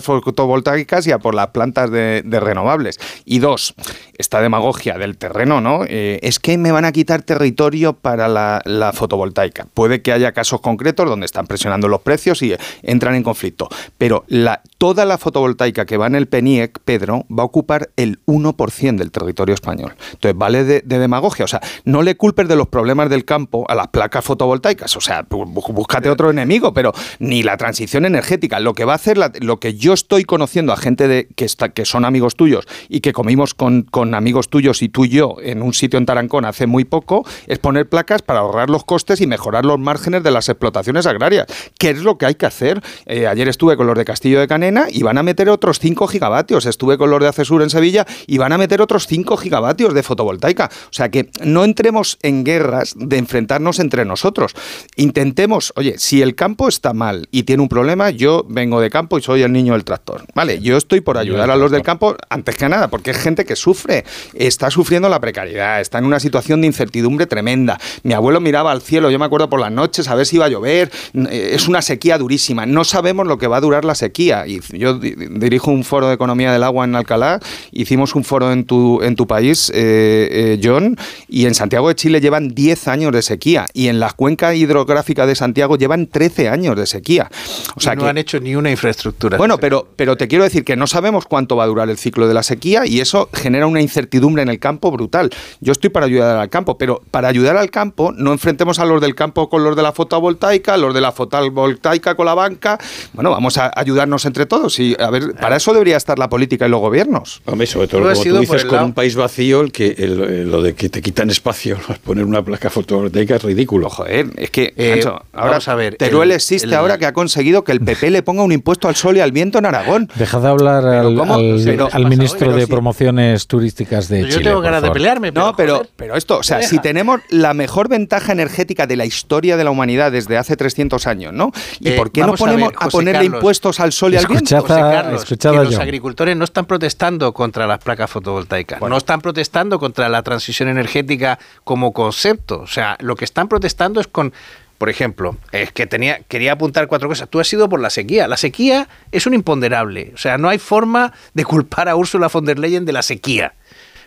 fotovoltaicas 0.00 1.06
y 1.06 1.12
a 1.12 1.18
por 1.18 1.34
las 1.34 1.48
plantas 1.48 1.90
de, 1.90 2.22
renovables. 2.40 2.98
Y 3.24 3.38
dos, 3.38 3.74
esta 4.16 4.40
demagogia 4.40 4.98
del 4.98 5.16
terreno, 5.16 5.60
¿no? 5.60 5.84
Eh, 5.86 6.18
es 6.22 6.38
que 6.38 6.58
me 6.58 6.72
van 6.72 6.84
a 6.84 6.92
quitar 6.92 7.22
territorio 7.22 7.94
para 7.94 8.28
la, 8.28 8.92
fotovoltaica. 8.92 9.66
Puede 9.74 10.02
que 10.02 10.12
haya 10.12 10.32
casos 10.32 10.60
concretos 10.60 11.08
donde 11.08 11.26
están 11.26 11.46
presionando 11.46 11.88
los 11.88 12.00
precios 12.00 12.42
y 12.42 12.54
entran 12.82 13.14
en 13.14 13.22
conflicto. 13.22 13.68
Pero 13.98 14.24
la, 14.28 14.62
toda 14.78 15.04
la 15.04 15.18
fotovoltaica 15.18 15.84
que 15.84 15.96
va 15.96 16.06
en 16.06 16.14
el 16.14 16.28
PENIEC, 16.28 16.78
Pedro, 16.84 17.26
va 17.28 17.42
a 17.42 17.46
ocupar 17.46 17.90
el 17.96 18.20
1% 18.26 18.96
del 18.96 19.10
territorio 19.10 19.54
español. 19.54 19.96
Entonces, 20.12 20.38
vale 20.38 20.64
de, 20.64 20.80
demagogia. 20.82 21.44
O 21.44 21.48
sea, 21.48 21.60
no 21.84 22.02
le 22.02 22.16
culpes 22.16 22.48
de 22.48 22.56
los 22.56 22.68
problemas 22.68 23.10
del 23.10 23.24
campo 23.24 23.66
a 23.68 23.74
las 23.74 23.88
placas 23.88 24.24
fotovoltaicas. 24.24 24.96
O 24.96 25.00
sea, 25.00 25.26
búscate 25.28 26.08
otro 26.08 26.30
enemigo, 26.30 26.72
pero 26.72 26.92
ni 27.18 27.42
la 27.42 27.56
transición 27.56 28.06
energética. 28.06 28.60
Lo 28.60 28.74
que 28.74 28.84
va 28.84 28.92
a 28.92 28.96
hacer, 28.96 29.18
lo 29.40 29.58
que 29.58 29.74
yo 29.74 29.92
estoy 29.92 30.24
conociendo 30.24 30.72
a 30.72 30.76
gente 30.76 31.08
de, 31.08 31.28
que, 31.34 31.44
está, 31.44 31.70
que 31.70 31.84
son 31.84 32.04
amigos 32.04 32.36
tuyos 32.36 32.66
y 32.88 33.00
que 33.00 33.12
comimos 33.12 33.54
con, 33.54 33.82
con 33.82 34.14
amigos 34.14 34.48
tuyos 34.48 34.82
y 34.82 34.88
tú 34.88 35.04
y 35.04 35.08
yo 35.08 35.36
en 35.42 35.62
un 35.62 35.74
sitio 35.74 35.98
en 35.98 36.06
Tarancón 36.06 36.44
hace 36.44 36.66
muy 36.66 36.84
poco, 36.84 37.26
es 37.48 37.58
poner 37.58 37.88
placas 37.88 38.22
para 38.22 38.40
ahorrar 38.40 38.70
los 38.70 38.84
costes 38.84 39.20
y 39.20 39.26
mejorar 39.26 39.64
los 39.64 39.78
márgenes 39.78 40.22
de 40.22 40.30
las 40.30 40.48
explotaciones 40.48 41.06
agrarias. 41.06 41.46
¿Qué 41.78 41.90
es 41.90 42.02
lo 42.02 42.16
que 42.16 42.26
hay 42.26 42.36
que 42.36 42.46
hacer? 42.46 42.80
Eh, 43.06 43.26
ayer 43.26 43.48
estuve 43.48 43.76
con 43.76 43.86
los 43.86 43.96
de 43.96 44.04
Castillo 44.04 44.38
de 44.38 44.46
Y 44.90 45.02
van 45.02 45.18
a 45.18 45.22
meter 45.22 45.48
otros 45.48 45.78
5 45.78 46.06
gigavatios. 46.08 46.66
Estuve 46.66 46.98
con 46.98 47.10
los 47.10 47.20
de 47.20 47.28
Acesur 47.28 47.62
en 47.62 47.70
Sevilla 47.70 48.06
y 48.26 48.38
van 48.38 48.52
a 48.52 48.58
meter 48.58 48.82
otros 48.82 49.06
5 49.06 49.36
gigavatios 49.36 49.94
de 49.94 50.02
fotovoltaica. 50.02 50.70
O 50.84 50.92
sea 50.92 51.10
que 51.10 51.30
no 51.42 51.64
entremos 51.64 52.18
en 52.22 52.44
guerras 52.44 52.94
de 52.96 53.18
enfrentarnos 53.18 53.78
entre 53.78 54.04
nosotros. 54.04 54.54
Intentemos, 54.96 55.72
oye, 55.76 55.98
si 55.98 56.22
el 56.22 56.34
campo 56.34 56.68
está 56.68 56.92
mal 56.92 57.28
y 57.30 57.44
tiene 57.44 57.62
un 57.62 57.68
problema, 57.68 58.10
yo 58.10 58.44
vengo 58.48 58.80
de 58.80 58.90
campo 58.90 59.18
y 59.18 59.22
soy 59.22 59.42
el 59.42 59.52
niño 59.52 59.72
del 59.72 59.84
tractor. 59.84 60.24
Vale, 60.34 60.60
yo 60.60 60.76
estoy 60.76 61.00
por 61.00 61.18
ayudar 61.18 61.50
a 61.50 61.56
los 61.56 61.70
del 61.70 61.82
campo 61.82 62.16
antes 62.28 62.56
que 62.56 62.68
nada, 62.68 62.88
porque 62.88 63.10
es 63.10 63.18
gente 63.18 63.44
que 63.44 63.56
sufre, 63.56 64.04
está 64.34 64.70
sufriendo 64.70 65.08
la 65.08 65.20
precariedad, 65.20 65.80
está 65.80 65.98
en 65.98 66.04
una 66.04 66.20
situación 66.20 66.60
de 66.60 66.66
incertidumbre 66.66 67.26
tremenda. 67.26 67.78
Mi 68.02 68.14
abuelo 68.14 68.40
miraba 68.40 68.72
al 68.72 68.82
cielo, 68.82 69.10
yo 69.10 69.18
me 69.18 69.24
acuerdo 69.24 69.48
por 69.48 69.60
las 69.60 69.72
noches 69.72 70.08
a 70.08 70.14
ver 70.14 70.26
si 70.26 70.36
iba 70.36 70.46
a 70.46 70.48
llover, 70.48 70.90
eh, 71.14 71.50
es 71.54 71.68
una 71.68 71.82
sequía 71.82 72.18
durísima, 72.18 72.66
no 72.66 72.84
sabemos 72.84 73.26
lo 73.26 73.38
que 73.38 73.46
va 73.46 73.58
a 73.58 73.60
durar 73.60 73.84
la 73.84 73.94
sequía. 73.94 74.46
Y 74.46 74.57
yo 74.72 74.94
dirijo 74.94 75.70
un 75.70 75.84
foro 75.84 76.08
de 76.08 76.14
economía 76.14 76.52
del 76.52 76.62
agua 76.62 76.84
en 76.84 76.94
Alcalá, 76.94 77.40
hicimos 77.72 78.14
un 78.14 78.24
foro 78.24 78.52
en 78.52 78.64
tu, 78.64 79.02
en 79.02 79.16
tu 79.16 79.26
país, 79.26 79.70
eh, 79.74 80.28
eh, 80.30 80.60
John, 80.62 80.96
y 81.28 81.46
en 81.46 81.54
Santiago 81.54 81.88
de 81.88 81.94
Chile 81.94 82.20
llevan 82.20 82.54
10 82.54 82.88
años 82.88 83.12
de 83.12 83.22
sequía, 83.22 83.66
y 83.72 83.88
en 83.88 84.00
la 84.00 84.10
cuenca 84.12 84.54
hidrográfica 84.54 85.26
de 85.26 85.34
Santiago 85.34 85.76
llevan 85.76 86.06
13 86.06 86.48
años 86.48 86.76
de 86.76 86.86
sequía. 86.86 87.30
O 87.74 87.80
sea 87.80 87.94
no 87.94 88.06
han 88.06 88.18
hecho 88.18 88.38
ni 88.40 88.54
una 88.54 88.70
infraestructura. 88.70 89.38
Bueno, 89.38 89.58
pero 89.58 89.78
pero, 89.96 90.16
te 90.16 90.28
quiero 90.28 90.44
decir 90.44 90.64
que 90.64 90.76
no 90.76 90.86
sabemos 90.86 91.26
cuánto 91.26 91.56
va 91.56 91.64
a 91.64 91.66
durar 91.66 91.90
el 91.90 91.98
ciclo 91.98 92.28
de 92.28 92.34
la 92.34 92.42
sequía 92.42 92.86
y 92.86 93.00
eso 93.00 93.28
genera 93.32 93.66
una 93.66 93.80
incertidumbre 93.80 94.42
en 94.42 94.48
el 94.48 94.58
campo 94.58 94.90
brutal. 94.90 95.30
Yo 95.60 95.72
estoy 95.72 95.90
para 95.90 96.06
ayudar 96.06 96.36
al 96.36 96.48
campo, 96.48 96.78
pero 96.78 97.02
para 97.10 97.28
ayudar 97.28 97.56
al 97.56 97.70
campo 97.70 98.12
no 98.16 98.32
enfrentemos 98.32 98.78
a 98.78 98.84
los 98.84 99.00
del 99.00 99.14
campo 99.14 99.48
con 99.48 99.64
los 99.64 99.76
de 99.76 99.82
la 99.82 99.92
fotovoltaica, 99.92 100.76
los 100.76 100.94
de 100.94 101.00
la 101.00 101.12
fotovoltaica 101.12 102.14
con 102.14 102.26
la 102.26 102.34
banca. 102.34 102.78
Bueno, 103.12 103.30
vamos 103.30 103.58
a 103.58 103.70
ayudarnos 103.74 104.24
entre 104.24 104.46
todo. 104.48 104.68
Sí, 104.70 104.96
a 104.98 105.10
ver, 105.10 105.34
para 105.40 105.56
eso 105.56 105.72
debería 105.72 105.96
estar 105.96 106.18
la 106.18 106.28
política 106.28 106.66
y 106.66 106.70
los 106.70 106.80
gobiernos. 106.80 107.42
Hombre, 107.44 107.66
sobre 107.66 107.86
todo, 107.88 108.02
como 108.02 108.14
tú 108.22 108.38
dices, 108.40 108.64
con 108.64 108.74
lado- 108.74 108.86
un 108.86 108.92
país 108.94 109.14
vacío, 109.14 109.60
el 109.60 109.70
que, 109.72 109.88
el- 109.98 110.20
el- 110.22 110.50
lo 110.50 110.62
de 110.62 110.74
que 110.74 110.88
te 110.88 111.00
quitan 111.02 111.30
espacio, 111.30 111.76
poner 112.04 112.24
una 112.24 112.42
placa 112.42 112.70
fotovoltaica 112.70 113.36
es 113.36 113.42
ridículo. 113.42 113.88
Joder, 113.90 114.26
es 114.36 114.50
que, 114.50 114.72
Eh, 114.76 115.02
ahora 115.04 115.50
vamos 115.50 115.68
a 115.68 115.74
ver, 115.74 115.96
Teruel 115.96 116.30
el- 116.30 116.36
existe 116.36 116.66
el- 116.66 116.74
ahora 116.74 116.98
que 116.98 117.06
ha 117.06 117.12
conseguido 117.12 117.62
que 117.64 117.72
el 117.72 117.80
PP 117.80 118.10
le 118.10 118.22
ponga 118.22 118.42
un 118.42 118.52
impuesto 118.52 118.88
al 118.88 118.96
sol 118.96 119.16
y 119.16 119.20
al 119.20 119.32
viento 119.32 119.58
en 119.58 119.66
Aragón. 119.66 120.08
Dejad 120.16 120.42
de 120.42 120.48
hablar 120.48 120.84
al, 120.86 121.20
al- 121.20 121.62
Pero- 121.64 121.88
al 121.92 122.06
ministro 122.06 122.38
pero 122.48 122.56
de 122.56 122.62
sí. 122.64 122.70
promociones 122.70 123.46
turísticas 123.46 124.08
de 124.08 124.22
Yo 124.22 124.28
Chile. 124.28 124.44
tengo 124.44 124.56
por 124.56 124.64
ganas 124.64 124.82
de 124.82 124.90
pelearme. 124.90 125.30
No, 125.32 125.54
pero, 125.56 125.76
joder, 125.76 125.90
pero 125.96 126.16
esto, 126.16 126.38
o 126.38 126.42
sea, 126.42 126.62
si 126.62 126.78
tenemos 126.78 127.20
la 127.30 127.54
mejor 127.54 127.88
ventaja 127.88 128.32
energética 128.32 128.86
de 128.86 128.96
la 128.96 129.04
historia 129.04 129.56
de 129.56 129.64
la 129.64 129.70
humanidad 129.70 130.10
desde 130.12 130.36
hace 130.36 130.56
300 130.56 131.06
años, 131.06 131.32
¿no? 131.32 131.52
¿Y 131.80 131.90
Eh, 131.90 131.96
por 131.96 132.10
qué 132.10 132.20
no 132.20 132.28
vamos 132.28 132.40
a 132.40 132.44
ponemos 132.44 132.68
ver, 132.70 132.78
a, 132.80 132.88
ponerle 132.88 133.20
Carlos. 133.24 133.38
impuestos 133.38 133.80
al 133.80 133.92
sol 133.92 134.14
y 134.14 134.16
al 134.16 134.26
viento? 134.26 134.37
Escuchad 134.38 134.60
José 134.60 134.80
a- 134.80 134.92
Carlos, 134.92 135.22
escuchad 135.22 135.50
que 135.52 135.56
los 135.64 135.78
agricultores 135.78 136.36
no 136.36 136.44
están 136.44 136.66
protestando 136.66 137.32
contra 137.32 137.66
las 137.66 137.78
placas 137.78 138.10
fotovoltaicas, 138.10 138.80
no 138.80 138.96
están 138.96 139.20
protestando 139.20 139.78
contra 139.78 140.08
la 140.08 140.22
transición 140.22 140.68
energética 140.68 141.38
como 141.64 141.92
concepto. 141.92 142.60
O 142.60 142.66
sea, 142.66 142.96
lo 143.00 143.14
que 143.16 143.24
están 143.24 143.48
protestando 143.48 144.00
es 144.00 144.06
con, 144.06 144.32
por 144.78 144.88
ejemplo, 144.88 145.36
es 145.52 145.72
que 145.72 145.86
tenía, 145.86 146.20
quería 146.28 146.52
apuntar 146.52 146.86
cuatro 146.86 147.08
cosas. 147.08 147.28
Tú 147.28 147.40
has 147.40 147.48
sido 147.48 147.68
por 147.68 147.80
la 147.80 147.90
sequía. 147.90 148.28
La 148.28 148.36
sequía 148.36 148.88
es 149.12 149.26
un 149.26 149.34
imponderable. 149.34 150.12
O 150.14 150.18
sea, 150.18 150.38
no 150.38 150.48
hay 150.48 150.58
forma 150.58 151.12
de 151.34 151.44
culpar 151.44 151.88
a 151.88 151.96
Ursula 151.96 152.28
von 152.28 152.44
der 152.44 152.58
Leyen 152.58 152.84
de 152.84 152.92
la 152.92 153.02
sequía. 153.02 153.54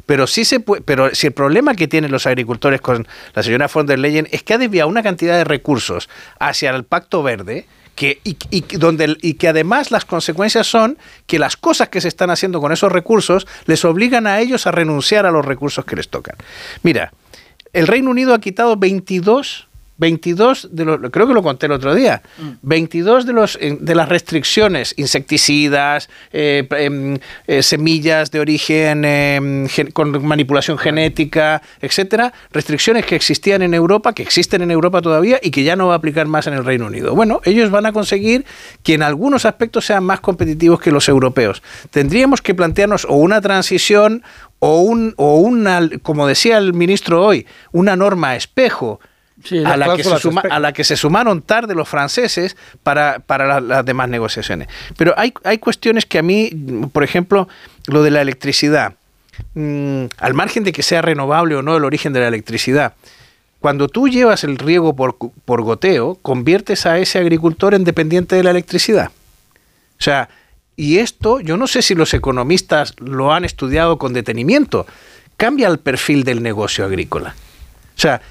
Pero 0.07 0.25
sí 0.25 0.45
se 0.45 0.59
puede, 0.59 0.81
pero 0.81 1.13
si 1.13 1.27
el 1.27 1.33
problema 1.33 1.75
que 1.75 1.87
tienen 1.87 2.11
los 2.11 2.25
agricultores 2.25 2.81
con 2.81 3.07
la 3.35 3.43
señora 3.43 3.69
von 3.71 3.85
der 3.85 3.99
Leyen 3.99 4.27
es 4.31 4.41
que 4.41 4.55
ha 4.55 4.57
desviado 4.57 4.89
una 4.89 5.03
cantidad 5.03 5.37
de 5.37 5.43
recursos 5.43 6.09
hacia 6.39 6.71
el 6.71 6.85
Pacto 6.85 7.21
Verde 7.21 7.67
que, 7.95 8.19
y, 8.23 8.37
y 8.49 8.61
donde, 8.77 9.17
y 9.21 9.35
que 9.35 9.47
además 9.47 9.91
las 9.91 10.05
consecuencias 10.05 10.67
son 10.67 10.97
que 11.27 11.39
las 11.39 11.57
cosas 11.57 11.89
que 11.89 12.01
se 12.01 12.07
están 12.07 12.29
haciendo 12.29 12.61
con 12.61 12.71
esos 12.71 12.91
recursos 12.91 13.47
les 13.65 13.83
obligan 13.85 14.27
a 14.27 14.39
ellos 14.39 14.67
a 14.67 14.71
renunciar 14.71 15.25
a 15.25 15.31
los 15.31 15.45
recursos 15.45 15.85
que 15.85 15.95
les 15.95 16.09
tocan. 16.09 16.35
Mira, 16.83 17.13
el 17.73 17.87
Reino 17.87 18.09
Unido 18.09 18.33
ha 18.33 18.39
quitado 18.39 18.77
22, 18.77 19.67
22 20.01 20.69
de 20.71 20.83
los, 20.83 20.99
creo 21.11 21.27
que 21.27 21.33
lo 21.35 21.43
conté 21.43 21.67
el 21.67 21.73
otro 21.73 21.93
día, 21.93 22.23
22 22.63 23.27
de, 23.27 23.33
los, 23.33 23.57
de 23.61 23.95
las 23.95 24.09
restricciones, 24.09 24.95
insecticidas, 24.97 26.09
eh, 26.33 26.67
em, 26.71 27.19
eh, 27.45 27.61
semillas 27.61 28.31
de 28.31 28.39
origen 28.39 29.05
em, 29.05 29.67
gen- 29.69 29.91
con 29.91 30.25
manipulación 30.25 30.79
genética, 30.79 31.61
etcétera, 31.81 32.33
restricciones 32.51 33.05
que 33.05 33.15
existían 33.15 33.61
en 33.61 33.75
Europa, 33.75 34.13
que 34.13 34.23
existen 34.23 34.63
en 34.63 34.71
Europa 34.71 35.01
todavía 35.03 35.39
y 35.41 35.51
que 35.51 35.63
ya 35.63 35.75
no 35.75 35.87
va 35.87 35.93
a 35.93 35.97
aplicar 35.97 36.25
más 36.25 36.47
en 36.47 36.55
el 36.55 36.65
Reino 36.65 36.87
Unido. 36.87 37.13
Bueno, 37.13 37.39
ellos 37.45 37.69
van 37.69 37.85
a 37.85 37.91
conseguir 37.93 38.43
que 38.81 38.95
en 38.95 39.03
algunos 39.03 39.45
aspectos 39.45 39.85
sean 39.85 40.03
más 40.03 40.19
competitivos 40.19 40.81
que 40.81 40.89
los 40.91 41.07
europeos. 41.09 41.61
Tendríamos 41.91 42.41
que 42.41 42.55
plantearnos 42.55 43.05
o 43.05 43.13
una 43.17 43.39
transición 43.39 44.23
o 44.57 44.81
un 44.81 45.13
o 45.17 45.37
una, 45.37 45.87
como 46.01 46.25
decía 46.25 46.57
el 46.57 46.73
ministro 46.73 47.23
hoy, 47.23 47.45
una 47.71 47.95
norma 47.95 48.35
espejo 48.35 48.99
Sí, 49.43 49.63
a, 49.63 49.77
la 49.77 49.95
que 49.95 50.03
se 50.03 50.09
cláusulas 50.09 50.21
suma- 50.21 50.41
espejo. 50.41 50.55
a 50.55 50.59
la 50.59 50.73
que 50.73 50.83
se 50.83 50.95
sumaron 50.95 51.41
tarde 51.41 51.75
los 51.75 51.87
franceses 51.89 52.55
para, 52.83 53.19
para 53.19 53.45
la- 53.47 53.61
las 53.61 53.85
demás 53.85 54.09
negociaciones. 54.09 54.67
Pero 54.97 55.13
hay, 55.17 55.33
hay 55.43 55.57
cuestiones 55.57 56.05
que 56.05 56.19
a 56.19 56.21
mí, 56.21 56.51
por 56.91 57.03
ejemplo, 57.03 57.47
lo 57.87 58.03
de 58.03 58.11
la 58.11 58.21
electricidad, 58.21 58.93
mm, 59.55 60.05
al 60.17 60.33
margen 60.33 60.63
de 60.63 60.71
que 60.71 60.83
sea 60.83 61.01
renovable 61.01 61.55
o 61.55 61.61
no 61.61 61.75
el 61.77 61.83
origen 61.85 62.13
de 62.13 62.19
la 62.19 62.27
electricidad, 62.27 62.93
cuando 63.59 63.87
tú 63.87 64.07
llevas 64.07 64.43
el 64.43 64.57
riego 64.57 64.95
por, 64.95 65.15
por 65.45 65.61
goteo, 65.61 66.17
conviertes 66.21 66.85
a 66.85 66.97
ese 66.97 67.19
agricultor 67.19 67.73
en 67.75 67.83
dependiente 67.83 68.35
de 68.35 68.43
la 68.43 68.49
electricidad. 68.51 69.11
O 69.99 70.03
sea, 70.03 70.29
y 70.75 70.97
esto, 70.97 71.39
yo 71.41 71.57
no 71.57 71.67
sé 71.67 71.83
si 71.83 71.93
los 71.93 72.13
economistas 72.15 72.95
lo 72.97 73.31
han 73.33 73.45
estudiado 73.45 73.99
con 73.99 74.13
detenimiento, 74.13 74.87
cambia 75.37 75.67
el 75.67 75.77
perfil 75.77 76.23
del 76.23 76.41
negocio 76.41 76.85
agrícola. 76.85 77.35
O 77.95 77.99
sea, 78.01 78.21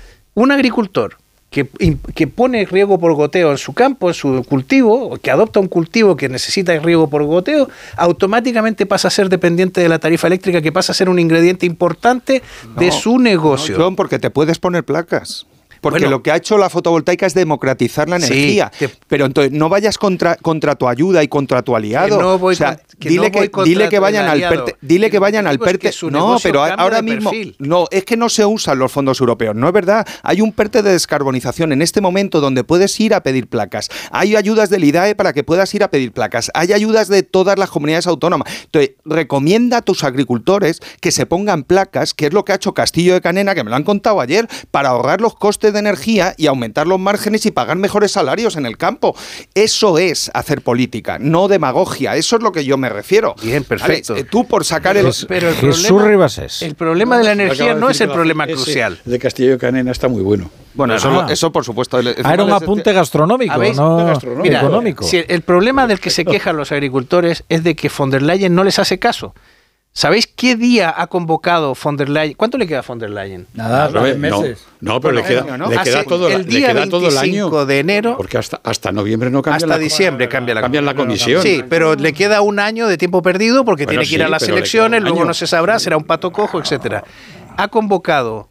un 0.42 0.52
agricultor 0.52 1.16
que, 1.50 1.68
que 2.14 2.26
pone 2.26 2.64
riego 2.64 2.98
por 2.98 3.12
goteo 3.14 3.50
en 3.50 3.58
su 3.58 3.72
campo, 3.72 4.08
en 4.08 4.14
su 4.14 4.44
cultivo, 4.48 5.18
que 5.18 5.30
adopta 5.30 5.58
un 5.58 5.66
cultivo 5.66 6.16
que 6.16 6.28
necesita 6.28 6.78
riego 6.78 7.10
por 7.10 7.24
goteo, 7.24 7.68
automáticamente 7.96 8.86
pasa 8.86 9.08
a 9.08 9.10
ser 9.10 9.28
dependiente 9.28 9.80
de 9.80 9.88
la 9.88 9.98
tarifa 9.98 10.28
eléctrica, 10.28 10.62
que 10.62 10.70
pasa 10.70 10.92
a 10.92 10.94
ser 10.94 11.08
un 11.08 11.18
ingrediente 11.18 11.66
importante 11.66 12.42
de 12.78 12.92
su 12.92 13.18
negocio. 13.18 13.76
No, 13.76 13.84
John, 13.84 13.96
porque 13.96 14.18
te 14.18 14.30
puedes 14.30 14.58
poner 14.58 14.84
placas. 14.84 15.46
Porque 15.80 16.00
Bueno. 16.00 16.10
lo 16.10 16.22
que 16.22 16.30
ha 16.30 16.36
hecho 16.36 16.58
la 16.58 16.68
fotovoltaica 16.70 17.26
es 17.26 17.34
democratizar 17.34 18.08
la 18.08 18.20
Sí, 18.20 18.32
energía. 18.32 18.70
Pero 19.08 19.26
entonces 19.26 19.52
no 19.52 19.68
vayas 19.68 19.98
contra, 19.98 20.36
contra 20.36 20.74
tu 20.76 20.88
ayuda 20.88 21.22
y 21.22 21.28
contra 21.28 21.62
tu 21.62 21.74
aliado. 21.74 22.16
Que 22.18 22.22
no 22.22 22.38
voy 22.38 22.52
o 22.52 22.56
sea, 22.56 22.76
con- 22.76 22.84
que 22.98 23.08
dile, 23.08 23.30
no 23.30 23.38
voy 23.38 23.48
que, 23.48 23.62
dile 23.64 23.88
que 23.88 23.98
vayan 23.98 24.26
al. 24.28 24.40
PERTE. 24.40 24.76
Dile 24.80 25.10
que, 25.10 25.18
vayan 25.18 25.46
al 25.46 25.54
digo 25.56 25.64
es 25.66 25.72
que 25.72 25.88
PERTE. 25.88 26.10
No, 26.10 26.36
pero 26.42 26.64
ahora 26.64 27.02
mismo. 27.02 27.30
No, 27.58 27.86
es 27.90 28.04
que 28.04 28.16
no 28.16 28.28
se 28.28 28.44
usan 28.44 28.78
los 28.78 28.92
fondos 28.92 29.20
europeos. 29.20 29.54
No 29.56 29.66
es 29.68 29.72
verdad. 29.72 30.06
Hay 30.22 30.40
un 30.40 30.52
PERTE 30.52 30.82
de 30.82 30.92
descarbonización 30.92 31.72
en 31.72 31.82
este 31.82 32.00
momento 32.00 32.40
donde 32.40 32.64
puedes 32.64 32.98
ir 33.00 33.14
a 33.14 33.22
pedir 33.22 33.48
placas. 33.48 33.88
Hay 34.10 34.36
ayudas 34.36 34.70
del 34.70 34.84
IDAE 34.84 35.14
para 35.14 35.32
que 35.32 35.44
puedas 35.44 35.74
ir 35.74 35.82
a 35.82 35.88
pedir 35.90 36.12
placas. 36.12 36.50
Hay 36.54 36.72
ayudas 36.72 37.08
de 37.08 37.22
todas 37.22 37.58
las 37.58 37.70
comunidades 37.70 38.06
autónomas. 38.06 38.52
Entonces, 38.64 38.92
recomienda 39.04 39.78
a 39.78 39.82
tus 39.82 40.04
agricultores 40.04 40.80
que 41.00 41.10
se 41.10 41.26
pongan 41.26 41.64
placas, 41.64 42.14
que 42.14 42.26
es 42.26 42.32
lo 42.32 42.44
que 42.44 42.52
ha 42.52 42.56
hecho 42.56 42.74
Castillo 42.74 43.14
de 43.14 43.20
Canena, 43.20 43.54
que 43.54 43.64
me 43.64 43.70
lo 43.70 43.76
han 43.76 43.84
contado 43.84 44.20
ayer, 44.20 44.46
para 44.70 44.90
ahorrar 44.90 45.20
los 45.20 45.34
costes 45.34 45.69
de 45.72 45.78
energía 45.78 46.34
y 46.36 46.46
aumentar 46.46 46.86
los 46.86 46.98
márgenes 46.98 47.46
y 47.46 47.50
pagar 47.50 47.76
mejores 47.76 48.12
salarios 48.12 48.56
en 48.56 48.66
el 48.66 48.76
campo. 48.76 49.16
Eso 49.54 49.98
es 49.98 50.30
hacer 50.34 50.62
política, 50.62 51.18
no 51.20 51.48
demagogia. 51.48 52.16
Eso 52.16 52.36
es 52.36 52.42
lo 52.42 52.52
que 52.52 52.64
yo 52.64 52.76
me 52.76 52.88
refiero. 52.88 53.34
Bien, 53.42 53.64
perfecto. 53.64 54.14
Vale, 54.14 54.22
eh, 54.22 54.28
tú 54.30 54.46
por 54.46 54.64
sacar 54.64 54.96
el... 54.96 55.10
Pero 55.28 55.48
el 55.48 55.54
Jesús 55.54 55.86
problema, 55.86 56.26
el 56.60 56.74
problema 56.74 57.18
de 57.18 57.24
la 57.24 57.32
energía 57.32 57.74
de 57.74 57.80
no 57.80 57.90
es 57.90 58.00
el 58.00 58.10
problema 58.10 58.44
ese 58.44 58.54
crucial. 58.54 58.98
De 59.04 59.18
Castillo 59.18 59.58
Canena 59.58 59.90
está 59.92 60.08
muy 60.08 60.22
bueno. 60.22 60.50
Bueno, 60.74 60.94
eso, 60.94 61.08
Ah. 61.10 61.24
lo- 61.26 61.28
eso 61.32 61.50
por 61.50 61.64
supuesto. 61.64 61.98
el- 61.98 62.14
Ah, 62.22 62.34
era 62.34 62.44
un 62.44 62.50
de- 62.50 62.54
apunte 62.56 62.92
gastronómico, 62.92 63.52
¿Habéis? 63.52 63.76
no 63.76 63.96
Gastronómico. 64.06 64.42
Mira, 64.44 64.60
económico. 64.60 65.04
si 65.04 65.22
el 65.26 65.42
problema 65.42 65.86
del 65.86 65.98
que 65.98 66.10
se 66.10 66.24
quejan 66.24 66.56
los 66.56 66.70
agricultores 66.72 67.44
es 67.48 67.64
de 67.64 67.74
que 67.74 67.90
von 67.96 68.10
der 68.10 68.22
Leyen 68.22 68.54
no 68.54 68.62
les 68.64 68.78
hace 68.78 68.98
caso. 68.98 69.34
¿Sabéis 69.92 70.28
qué 70.28 70.54
día 70.54 70.94
ha 70.96 71.08
convocado 71.08 71.74
von 71.74 71.96
der 71.96 72.08
Leyen? 72.08 72.34
¿Cuánto 72.36 72.56
le 72.58 72.66
queda 72.66 72.78
a 72.78 72.82
von 72.82 72.98
der 73.00 73.10
Leyen? 73.10 73.46
Nada, 73.54 73.90
nueve 73.92 74.14
meses. 74.16 74.64
no, 74.80 75.00
pero 75.00 75.14
le 75.14 75.24
queda, 75.24 75.56
¿no? 75.58 75.68
le 75.68 75.76
queda 75.78 75.80
Hace 76.00 76.04
todo, 76.04 76.28
el 76.28 76.42
le 76.42 76.44
día 76.44 76.68
queda 76.68 76.88
todo 76.88 77.08
el 77.08 77.18
año. 77.18 77.50
25 77.50 77.66
de 77.66 77.78
enero 77.80 78.16
Porque 78.16 78.38
hasta, 78.38 78.60
hasta 78.62 78.92
noviembre 78.92 79.30
no 79.30 79.42
cambia 79.42 79.56
hasta 79.56 79.66
la 79.66 79.78
diciembre 79.78 80.28
cambia 80.28 80.54
la, 80.54 80.60
cambian 80.60 80.84
la 80.84 80.94
comisión. 80.94 81.42
Sí, 81.42 81.64
pero 81.68 81.96
le 81.96 82.12
queda 82.12 82.40
un 82.40 82.60
año 82.60 82.86
de 82.86 82.96
tiempo 82.98 83.20
perdido 83.20 83.64
porque 83.64 83.84
Bueno, 83.84 84.00
tiene 84.02 84.08
que 84.08 84.14
ir 84.14 84.20
sí, 84.20 84.24
a 84.24 84.28
las 84.28 84.42
le 84.46 84.52
elecciones, 84.52 85.02
luego 85.02 85.18
año. 85.18 85.26
no 85.26 85.34
se 85.34 85.48
sabrá, 85.48 85.78
será 85.80 85.96
un 85.96 86.04
pato 86.04 86.30
cojo, 86.30 86.60
etcétera. 86.60 87.02
Ha 87.56 87.68
convocado 87.68 88.48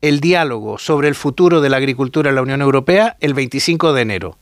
el 0.00 0.18
diálogo 0.20 0.78
sobre 0.78 1.06
el 1.08 1.14
futuro 1.14 1.60
de 1.60 1.70
la 1.70 1.76
agricultura 1.76 2.30
en 2.30 2.34
la 2.34 2.42
Unión 2.42 2.60
Europea 2.60 3.16
el 3.20 3.32
25 3.32 3.92
de 3.92 4.02
enero. 4.02 4.36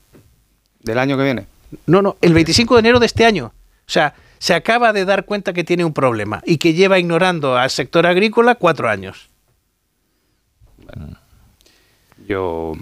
Del 0.80 0.98
año 0.98 1.16
que 1.18 1.24
viene. 1.24 1.46
No, 1.86 2.00
no, 2.02 2.16
el 2.22 2.32
25 2.32 2.74
de 2.74 2.80
enero 2.80 2.98
de 3.00 3.06
este 3.06 3.26
año. 3.26 3.52
O 3.86 3.90
sea, 3.90 4.14
se 4.42 4.54
acaba 4.54 4.92
de 4.92 5.04
dar 5.04 5.24
cuenta 5.24 5.52
que 5.52 5.62
tiene 5.62 5.84
un 5.84 5.92
problema 5.92 6.42
y 6.44 6.58
que 6.58 6.74
lleva 6.74 6.98
ignorando 6.98 7.56
al 7.56 7.70
sector 7.70 8.08
agrícola 8.08 8.56
cuatro 8.56 8.88
años. 8.90 9.30
Yo. 12.26 12.72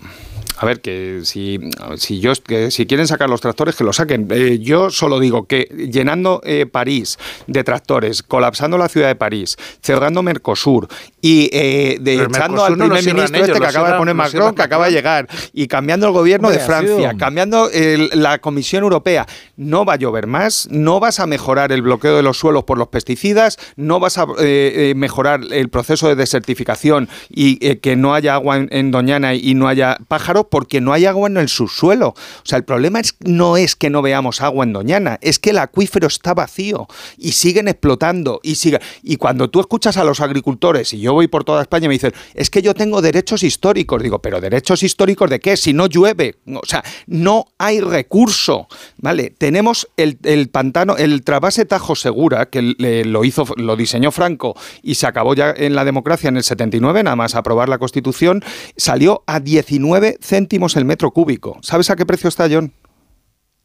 A 0.62 0.66
ver, 0.66 0.82
que 0.82 1.20
si, 1.24 1.58
si, 1.96 2.20
yo, 2.20 2.32
que 2.46 2.70
si 2.70 2.84
quieren 2.84 3.06
sacar 3.06 3.30
los 3.30 3.40
tractores, 3.40 3.74
que 3.76 3.82
los 3.82 3.96
saquen. 3.96 4.28
Eh, 4.30 4.58
yo 4.60 4.90
solo 4.90 5.18
digo 5.18 5.46
que 5.46 5.62
llenando 5.90 6.42
eh, 6.44 6.66
París 6.70 7.16
de 7.46 7.64
tractores, 7.64 8.22
colapsando 8.22 8.76
la 8.76 8.90
ciudad 8.90 9.08
de 9.08 9.14
París, 9.14 9.56
cerrando 9.82 10.22
Mercosur 10.22 10.86
y 11.22 11.48
eh, 11.54 11.96
de, 11.98 12.12
echando 12.16 12.28
Mercosur 12.38 12.60
al 12.66 12.72
primer 12.76 13.02
ministro 13.04 13.36
ellos, 13.38 13.48
este 13.48 13.60
que 13.60 13.66
acaba 13.66 13.92
de 13.92 13.96
poner 13.98 14.14
Macron, 14.14 14.54
que 14.54 14.62
acaba 14.62 14.86
de 14.86 14.92
llegar, 14.92 15.28
y 15.54 15.66
cambiando 15.66 16.06
el 16.06 16.12
gobierno 16.12 16.48
Hombre, 16.48 16.60
de 16.60 16.66
Francia, 16.66 16.94
sido- 17.10 17.18
cambiando 17.18 17.70
el- 17.70 18.10
la 18.12 18.38
Comisión 18.38 18.82
Europea, 18.82 19.26
no 19.56 19.86
va 19.86 19.94
a 19.94 19.96
llover 19.96 20.26
más, 20.26 20.68
no 20.70 21.00
vas 21.00 21.20
a 21.20 21.26
mejorar 21.26 21.72
el 21.72 21.80
bloqueo 21.80 22.16
de 22.16 22.22
los 22.22 22.36
suelos 22.38 22.64
por 22.64 22.76
los 22.76 22.88
pesticidas, 22.88 23.56
no 23.76 23.98
vas 23.98 24.18
a 24.18 24.24
eh, 24.40 24.90
eh, 24.90 24.94
mejorar 24.94 25.40
el 25.52 25.70
proceso 25.70 26.06
de 26.08 26.16
desertificación 26.16 27.08
y 27.30 27.58
eh, 27.66 27.78
que 27.78 27.96
no 27.96 28.12
haya 28.12 28.34
agua 28.34 28.58
en, 28.58 28.68
en 28.72 28.90
Doñana 28.90 29.32
y 29.34 29.54
no 29.54 29.66
haya 29.66 29.96
pájaros 30.06 30.46
porque 30.50 30.80
no 30.80 30.92
hay 30.92 31.06
agua 31.06 31.28
en 31.28 31.36
el 31.36 31.48
subsuelo. 31.48 32.08
O 32.08 32.44
sea, 32.44 32.58
el 32.58 32.64
problema 32.64 33.00
es, 33.00 33.14
no 33.20 33.56
es 33.56 33.76
que 33.76 33.90
no 33.90 34.02
veamos 34.02 34.40
agua 34.40 34.64
en 34.64 34.72
Doñana, 34.72 35.18
es 35.22 35.38
que 35.38 35.50
el 35.50 35.58
acuífero 35.58 36.06
está 36.06 36.34
vacío 36.34 36.86
y 37.16 37.32
siguen 37.32 37.68
explotando 37.68 38.40
y 38.42 38.60
y 39.02 39.16
cuando 39.16 39.48
tú 39.48 39.60
escuchas 39.60 39.96
a 39.96 40.04
los 40.04 40.20
agricultores 40.20 40.92
y 40.92 41.00
yo 41.00 41.14
voy 41.14 41.28
por 41.28 41.44
toda 41.44 41.62
España 41.62 41.86
y 41.86 41.88
me 41.88 41.94
dicen, 41.94 42.12
"Es 42.34 42.50
que 42.50 42.60
yo 42.60 42.74
tengo 42.74 43.00
derechos 43.00 43.42
históricos." 43.42 44.02
Digo, 44.02 44.18
"¿Pero 44.20 44.40
derechos 44.40 44.82
históricos 44.82 45.30
de 45.30 45.40
qué? 45.40 45.56
Si 45.56 45.72
no 45.72 45.86
llueve." 45.86 46.36
O 46.46 46.66
sea, 46.66 46.84
no 47.06 47.46
hay 47.56 47.80
recurso, 47.80 48.68
¿vale? 48.98 49.30
Tenemos 49.30 49.88
el, 49.96 50.18
el 50.24 50.48
pantano, 50.48 50.96
el 50.96 51.22
trasvase 51.22 51.64
Tajo 51.64 51.96
Segura 51.96 52.50
que 52.50 52.62
lo 52.62 53.24
hizo 53.24 53.46
lo 53.56 53.76
diseñó 53.76 54.10
Franco 54.10 54.56
y 54.82 54.96
se 54.96 55.06
acabó 55.06 55.34
ya 55.34 55.54
en 55.56 55.74
la 55.74 55.84
democracia 55.84 56.28
en 56.28 56.36
el 56.36 56.44
79, 56.44 57.02
nada 57.02 57.16
más 57.16 57.34
aprobar 57.34 57.68
la 57.68 57.78
Constitución, 57.78 58.42
salió 58.76 59.22
a 59.26 59.40
19 59.40 60.18
céntimos 60.40 60.74
el 60.76 60.86
metro 60.86 61.10
cúbico. 61.10 61.58
¿Sabes 61.60 61.90
a 61.90 61.96
qué 61.96 62.06
precio 62.06 62.28
está, 62.28 62.48
John? 62.50 62.72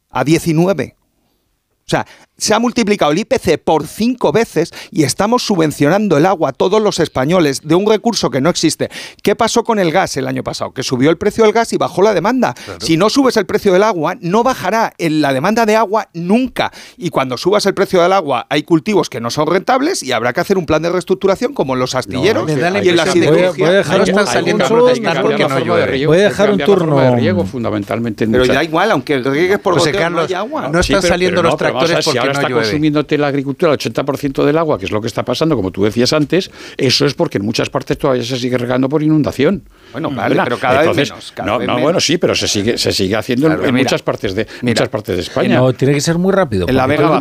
A 0.09 0.25
19. 0.25 0.95
O 0.97 1.03
sea, 1.85 2.05
se 2.37 2.53
ha 2.53 2.59
multiplicado 2.59 3.11
el 3.11 3.19
IPC 3.19 3.57
por 3.63 3.87
cinco 3.87 4.31
veces 4.31 4.71
y 4.91 5.03
estamos 5.03 5.43
subvencionando 5.45 6.17
el 6.17 6.25
agua 6.25 6.49
a 6.49 6.53
todos 6.53 6.81
los 6.81 6.99
españoles 6.99 7.61
de 7.63 7.75
un 7.75 7.87
recurso 7.89 8.29
que 8.29 8.41
no 8.41 8.49
existe. 8.49 8.89
¿Qué 9.23 9.35
pasó 9.35 9.63
con 9.63 9.79
el 9.79 9.91
gas 9.91 10.17
el 10.17 10.27
año 10.27 10.43
pasado? 10.43 10.71
Que 10.73 10.83
subió 10.83 11.09
el 11.09 11.17
precio 11.17 11.43
del 11.43 11.53
gas 11.53 11.71
y 11.73 11.77
bajó 11.77 12.01
la 12.01 12.13
demanda. 12.13 12.53
Si 12.79 12.97
no 12.97 13.09
subes 13.09 13.37
el 13.37 13.45
precio 13.45 13.71
del 13.73 13.83
agua, 13.83 14.15
no 14.19 14.43
bajará 14.43 14.93
en 14.97 15.21
la 15.21 15.33
demanda 15.33 15.65
de 15.65 15.75
agua 15.75 16.09
nunca. 16.13 16.71
Y 16.97 17.09
cuando 17.09 17.37
subas 17.37 17.65
el 17.65 17.73
precio 17.73 18.01
del 18.01 18.11
agua, 18.13 18.47
hay 18.49 18.63
cultivos 18.63 19.09
que 19.09 19.21
no 19.21 19.29
son 19.29 19.47
rentables 19.47 20.03
y 20.03 20.11
habrá 20.11 20.33
que 20.33 20.41
hacer 20.41 20.57
un 20.57 20.65
plan 20.65 20.81
de 20.81 20.89
reestructuración 20.89 21.53
como 21.53 21.73
en 21.73 21.79
los 21.79 21.95
astilleros 21.95 22.49
y 22.49 22.53
en 22.53 22.61
la 22.61 22.67
impresión 22.69 22.95
de- 23.05 23.11
siderurgia. 23.27 23.65
voy 26.07 26.19
a 26.19 26.23
dejar 26.23 26.47
no 26.49 26.53
un 26.55 26.59
turno. 26.59 26.99
de 26.99 27.11
riego. 27.15 27.45
fundamentalmente 27.45 28.23
en 28.23 28.31
Pero 28.31 28.43
muchas- 28.43 28.55
da 28.55 28.63
igual, 28.63 28.91
aunque 28.91 29.19
riegues 29.19 29.59
por 29.59 29.75
José 29.75 29.91
goteo, 29.91 30.01
no 30.09 30.15
Carlos, 30.17 30.27
hay 30.29 30.33
agua. 30.35 30.61
no 30.69 30.79
están 30.79 31.01
pero- 31.01 31.13
saliendo 31.13 31.39
pero 31.41 31.49
los 31.49 31.57
tractores 31.57 32.05
porque 32.05 32.19
ahora 32.27 32.33
no 32.33 32.39
está 32.39 32.49
llueve. 32.49 32.63
consumiéndote 32.65 33.17
la 33.17 33.27
agricultura 33.27 33.71
el 33.73 33.79
80% 33.79 34.43
del 34.43 34.57
agua, 34.57 34.77
que 34.79 34.85
es 34.85 34.91
lo 34.91 35.01
que 35.01 35.07
está 35.07 35.23
pasando, 35.23 35.55
como 35.55 35.71
tú 35.71 35.83
decías 35.83 36.13
antes, 36.13 36.51
eso 36.77 37.05
es 37.05 37.13
porque 37.13 37.37
en 37.37 37.45
muchas 37.45 37.69
partes 37.69 37.97
todavía 37.97 38.23
se 38.23 38.37
sigue 38.37 38.57
regando 38.57 38.89
por 38.89 39.01
inundación. 39.03 39.63
Bueno, 39.91 40.09
vale, 40.11 40.35
pero 40.43 40.57
cada 40.59 40.81
vez 40.81 40.95
menos, 40.95 41.31
cada 41.35 41.51
no, 41.51 41.57
vez 41.59 41.67
no, 41.67 41.73
menos. 41.75 41.83
bueno, 41.83 41.99
sí, 41.99 42.17
pero 42.17 42.35
se 42.35 42.47
sigue, 42.47 42.77
se 42.77 42.91
sigue 42.91 43.15
haciendo 43.15 43.47
en- 43.47 43.53
Claro, 43.53 43.67
en 43.69 43.73
mira, 43.75 43.83
muchas 43.85 44.01
partes 44.01 44.35
de 44.35 44.47
muchas 44.61 44.89
partes 44.89 45.15
de 45.15 45.21
España. 45.21 45.55
No, 45.57 45.71
tiene 45.73 45.93
que 45.93 46.01
ser 46.01 46.17
muy 46.17 46.33
rápido. 46.33 46.67
En 46.67 46.75
la 46.75 46.85
Vega 46.87 47.19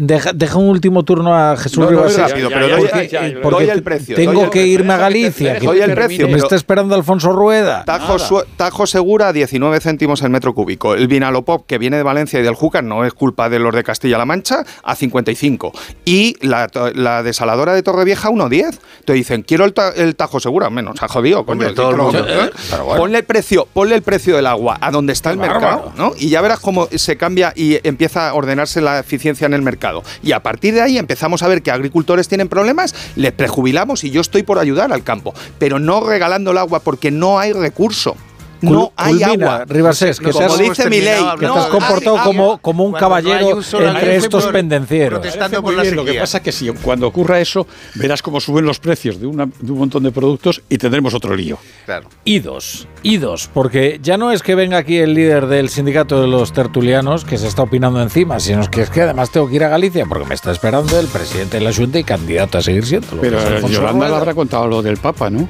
deja, 0.00 0.32
deja 0.32 0.58
un 0.58 0.68
último 0.68 1.02
turno 1.04 1.34
a 1.34 1.56
Jesús 1.56 1.78
No, 1.78 1.84
no, 1.84 1.90
Rivas. 1.90 2.16
rápido, 2.16 2.48
pero 2.50 2.68
doy- 2.68 2.80
porque, 2.88 3.08
ya, 3.08 3.28
ya, 3.28 3.40
porque 3.42 3.64
doy 3.64 3.70
el 3.70 3.82
precio, 3.82 4.16
tengo 4.16 4.32
doy 4.32 4.42
el 4.44 4.50
que 4.50 4.58
precio. 4.60 4.72
irme 4.74 4.92
a 4.92 4.96
Galicia. 4.98 5.58
doy 5.60 5.80
el 5.80 5.88
me- 5.90 5.94
precio, 5.94 6.28
me 6.28 6.36
está 6.38 6.56
esperando 6.56 6.94
Alfonso 6.94 7.32
Rueda. 7.32 7.84
Tajo, 7.84 8.18
su- 8.18 8.42
Tajo 8.56 8.86
Segura, 8.86 9.32
19 9.32 9.80
céntimos 9.80 10.22
el 10.22 10.30
metro 10.30 10.54
cúbico. 10.54 10.94
El 10.94 11.08
Vinalopop, 11.08 11.66
que 11.66 11.78
viene 11.78 11.96
de 11.96 12.02
Valencia 12.02 12.40
y 12.40 12.42
del 12.42 12.54
Júcar, 12.54 12.84
no 12.84 13.04
es 13.04 13.14
culpa 13.14 13.48
de 13.48 13.58
los 13.58 13.74
de 13.74 13.82
Castilla-La 13.82 14.23
Mancha, 14.24 14.64
a 14.82 14.94
55. 14.94 15.72
Y 16.04 16.36
la, 16.46 16.68
la 16.94 17.22
desaladora 17.22 17.74
de 17.74 17.82
Torrevieja, 17.82 18.28
1,10. 18.30 18.78
Te 19.04 19.12
dicen, 19.12 19.42
quiero 19.42 19.64
el, 19.64 19.72
ta- 19.74 19.92
el 19.94 20.16
Tajo 20.16 20.40
Segura. 20.40 20.70
Menos, 20.70 20.96
ha 21.02 21.08
jodido. 21.08 21.44
coño, 21.44 21.72
todo 21.74 21.90
el 21.90 21.96
mundo. 21.96 22.26
¿eh? 22.28 22.50
Bueno. 22.70 22.96
Ponle 22.96 23.18
el 23.18 23.24
precio, 23.24 23.66
ponle 23.72 23.94
el 23.96 24.02
precio 24.02 24.36
del 24.36 24.46
agua 24.46 24.78
a 24.80 24.90
donde 24.90 25.12
está 25.12 25.30
el 25.30 25.38
mercado, 25.38 25.92
¿no? 25.96 26.12
Y 26.18 26.28
ya 26.30 26.40
verás 26.40 26.60
cómo 26.60 26.88
se 26.94 27.16
cambia 27.16 27.52
y 27.54 27.78
empieza 27.86 28.28
a 28.28 28.34
ordenarse 28.34 28.80
la 28.80 28.98
eficiencia 28.98 29.46
en 29.46 29.54
el 29.54 29.62
mercado. 29.62 30.02
Y 30.22 30.32
a 30.32 30.42
partir 30.42 30.74
de 30.74 30.80
ahí 30.82 30.98
empezamos 30.98 31.42
a 31.42 31.48
ver 31.48 31.62
que 31.62 31.70
agricultores 31.70 32.28
tienen 32.28 32.48
problemas, 32.48 32.94
les 33.16 33.32
prejubilamos 33.32 34.04
y 34.04 34.10
yo 34.10 34.20
estoy 34.20 34.42
por 34.42 34.58
ayudar 34.58 34.92
al 34.92 35.02
campo, 35.04 35.34
pero 35.58 35.78
no 35.78 36.00
regalando 36.00 36.50
el 36.52 36.58
agua 36.58 36.80
porque 36.80 37.10
no 37.10 37.38
hay 37.38 37.52
recurso. 37.52 38.16
No 38.62 38.92
hay 38.96 39.14
culmina, 39.18 39.46
agua. 39.54 39.64
Ribasés, 39.66 40.18
que 40.18 40.30
como 40.30 40.38
te 40.38 40.44
has, 40.52 40.58
dice 40.58 40.88
mi 40.90 41.00
ley, 41.00 41.22
que 41.34 41.40
te 41.40 41.46
no 41.46 41.54
has 41.56 41.66
comportado 41.66 42.18
hay 42.18 42.24
como, 42.24 42.58
como 42.58 42.84
un 42.84 42.92
caballero 42.92 43.56
un 43.56 43.82
entre 43.84 44.16
estos 44.16 44.44
por- 44.44 44.52
pendencieros. 44.52 45.18
protestando 45.20 45.60
Muy 45.62 45.70
por 45.72 45.76
la 45.76 45.82
bien, 45.82 45.96
Lo 45.96 46.04
que 46.04 46.14
pasa 46.14 46.38
es 46.38 46.42
que 46.44 46.52
si 46.52 46.68
cuando 46.70 47.06
ocurra 47.06 47.40
eso, 47.40 47.66
verás 47.96 48.22
cómo 48.22 48.40
suben 48.40 48.64
los 48.64 48.78
precios 48.78 49.20
de, 49.20 49.26
una- 49.26 49.46
de 49.46 49.72
un 49.72 49.78
montón 49.78 50.02
de 50.02 50.10
productos 50.12 50.62
y 50.68 50.78
tendremos 50.78 51.14
otro 51.14 51.34
lío. 51.36 51.58
Claro. 51.84 52.08
Idos, 52.24 52.88
idos, 53.02 53.50
porque 53.52 53.98
ya 54.02 54.16
no 54.16 54.32
es 54.32 54.42
que 54.42 54.54
venga 54.54 54.78
aquí 54.78 54.96
el 54.98 55.14
líder 55.14 55.46
del 55.46 55.68
sindicato 55.68 56.20
de 56.20 56.26
los 56.28 56.52
tertulianos 56.52 57.24
que 57.24 57.36
se 57.38 57.46
está 57.48 57.62
opinando 57.62 58.00
encima, 58.00 58.40
sino 58.40 58.68
que 58.70 58.82
es 58.82 58.90
que 58.90 59.02
además 59.02 59.30
tengo 59.30 59.48
que 59.48 59.56
ir 59.56 59.64
a 59.64 59.68
Galicia 59.68 60.06
porque 60.06 60.26
me 60.26 60.34
está 60.34 60.50
esperando 60.52 60.98
el 60.98 61.06
presidente 61.08 61.58
de 61.58 61.64
la 61.64 61.72
Junta 61.72 61.98
y 61.98 62.04
candidato 62.04 62.58
a 62.58 62.62
seguir 62.62 62.86
siendo. 62.86 63.08
Pero 63.20 63.38
Yolanda 63.68 64.08
le 64.08 64.14
habrá 64.16 64.34
contado 64.34 64.66
lo 64.66 64.80
del 64.82 64.96
Papa, 64.96 65.28
¿no? 65.30 65.48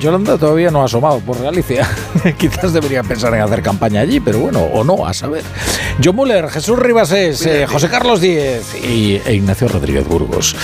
Yolanda 0.00 0.36
todavía 0.36 0.70
no 0.70 0.82
ha 0.82 0.84
asomado 0.84 1.20
por 1.20 1.40
Galicia. 1.42 1.88
Quizás 2.38 2.72
debería 2.72 3.02
pensar 3.02 3.34
en 3.34 3.40
hacer 3.40 3.62
campaña 3.62 4.00
allí, 4.00 4.20
pero 4.20 4.38
bueno, 4.38 4.60
o 4.60 4.84
no, 4.84 5.06
a 5.06 5.12
saber. 5.12 5.42
John 6.02 6.16
Muller, 6.16 6.48
Jesús 6.48 6.78
Ribasés, 6.78 7.44
eh, 7.46 7.66
José 7.66 7.88
Carlos 7.88 8.20
Díez 8.20 8.74
y, 8.82 9.20
e 9.24 9.34
Ignacio 9.34 9.68
Rodríguez 9.68 10.06
Burgos. 10.06 10.56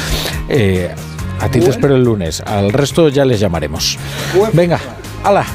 Eh, 0.49 0.95
a 1.41 1.49
ti 1.49 1.61
te 1.61 1.71
espero 1.71 1.97
el 1.97 2.05
lunes, 2.05 2.43
al 2.45 2.73
resto 2.73 3.09
ya 3.09 3.25
les 3.25 3.41
llamaremos. 3.41 3.99
Venga, 4.53 4.79
hala, 5.25 5.47